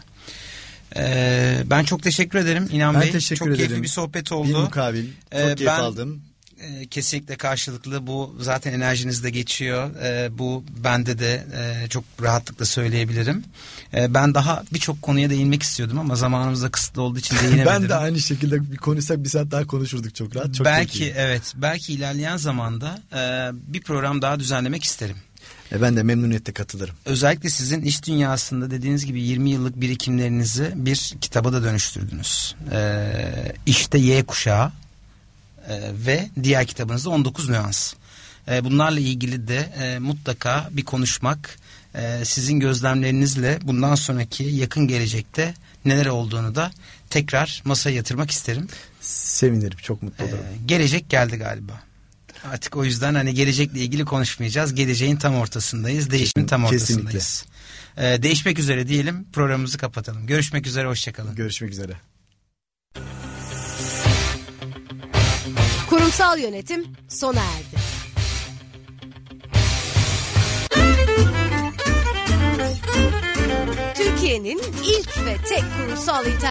Ee, 0.97 1.63
ben 1.67 1.85
çok 1.85 2.03
teşekkür 2.03 2.39
ederim 2.39 2.69
İnan 2.73 2.95
ben 2.95 3.03
Bey. 3.03 3.11
Teşekkür 3.11 3.39
çok 3.39 3.49
ederim. 3.49 3.59
keyifli 3.59 3.83
bir 3.83 3.89
sohbet 3.89 4.33
oldu. 4.33 4.49
Bir 4.49 4.55
mukabil. 4.55 5.07
Çok 5.33 5.41
ee, 5.41 5.55
keyif 5.55 5.71
ben, 5.71 5.81
aldım 5.81 6.23
e, 6.61 6.87
kesinlikle 6.87 7.37
karşılıklı 7.37 8.07
bu 8.07 8.37
zaten 8.41 8.73
enerjinizde 8.73 9.31
geçiyor. 9.31 9.97
E, 10.03 10.39
bu 10.39 10.65
bende 10.85 11.19
de 11.19 11.47
e, 11.57 11.89
çok 11.89 12.05
rahatlıkla 12.23 12.65
söyleyebilirim. 12.65 13.45
E, 13.95 14.15
ben 14.15 14.35
daha 14.35 14.63
birçok 14.73 15.03
konuya 15.03 15.31
değinmek 15.31 15.63
istiyordum 15.63 15.99
ama 15.99 16.17
zamanımız 16.17 16.63
da 16.63 16.71
kısıtlı 16.71 17.03
olduğu 17.03 17.19
için 17.19 17.37
değinemedim. 17.43 17.67
ben 17.67 17.89
de 17.89 17.95
aynı 17.95 18.21
şekilde 18.21 18.73
bir 18.73 18.77
konuşsak 18.77 19.25
bir 19.25 19.29
saat 19.29 19.51
daha 19.51 19.67
konuşurduk 19.67 20.15
çok 20.15 20.37
rahat. 20.37 20.55
Çok 20.55 20.67
belki 20.67 21.09
çok 21.09 21.17
evet 21.17 21.53
belki 21.57 21.93
ilerleyen 21.93 22.37
zamanda 22.37 22.99
e, 23.13 23.51
bir 23.73 23.81
program 23.81 24.23
daha 24.23 24.41
düzenlemek 24.41 24.85
isterim. 24.85 25.17
E 25.73 25.83
ben 25.83 25.97
de 25.97 26.03
memnuniyetle 26.03 26.53
katılırım. 26.53 26.95
Özellikle 27.05 27.51
sizin 27.51 27.83
iş 27.83 28.07
dünyasında 28.07 28.71
dediğiniz 28.71 29.07
gibi 29.07 29.23
20 29.23 29.51
yıllık 29.51 29.81
birikimlerinizi 29.81 30.73
bir 30.75 31.15
kitaba 31.21 31.53
da 31.53 31.63
dönüştürdünüz. 31.63 32.55
Ee, 32.73 33.53
işte 33.67 33.99
Y 33.99 34.23
kuşağı 34.23 34.73
e, 35.69 35.93
ve 36.07 36.29
diğer 36.43 36.67
kitabınızda 36.67 37.11
19 37.11 37.49
nüans. 37.49 37.95
E, 38.49 38.65
bunlarla 38.65 39.01
ilgili 39.01 39.49
de 39.49 39.59
e, 39.59 39.99
mutlaka 39.99 40.69
bir 40.73 40.85
konuşmak, 40.85 41.59
e, 41.95 42.25
sizin 42.25 42.61
gözlemlerinizle 42.61 43.59
bundan 43.63 43.95
sonraki 43.95 44.45
yakın 44.45 44.89
gelecekte 44.89 45.55
neler 45.85 46.07
olduğunu 46.07 46.55
da 46.55 46.71
tekrar 47.11 47.63
masaya 47.65 47.97
yatırmak 47.97 48.31
isterim. 48.31 48.69
Sevinirim, 49.01 49.79
çok 49.79 50.03
mutlu 50.03 50.25
olurum. 50.25 50.39
E, 50.39 50.67
gelecek 50.67 51.11
geldi 51.11 51.37
galiba. 51.37 51.83
Artık 52.53 52.77
o 52.77 52.85
yüzden 52.85 53.15
hani 53.15 53.35
gelecekle 53.35 53.81
ilgili 53.81 54.05
konuşmayacağız. 54.05 54.75
Geleceğin 54.75 55.17
tam 55.17 55.35
ortasındayız, 55.35 56.11
değişimin 56.11 56.47
tam 56.47 56.65
ortasındayız. 56.65 57.13
Kesinlikle. 57.13 58.15
E, 58.15 58.23
değişmek 58.23 58.59
üzere 58.59 58.89
diyelim, 58.89 59.27
programımızı 59.33 59.79
kapatalım. 59.79 60.27
Görüşmek 60.27 60.67
üzere, 60.67 60.89
hoşçakalın. 60.89 61.35
Görüşmek 61.35 61.71
üzere. 61.71 61.93
Kurumsal 66.17 66.39
yönetim 66.39 66.87
sona 67.09 67.41
erdi. 67.41 67.77
Türkiye'nin 73.95 74.59
ilk 74.85 75.27
ve 75.27 75.37
tek 75.49 75.63
kurumsal 75.79 76.27
internet 76.27 76.43